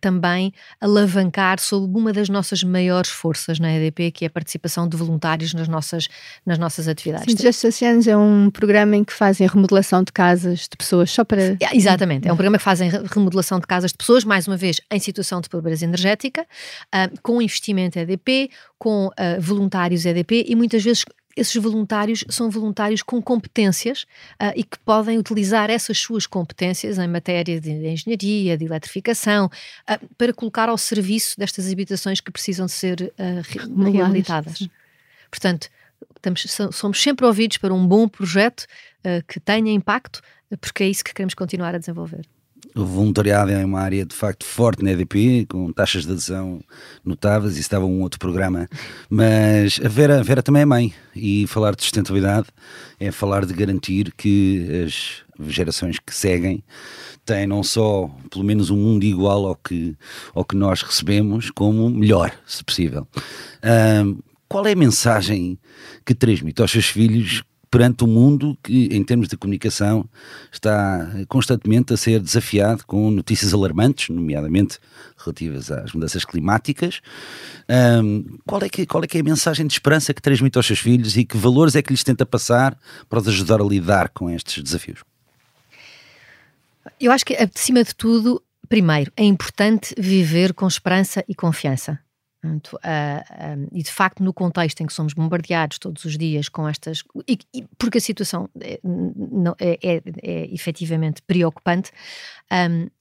também 0.00 0.52
alavancar 0.80 1.58
sobre 1.60 1.98
uma 1.98 2.12
das 2.12 2.28
nossas 2.28 2.62
maiores 2.62 3.10
forças 3.10 3.58
na 3.58 3.72
EDP, 3.72 4.10
que 4.10 4.24
é 4.24 4.28
a 4.28 4.30
participação 4.30 4.61
participação 4.62 4.88
de 4.88 4.96
voluntários 4.96 5.52
nas 5.52 5.66
nossas, 5.66 6.08
nas 6.46 6.58
nossas 6.58 6.86
atividades. 6.86 7.34
Sim, 7.34 7.42
Just 7.42 7.64
Oceanos 7.64 8.06
é 8.06 8.16
um 8.16 8.50
programa 8.50 8.96
em 8.96 9.04
que 9.04 9.12
fazem 9.12 9.46
remodelação 9.46 10.02
de 10.02 10.12
casas 10.12 10.60
de 10.60 10.76
pessoas 10.76 11.10
só 11.10 11.24
para. 11.24 11.42
É, 11.42 11.58
exatamente, 11.74 12.28
é 12.28 12.32
um 12.32 12.36
programa 12.36 12.58
que 12.58 12.64
fazem 12.64 12.90
remodelação 13.12 13.58
de 13.58 13.66
casas 13.66 13.90
de 13.90 13.98
pessoas, 13.98 14.24
mais 14.24 14.46
uma 14.46 14.56
vez, 14.56 14.80
em 14.90 14.98
situação 14.98 15.40
de 15.40 15.48
pobreza 15.48 15.84
energética, 15.84 16.42
uh, 16.42 17.20
com 17.22 17.42
investimento 17.42 17.98
EDP, 17.98 18.50
com 18.78 19.06
uh, 19.06 19.40
voluntários 19.40 20.06
EDP 20.06 20.46
e 20.48 20.54
muitas 20.54 20.82
vezes 20.82 21.04
esses 21.36 21.54
voluntários 21.56 22.24
são 22.28 22.50
voluntários 22.50 23.02
com 23.02 23.20
competências 23.22 24.02
uh, 24.40 24.52
e 24.54 24.62
que 24.62 24.78
podem 24.80 25.18
utilizar 25.18 25.70
essas 25.70 25.98
suas 25.98 26.26
competências 26.26 26.98
em 26.98 27.08
matéria 27.08 27.60
de 27.60 27.70
engenharia, 27.70 28.56
de 28.56 28.64
eletrificação, 28.64 29.46
uh, 29.46 30.14
para 30.16 30.32
colocar 30.32 30.68
ao 30.68 30.76
serviço 30.76 31.38
destas 31.38 31.70
habitações 31.70 32.20
que 32.20 32.30
precisam 32.30 32.66
de 32.66 32.72
ser 32.72 33.12
uh, 33.18 33.90
reabilitadas. 33.90 34.68
Portanto, 35.30 35.68
estamos, 36.16 36.46
somos 36.72 37.02
sempre 37.02 37.24
ouvidos 37.24 37.56
para 37.56 37.72
um 37.72 37.86
bom 37.86 38.06
projeto 38.06 38.66
que 39.26 39.40
tenha 39.40 39.72
impacto, 39.72 40.20
porque 40.60 40.84
é 40.84 40.88
isso 40.88 41.02
que 41.02 41.12
queremos 41.12 41.34
continuar 41.34 41.74
a 41.74 41.78
desenvolver. 41.78 42.24
O 42.74 42.84
voluntariado 42.84 43.50
é 43.50 43.64
uma 43.64 43.80
área 43.80 44.04
de 44.06 44.14
facto 44.14 44.44
forte 44.46 44.82
na 44.82 44.92
EDP, 44.92 45.46
com 45.46 45.70
taxas 45.72 46.06
de 46.06 46.12
adesão 46.12 46.60
notáveis, 47.04 47.58
e 47.58 47.60
estava 47.60 47.84
um 47.84 48.00
outro 48.00 48.18
programa. 48.18 48.66
Mas 49.10 49.78
a 49.84 49.88
Vera, 49.88 50.20
a 50.20 50.22
Vera 50.22 50.42
também 50.42 50.62
é 50.62 50.66
mãe, 50.66 50.94
e 51.14 51.46
falar 51.46 51.74
de 51.74 51.82
sustentabilidade 51.82 52.48
é 52.98 53.10
falar 53.10 53.44
de 53.44 53.52
garantir 53.52 54.12
que 54.16 54.84
as 54.86 55.22
gerações 55.50 55.98
que 55.98 56.14
seguem 56.14 56.64
têm 57.26 57.46
não 57.46 57.62
só 57.62 58.10
pelo 58.30 58.44
menos 58.44 58.70
um 58.70 58.76
mundo 58.76 59.04
igual 59.04 59.46
ao 59.46 59.56
que, 59.56 59.94
ao 60.34 60.44
que 60.44 60.56
nós 60.56 60.82
recebemos, 60.82 61.50
como 61.50 61.90
melhor, 61.90 62.32
se 62.46 62.64
possível. 62.64 63.06
Um, 64.04 64.18
qual 64.48 64.66
é 64.66 64.72
a 64.72 64.76
mensagem 64.76 65.58
que 66.04 66.14
transmite 66.14 66.60
aos 66.60 66.70
seus 66.70 66.86
filhos 66.86 67.42
perante 67.72 68.04
um 68.04 68.06
mundo 68.06 68.56
que, 68.62 68.90
em 68.92 69.02
termos 69.02 69.28
de 69.28 69.36
comunicação, 69.36 70.06
está 70.52 71.10
constantemente 71.26 71.94
a 71.94 71.96
ser 71.96 72.20
desafiado 72.20 72.84
com 72.86 73.10
notícias 73.10 73.54
alarmantes, 73.54 74.10
nomeadamente 74.10 74.78
relativas 75.16 75.70
às 75.70 75.94
mudanças 75.94 76.22
climáticas. 76.22 77.00
Um, 78.04 78.36
qual, 78.46 78.62
é 78.62 78.68
que, 78.68 78.84
qual 78.84 79.02
é 79.02 79.06
que 79.06 79.16
é 79.16 79.22
a 79.22 79.24
mensagem 79.24 79.66
de 79.66 79.72
esperança 79.72 80.12
que 80.12 80.20
transmite 80.20 80.58
aos 80.58 80.66
seus 80.66 80.80
filhos 80.80 81.16
e 81.16 81.24
que 81.24 81.34
valores 81.38 81.74
é 81.74 81.80
que 81.80 81.90
lhes 81.90 82.04
tenta 82.04 82.26
passar 82.26 82.76
para 83.08 83.20
os 83.20 83.26
ajudar 83.26 83.58
a 83.58 83.64
lidar 83.64 84.10
com 84.10 84.28
estes 84.28 84.62
desafios? 84.62 85.02
Eu 87.00 87.10
acho 87.10 87.24
que, 87.24 87.34
acima 87.34 87.82
de 87.82 87.94
tudo, 87.94 88.42
primeiro, 88.68 89.10
é 89.16 89.24
importante 89.24 89.94
viver 89.96 90.52
com 90.52 90.68
esperança 90.68 91.24
e 91.26 91.34
confiança. 91.34 91.98
Uh, 92.44 92.56
uh, 92.56 93.68
e 93.70 93.84
de 93.84 93.90
facto, 93.92 94.20
no 94.20 94.32
contexto 94.32 94.80
em 94.80 94.86
que 94.86 94.92
somos 94.92 95.12
bombardeados 95.14 95.78
todos 95.78 96.04
os 96.04 96.18
dias 96.18 96.48
com 96.48 96.68
estas. 96.68 97.04
E, 97.28 97.38
porque 97.78 97.98
a 97.98 98.00
situação 98.00 98.48
é, 98.60 98.80
é, 99.60 99.78
é, 99.80 100.02
é 100.22 100.52
efetivamente 100.52 101.22
preocupante, 101.22 101.92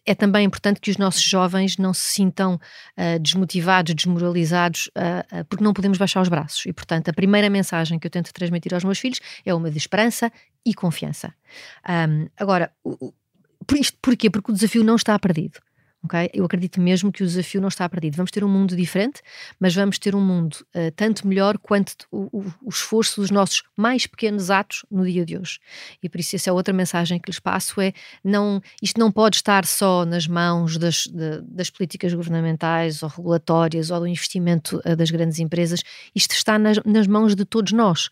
é 0.05 0.15
também 0.15 0.45
importante 0.45 0.79
que 0.79 0.91
os 0.91 0.97
nossos 0.97 1.23
jovens 1.23 1.77
não 1.77 1.93
se 1.93 2.13
sintam 2.13 2.55
uh, 2.55 3.19
desmotivados, 3.19 3.95
desmoralizados, 3.95 4.89
porque 5.49 5.63
não 5.63 5.73
podemos 5.73 5.97
baixar 5.97 6.21
os 6.21 6.29
braços. 6.29 6.65
E, 6.65 6.71
portanto, 6.71 7.09
a 7.09 7.13
primeira 7.13 7.49
mensagem 7.49 7.97
que 7.97 8.07
eu 8.07 8.11
tento 8.11 8.31
transmitir 8.31 8.73
aos 8.73 8.83
meus 8.83 8.99
filhos 8.99 9.19
é 9.45 9.53
uma 9.53 9.71
de 9.71 9.77
esperança 9.77 10.31
e 10.65 10.73
confiança. 10.73 11.33
Agora, 12.37 12.71
por 13.67 13.77
isto, 13.77 13.97
porquê? 14.01 14.29
Porque 14.29 14.51
o 14.51 14.53
desafio 14.53 14.83
não 14.83 14.95
está 14.95 15.17
perdido. 15.19 15.59
Okay? 16.03 16.29
Eu 16.33 16.45
acredito 16.45 16.81
mesmo 16.81 17.11
que 17.11 17.23
o 17.23 17.27
desafio 17.27 17.61
não 17.61 17.67
está 17.67 17.87
perdido. 17.87 18.15
Vamos 18.15 18.31
ter 18.31 18.43
um 18.43 18.49
mundo 18.49 18.75
diferente, 18.75 19.21
mas 19.59 19.75
vamos 19.75 19.99
ter 19.99 20.15
um 20.15 20.21
mundo 20.21 20.55
uh, 20.75 20.91
tanto 20.95 21.27
melhor 21.27 21.59
quanto 21.59 21.93
o, 22.11 22.39
o, 22.39 22.53
o, 22.63 22.69
esforço 22.69 23.21
dos 23.21 23.29
nossos 23.29 23.63
mais 23.77 24.07
pequenos 24.07 24.49
atos 24.49 24.83
no 24.89 25.05
dia 25.05 25.23
de 25.23 25.37
hoje. 25.37 25.59
E 26.01 26.09
por 26.09 26.19
isso, 26.19 26.35
essa 26.35 26.49
é 26.49 26.53
outra 26.53 26.73
mensagem 26.73 27.19
que 27.19 27.29
lhes 27.29 27.39
passo: 27.39 27.79
é 27.79 27.93
não, 28.23 28.61
isto 28.81 28.99
não 28.99 29.11
pode 29.11 29.35
estar 29.35 29.63
só 29.65 30.03
nas 30.03 30.27
mãos 30.27 30.77
das, 30.77 31.05
de, 31.05 31.41
das 31.41 31.69
políticas 31.69 32.13
governamentais 32.13 33.03
ou 33.03 33.09
regulatórias 33.09 33.91
ou 33.91 33.99
do 33.99 34.07
investimento 34.07 34.81
uh, 34.83 34.95
das 34.95 35.11
grandes 35.11 35.37
empresas. 35.37 35.83
Isto 36.15 36.33
está 36.33 36.57
nas, 36.57 36.79
nas 36.83 37.05
mãos 37.05 37.35
de 37.35 37.45
todos 37.45 37.73
nós. 37.73 38.09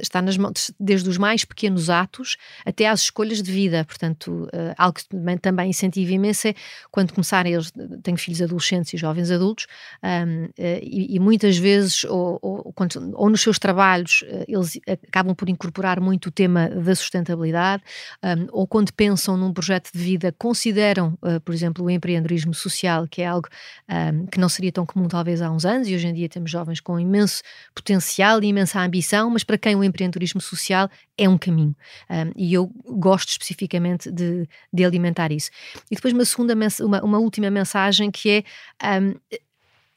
Está 0.00 0.20
nas 0.22 0.36
mãos, 0.36 0.70
desde 0.78 1.08
os 1.08 1.18
mais 1.18 1.44
pequenos 1.44 1.90
atos 1.90 2.36
até 2.64 2.86
às 2.86 3.00
escolhas 3.02 3.42
de 3.42 3.50
vida. 3.50 3.84
Portanto, 3.84 4.44
uh, 4.44 4.74
algo 4.76 4.94
que 4.94 5.08
também, 5.08 5.38
também 5.38 5.70
incentiva 5.70 6.12
imenso 6.12 6.48
é 6.48 6.54
quando 6.90 7.12
começarem, 7.12 7.52
eles 7.52 7.72
tenho 8.02 8.16
filhos 8.16 8.42
adolescentes 8.42 8.92
e 8.94 8.96
jovens 8.96 9.30
adultos, 9.30 9.66
um, 10.02 10.48
eh, 10.58 10.80
e, 10.82 11.16
e, 11.16 11.18
muitas 11.18 11.56
vezes, 11.56 12.04
ou, 12.04 12.38
ou, 12.42 12.72
quando, 12.72 13.12
ou, 13.14 13.30
nos 13.30 13.40
seus 13.40 13.58
trabalhos, 13.58 14.24
eh, 14.26 14.44
eles 14.48 14.78
acabam 15.08 15.34
por 15.34 15.48
incorporar 15.48 16.00
muito 16.00 16.26
o 16.26 16.30
tema 16.30 16.68
da 16.68 16.94
sustentabilidade, 16.94 17.82
um, 18.22 18.46
ou 18.52 18.66
quando 18.66 18.92
pensam 18.92 19.36
num 19.36 19.52
projeto 19.52 19.90
de 19.92 19.98
vida, 19.98 20.34
consideram, 20.38 21.18
uh, 21.22 21.40
por 21.40 21.54
exemplo, 21.54 21.84
o 21.84 21.90
empreendedorismo 21.90 22.54
social, 22.54 23.06
que 23.08 23.22
é 23.22 23.26
algo 23.26 23.48
um, 23.88 24.26
que 24.26 24.38
não 24.38 24.48
seria 24.48 24.72
tão 24.72 24.86
comum 24.86 25.08
talvez 25.08 25.42
há 25.42 25.50
uns 25.50 25.64
anos, 25.64 25.88
e 25.88 25.94
hoje 25.94 26.06
em 26.06 26.14
dia 26.14 26.28
temos 26.28 26.50
jovens 26.50 26.80
com 26.80 26.98
imenso 26.98 27.42
potencial 27.74 28.42
e 28.42 28.46
imensa 28.46 28.80
ambição, 28.80 29.30
mas 29.30 29.44
para 29.44 29.58
quem 29.58 29.76
o 29.76 29.84
empreendedorismo 29.84 30.40
social 30.40 30.88
é 31.18 31.28
um 31.28 31.38
caminho. 31.38 31.74
Um, 32.10 32.32
e 32.36 32.54
eu 32.54 32.70
gosto 32.84 33.30
especificamente 33.30 34.10
de, 34.10 34.48
de 34.72 34.84
alimentar 34.84 35.32
isso. 35.32 35.50
E 35.90 35.94
depois 35.94 36.12
uma 36.12 36.24
segunda 36.24 36.54
uma, 36.80 37.02
uma 37.02 37.18
última 37.18 37.50
mensagem 37.50 38.10
que 38.10 38.44
é 38.80 39.00
um, 39.00 39.14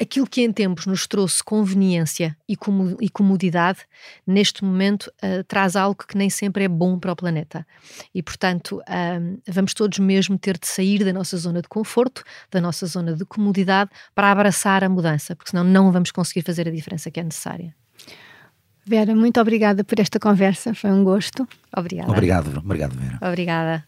aquilo 0.02 0.26
que 0.26 0.42
em 0.42 0.52
tempos 0.52 0.86
nos 0.86 1.06
trouxe 1.06 1.44
conveniência 1.44 2.36
e, 2.48 2.56
comodidade, 3.10 3.80
neste 4.26 4.64
momento 4.64 5.12
uh, 5.22 5.44
traz 5.44 5.76
algo 5.76 6.06
que 6.08 6.18
nem 6.18 6.30
sempre 6.30 6.64
é 6.64 6.68
bom 6.70 6.98
para 6.98 7.12
o 7.12 7.16
planeta. 7.16 7.68
E, 8.16 8.24
portanto, 8.24 8.82
um, 8.88 9.40
vamos 9.48 9.74
todos 9.74 10.00
mesmo 10.00 10.40
ter 10.40 10.58
de 10.58 10.68
sair 10.68 11.04
da 11.04 11.12
nossa 11.12 11.36
zona 11.36 11.62
de 11.62 11.68
conforto, 11.68 12.24
da 12.50 12.62
nossa 12.62 12.86
zona 12.86 13.14
de 13.14 13.26
comodidade, 13.26 13.92
para 14.16 14.32
abraçar 14.32 14.84
a 14.84 14.90
mudança, 14.90 15.36
porque 15.36 15.52
senão 15.52 15.66
não 15.66 15.92
vamos 15.92 16.12
conseguir 16.12 16.44
fazer 16.44 16.68
a 16.68 16.72
diferença 16.72 17.12
que 17.12 17.20
é 17.20 17.24
necessária. 17.24 17.76
Vera, 18.90 19.14
muito 19.14 19.40
obrigada 19.40 19.84
por 19.84 20.00
esta 20.00 20.20
conversa, 20.20 20.74
foi 20.74 20.90
um 20.90 21.04
gosto. 21.04 21.48
Obrigada. 21.78 22.10
Obrigado, 22.10 22.58
obrigado 22.58 22.96
Vera. 22.96 23.20
Obrigada. 23.22 23.86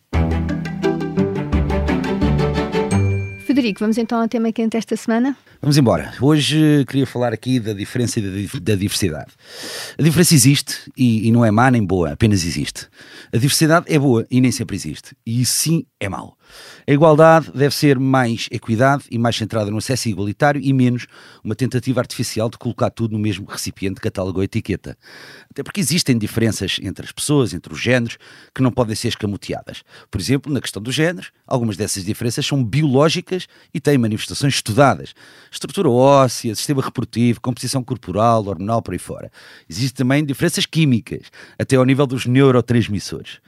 Federico, 3.47 3.80
vamos 3.80 3.97
então 3.97 4.22
ao 4.22 4.28
tema 4.28 4.52
quente 4.52 4.78
esta 4.78 4.95
semana? 4.95 5.36
Vamos 5.60 5.76
embora. 5.76 6.14
Hoje 6.22 6.86
queria 6.88 7.08
falar 7.08 7.34
aqui 7.34 7.60
da 7.60 7.74
diferença 7.74 8.20
e 8.20 8.47
da 8.62 8.76
diversidade. 8.76 9.32
A 9.97 10.04
diferença 10.04 10.36
existe 10.36 10.91
e, 10.95 11.28
e, 11.28 11.32
não 11.32 11.43
é 11.43 11.49
má 11.49 11.72
nem 11.72 11.84
boa, 11.84 12.12
apenas 12.12 12.45
existe. 12.45 12.88
A 13.34 13.38
diversidade 13.38 13.91
é 13.91 13.97
boa 13.97 14.28
e 14.30 14.39
nem 14.39 14.52
sempre 14.52 14.76
existe. 14.76 15.16
E 15.26 15.41
isso 15.41 15.54
sim 15.54 15.84
é 15.99 16.08
mau. 16.08 16.38
A 16.88 16.91
igualdade 16.91 17.52
deve 17.54 17.76
ser 17.76 17.99
mais 17.99 18.47
equidade 18.52 19.04
e 19.10 19.18
mais 19.18 19.36
centrada 19.36 19.70
no 19.72 19.78
acesso 19.78 20.10
igualitário 20.10 20.62
e 20.62 20.74
menos 20.74 21.08
uma 21.43 21.56
tentativa 21.56 21.99
artificial 21.99 22.49
de 22.49 22.58
colocar 22.58 22.89
tudo 22.89 23.14
no 23.14 23.20
mesmo 23.20 23.45
recipiente, 23.45 24.02
catálogo 24.02 24.39
ou 24.39 24.43
etiqueta. 24.43 24.97
Até 25.49 25.64
porque 25.64 25.80
existem 25.80 26.18
diferenças 26.18 26.80
entre 26.82 27.06
as 27.06 27.12
pessoas, 27.12 27.54
entre 27.54 27.74
os 27.74 27.80
géneros, 27.80 28.18
que 28.54 28.62
não 28.62 28.72
podem 28.72 28.95
ser 28.95 29.10
escamoteadas. 29.10 29.84
Por 30.10 30.20
exemplo, 30.20 30.52
na 30.52 30.62
questão 30.62 30.82
dos 30.82 30.95
géneros, 30.95 31.32
algumas 31.45 31.78
dessas 31.78 32.06
diferenças 32.06 32.45
são 32.45 32.64
biológicas 32.64 33.47
e 33.74 33.80
têm 33.80 33.97
manifestações 33.97 34.56
estudadas 34.56 35.14
estrutura 35.52 35.89
óssea, 35.89 36.56
sistema 36.56 36.82
reprodutivo, 36.82 37.41
composição 37.41 37.84
corporal, 37.84 38.45
hormonal, 38.45 38.82
por 38.82 38.93
aí 38.93 38.99
fora. 38.99 39.32
Existem 39.70 39.97
também 39.97 40.26
diferenças 40.26 40.66
químicas, 40.66 41.28
até 41.60 41.76
ao 41.76 41.86
nível 41.86 42.08
dos 42.08 42.26
neurotransmissores. 42.26 43.39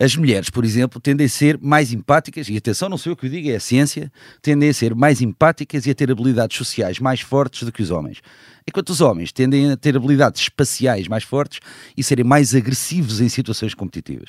As 0.00 0.14
mulheres, 0.14 0.48
por 0.48 0.64
exemplo, 0.64 1.00
tendem 1.00 1.26
a 1.26 1.28
ser 1.28 1.58
mais 1.60 1.92
empáticas, 1.92 2.48
e 2.48 2.56
atenção, 2.56 2.88
não 2.88 2.96
sou 2.96 3.10
eu 3.10 3.16
que 3.16 3.26
o 3.26 3.28
digo, 3.28 3.50
é 3.50 3.56
a 3.56 3.60
ciência, 3.60 4.12
tendem 4.40 4.68
a 4.68 4.74
ser 4.74 4.94
mais 4.94 5.20
empáticas 5.20 5.86
e 5.86 5.90
a 5.90 5.94
ter 5.94 6.08
habilidades 6.08 6.56
sociais 6.56 7.00
mais 7.00 7.20
fortes 7.20 7.64
do 7.64 7.72
que 7.72 7.82
os 7.82 7.90
homens. 7.90 8.20
Enquanto 8.68 8.90
os 8.90 9.00
homens 9.00 9.32
tendem 9.32 9.72
a 9.72 9.76
ter 9.76 9.96
habilidades 9.96 10.42
espaciais 10.42 11.08
mais 11.08 11.24
fortes 11.24 11.58
e 11.96 12.02
serem 12.04 12.24
mais 12.24 12.54
agressivos 12.54 13.20
em 13.20 13.28
situações 13.28 13.74
competitivas. 13.74 14.28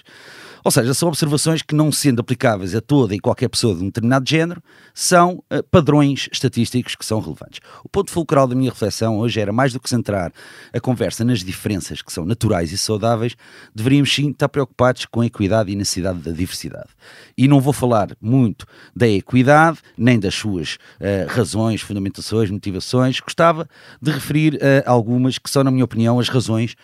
Ou 0.64 0.72
seja, 0.72 0.94
são 0.94 1.10
observações 1.10 1.62
que, 1.62 1.76
não 1.76 1.92
sendo 1.92 2.20
aplicáveis 2.20 2.76
a 2.76 2.82
toda 2.82 3.16
e 3.16 3.20
qualquer 3.20 3.48
pessoa 3.48 3.76
de 3.76 3.82
um 3.82 3.86
determinado 3.86 4.30
género, 4.30 4.62
são 4.94 5.44
uh, 5.52 5.64
padrões 5.72 6.28
estatísticos 6.32 6.96
que 6.96 7.06
são 7.06 7.20
relevantes. 7.20 7.60
O 7.84 7.90
ponto 7.90 8.12
fulcral 8.12 8.48
da 8.48 8.56
minha 8.56 8.70
reflexão 8.70 9.18
hoje 9.20 9.40
era 9.40 9.52
mais 9.52 9.74
do 9.74 9.80
que 9.80 9.90
centrar 9.90 10.32
a 10.74 10.80
conversa 10.80 11.24
nas 11.24 11.40
diferenças 11.40 12.02
que 12.02 12.12
são 12.12 12.26
naturais 12.26 12.72
e 12.72 12.78
saudáveis, 12.78 13.36
deveríamos 13.74 14.14
sim 14.14 14.30
estar 14.30 14.50
preocupados 14.50 15.06
com 15.06 15.22
a 15.22 15.26
equidade 15.26 15.72
e 15.72 15.76
necessidade 15.76 16.20
da 16.20 16.32
diversidade. 16.32 16.90
E 17.38 17.48
não 17.48 17.62
vou 17.62 17.74
falar 17.74 18.10
muito 18.22 18.66
da 18.96 19.08
equidade, 19.08 19.80
nem 19.98 20.20
das 20.20 20.36
suas 20.36 20.76
uh, 21.00 21.28
razões, 21.30 21.82
fundamentações, 21.82 22.50
motivações. 22.50 23.20
Gostava 23.20 23.68
de 24.02 24.12
referir 24.12 24.56
uh, 24.56 24.60
algumas 24.86 25.38
que 25.38 25.50
são, 25.50 25.64
na 25.64 25.72
minha 25.72 25.86
opinião, 25.86 26.20
as 26.20 26.30
razões 26.30 26.76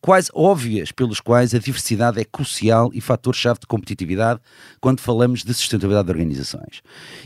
quase 0.00 0.30
óbvias 0.32 0.92
pelos 0.92 1.20
quais 1.20 1.54
a 1.54 1.58
diversidade 1.58 2.20
é 2.20 2.24
crucial 2.24 2.90
e 2.94 3.00
fator-chave 3.00 3.60
de 3.60 3.66
competitividade 3.66 4.40
quando 4.80 5.00
falamos 5.00 5.42
de 5.42 5.52
sustentabilidade 5.52 6.06
de 6.06 6.12
organizações. 6.12 6.82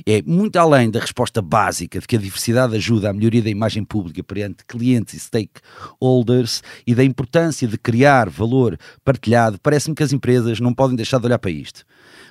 É 0.07 0.23
muito 0.23 0.57
além 0.57 0.91
da 0.91 1.01
resposta 1.01 1.43
básica 1.43 2.01
de 2.01 2.07
que 2.07 2.17
a 2.17 2.19
diversidade 2.19 2.75
ajuda 2.75 3.11
à 3.11 3.13
melhoria 3.13 3.43
da 3.43 3.51
imagem 3.51 3.85
pública 3.85 4.23
perante 4.23 4.65
clientes 4.67 5.15
e 5.15 5.21
stakeholders 5.21 6.63
e 6.87 6.95
da 6.95 7.05
importância 7.05 7.69
de 7.69 7.77
criar 7.77 8.31
valor 8.31 8.79
partilhado, 9.05 9.59
parece-me 9.63 9.95
que 9.95 10.03
as 10.03 10.13
empresas 10.13 10.61
não 10.61 10.73
podem 10.73 10.97
deixar 10.97 11.19
de 11.19 11.27
olhar 11.27 11.39
para 11.39 11.51
isto. 11.51 11.85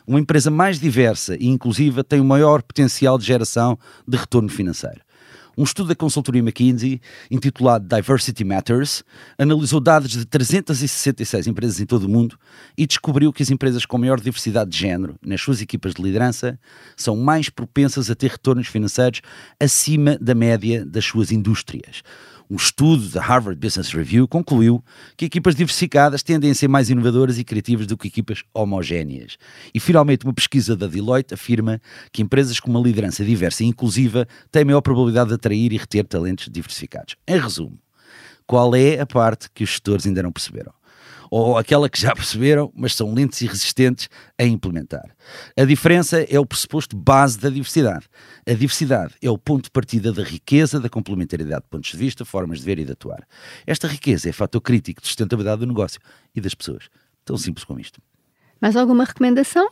Uma 0.07 0.19
empresa 0.19 0.49
mais 0.49 0.79
diversa 0.79 1.35
e 1.39 1.47
inclusiva 1.47 2.03
tem 2.03 2.19
o 2.19 2.25
maior 2.25 2.63
potencial 2.63 3.17
de 3.17 3.25
geração 3.25 3.77
de 4.07 4.17
retorno 4.17 4.49
financeiro. 4.49 5.01
Um 5.57 5.63
estudo 5.63 5.89
da 5.89 5.95
consultoria 5.95 6.41
McKinsey, 6.41 7.01
intitulado 7.29 7.87
Diversity 7.87 8.43
Matters, 8.43 9.03
analisou 9.37 9.81
dados 9.81 10.11
de 10.11 10.25
366 10.25 11.47
empresas 11.47 11.79
em 11.79 11.85
todo 11.85 12.05
o 12.05 12.09
mundo 12.09 12.37
e 12.77 12.87
descobriu 12.87 13.33
que 13.33 13.43
as 13.43 13.51
empresas 13.51 13.85
com 13.85 13.97
maior 13.97 14.19
diversidade 14.19 14.69
de 14.69 14.77
género 14.77 15.15
nas 15.21 15.41
suas 15.41 15.61
equipas 15.61 15.93
de 15.93 16.01
liderança 16.01 16.59
são 16.95 17.15
mais 17.17 17.49
propensas 17.49 18.09
a 18.09 18.15
ter 18.15 18.31
retornos 18.31 18.67
financeiros 18.67 19.21
acima 19.59 20.17
da 20.21 20.33
média 20.33 20.85
das 20.85 21.05
suas 21.05 21.31
indústrias. 21.31 22.01
Um 22.51 22.57
estudo 22.57 23.07
da 23.07 23.21
Harvard 23.21 23.57
Business 23.57 23.93
Review 23.93 24.27
concluiu 24.27 24.83
que 25.15 25.23
equipas 25.23 25.55
diversificadas 25.55 26.21
tendem 26.21 26.51
a 26.51 26.53
ser 26.53 26.67
mais 26.67 26.89
inovadoras 26.89 27.39
e 27.39 27.45
criativas 27.45 27.87
do 27.87 27.95
que 27.95 28.09
equipas 28.09 28.43
homogéneas. 28.53 29.37
E 29.73 29.79
finalmente, 29.79 30.25
uma 30.25 30.33
pesquisa 30.33 30.75
da 30.75 30.85
Deloitte 30.85 31.33
afirma 31.33 31.79
que 32.11 32.21
empresas 32.21 32.59
com 32.59 32.69
uma 32.69 32.81
liderança 32.81 33.23
diversa 33.23 33.63
e 33.63 33.67
inclusiva 33.67 34.27
têm 34.51 34.65
maior 34.65 34.81
probabilidade 34.81 35.29
de 35.29 35.35
atrair 35.35 35.71
e 35.71 35.77
reter 35.77 36.05
talentos 36.05 36.49
diversificados. 36.51 37.15
Em 37.25 37.39
resumo, 37.39 37.79
qual 38.45 38.75
é 38.75 38.99
a 38.99 39.05
parte 39.05 39.49
que 39.53 39.63
os 39.63 39.69
gestores 39.69 40.05
ainda 40.05 40.21
não 40.21 40.33
perceberam? 40.33 40.73
Ou 41.31 41.57
aquela 41.57 41.89
que 41.89 41.99
já 41.99 42.13
perceberam, 42.13 42.71
mas 42.75 42.93
são 42.93 43.13
lentos 43.13 43.41
e 43.41 43.47
resistentes 43.47 44.09
a 44.37 44.43
implementar. 44.43 45.15
A 45.57 45.63
diferença 45.63 46.21
é 46.29 46.37
o 46.37 46.45
pressuposto 46.45 46.95
base 46.95 47.39
da 47.39 47.49
diversidade. 47.49 48.05
A 48.45 48.51
diversidade 48.51 49.15
é 49.21 49.29
o 49.29 49.37
ponto 49.37 49.63
de 49.63 49.71
partida 49.71 50.11
da 50.11 50.23
riqueza, 50.23 50.79
da 50.79 50.89
complementariedade 50.89 51.63
de 51.63 51.69
pontos 51.69 51.89
de 51.89 51.97
vista, 51.97 52.25
formas 52.25 52.59
de 52.59 52.65
ver 52.65 52.77
e 52.79 52.85
de 52.85 52.91
atuar. 52.91 53.25
Esta 53.65 53.87
riqueza 53.87 54.27
é 54.27 54.33
fator 54.33 54.59
crítico 54.59 55.01
de 55.01 55.07
sustentabilidade 55.07 55.61
do 55.61 55.67
negócio 55.67 56.01
e 56.35 56.41
das 56.41 56.53
pessoas. 56.53 56.89
Tão 57.23 57.37
simples 57.37 57.63
como 57.63 57.79
isto. 57.79 58.01
Mais 58.59 58.75
alguma 58.75 59.05
recomendação? 59.05 59.69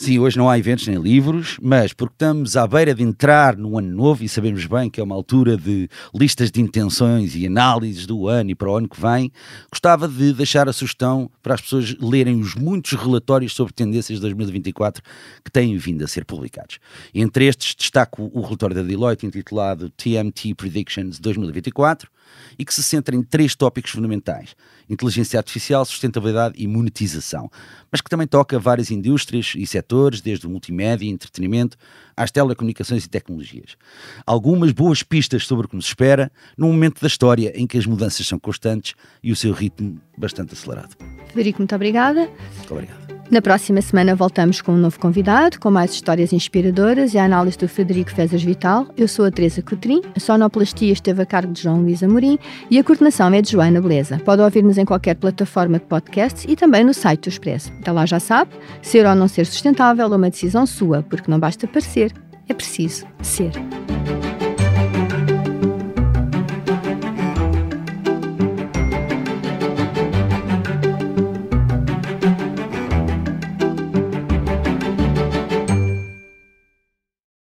Sim, 0.00 0.20
hoje 0.20 0.38
não 0.38 0.48
há 0.48 0.56
eventos 0.56 0.86
nem 0.86 0.96
livros, 0.96 1.58
mas 1.60 1.92
porque 1.92 2.14
estamos 2.14 2.56
à 2.56 2.68
beira 2.68 2.94
de 2.94 3.02
entrar 3.02 3.56
no 3.56 3.76
ano 3.76 3.88
novo 3.88 4.22
e 4.22 4.28
sabemos 4.28 4.64
bem 4.64 4.88
que 4.88 5.00
é 5.00 5.02
uma 5.02 5.16
altura 5.16 5.56
de 5.56 5.88
listas 6.14 6.52
de 6.52 6.60
intenções 6.60 7.34
e 7.34 7.48
análises 7.48 8.06
do 8.06 8.28
ano 8.28 8.50
e 8.50 8.54
para 8.54 8.70
o 8.70 8.76
ano 8.76 8.88
que 8.88 8.98
vem, 9.00 9.32
gostava 9.68 10.06
de 10.06 10.32
deixar 10.32 10.68
a 10.68 10.72
sugestão 10.72 11.28
para 11.42 11.54
as 11.54 11.60
pessoas 11.60 11.96
lerem 12.00 12.40
os 12.40 12.54
muitos 12.54 12.92
relatórios 12.92 13.52
sobre 13.52 13.74
tendências 13.74 14.18
de 14.18 14.22
2024 14.22 15.02
que 15.44 15.50
têm 15.50 15.76
vindo 15.76 16.04
a 16.04 16.06
ser 16.06 16.24
publicados. 16.24 16.78
Entre 17.12 17.46
estes 17.46 17.74
destaco 17.74 18.30
o 18.32 18.40
relatório 18.40 18.76
da 18.76 18.82
Deloitte 18.84 19.26
intitulado 19.26 19.90
TMT 19.90 20.54
Predictions 20.54 21.18
2024 21.18 22.08
e 22.58 22.64
que 22.64 22.74
se 22.74 22.82
centra 22.82 23.14
em 23.14 23.22
três 23.22 23.54
tópicos 23.54 23.90
fundamentais: 23.90 24.54
inteligência 24.88 25.38
artificial, 25.38 25.84
sustentabilidade 25.84 26.54
e 26.58 26.66
monetização, 26.66 27.50
mas 27.90 28.00
que 28.00 28.10
também 28.10 28.26
toca 28.26 28.58
várias 28.58 28.90
indústrias 28.90 29.52
e 29.56 29.66
setores, 29.66 30.20
desde 30.20 30.46
o 30.46 30.50
multimédia 30.50 31.06
e 31.06 31.10
entretenimento 31.10 31.76
às 32.16 32.30
telecomunicações 32.30 33.04
e 33.04 33.08
tecnologias. 33.08 33.76
Algumas 34.26 34.72
boas 34.72 35.02
pistas 35.02 35.46
sobre 35.46 35.66
o 35.66 35.68
que 35.68 35.76
nos 35.76 35.86
espera 35.86 36.30
num 36.56 36.72
momento 36.72 37.00
da 37.00 37.06
história 37.06 37.52
em 37.54 37.66
que 37.66 37.78
as 37.78 37.86
mudanças 37.86 38.26
são 38.26 38.38
constantes 38.38 38.94
e 39.22 39.32
o 39.32 39.36
seu 39.36 39.52
ritmo 39.52 40.00
bastante 40.16 40.52
acelerado. 40.52 40.96
Federico, 41.28 41.58
muito 41.58 41.74
obrigada. 41.74 42.28
Muito 42.56 42.72
obrigado. 42.72 43.17
Na 43.30 43.42
próxima 43.42 43.82
semana 43.82 44.14
voltamos 44.14 44.62
com 44.62 44.72
um 44.72 44.78
novo 44.78 44.98
convidado, 44.98 45.60
com 45.60 45.70
mais 45.70 45.92
histórias 45.92 46.32
inspiradoras 46.32 47.12
e 47.12 47.18
a 47.18 47.24
análise 47.24 47.58
do 47.58 47.68
Frederico 47.68 48.10
Fezas 48.10 48.42
Vital. 48.42 48.86
Eu 48.96 49.06
sou 49.06 49.26
a 49.26 49.30
Teresa 49.30 49.60
Cotrim, 49.60 50.00
a 50.16 50.20
sonoplastia 50.20 50.90
esteve 50.90 51.20
a 51.20 51.26
cargo 51.26 51.52
de 51.52 51.62
João 51.62 51.82
Luís 51.82 52.02
Amorim 52.02 52.38
e 52.70 52.78
a 52.78 52.84
coordenação 52.84 53.30
é 53.34 53.42
de 53.42 53.52
Joana 53.52 53.82
Beleza. 53.82 54.18
Pode 54.24 54.40
ouvir-nos 54.40 54.78
em 54.78 54.84
qualquer 54.86 55.14
plataforma 55.14 55.78
de 55.78 55.84
podcasts 55.84 56.46
e 56.48 56.56
também 56.56 56.82
no 56.82 56.94
site 56.94 57.24
do 57.24 57.28
Expresso. 57.28 57.70
Até 57.80 57.92
lá 57.92 58.06
já 58.06 58.18
sabe, 58.18 58.50
ser 58.80 59.04
ou 59.04 59.14
não 59.14 59.28
ser 59.28 59.44
sustentável 59.44 60.10
é 60.10 60.16
uma 60.16 60.30
decisão 60.30 60.64
sua, 60.64 61.02
porque 61.02 61.30
não 61.30 61.38
basta 61.38 61.66
parecer, 61.66 62.14
é 62.48 62.54
preciso 62.54 63.06
ser. 63.20 63.52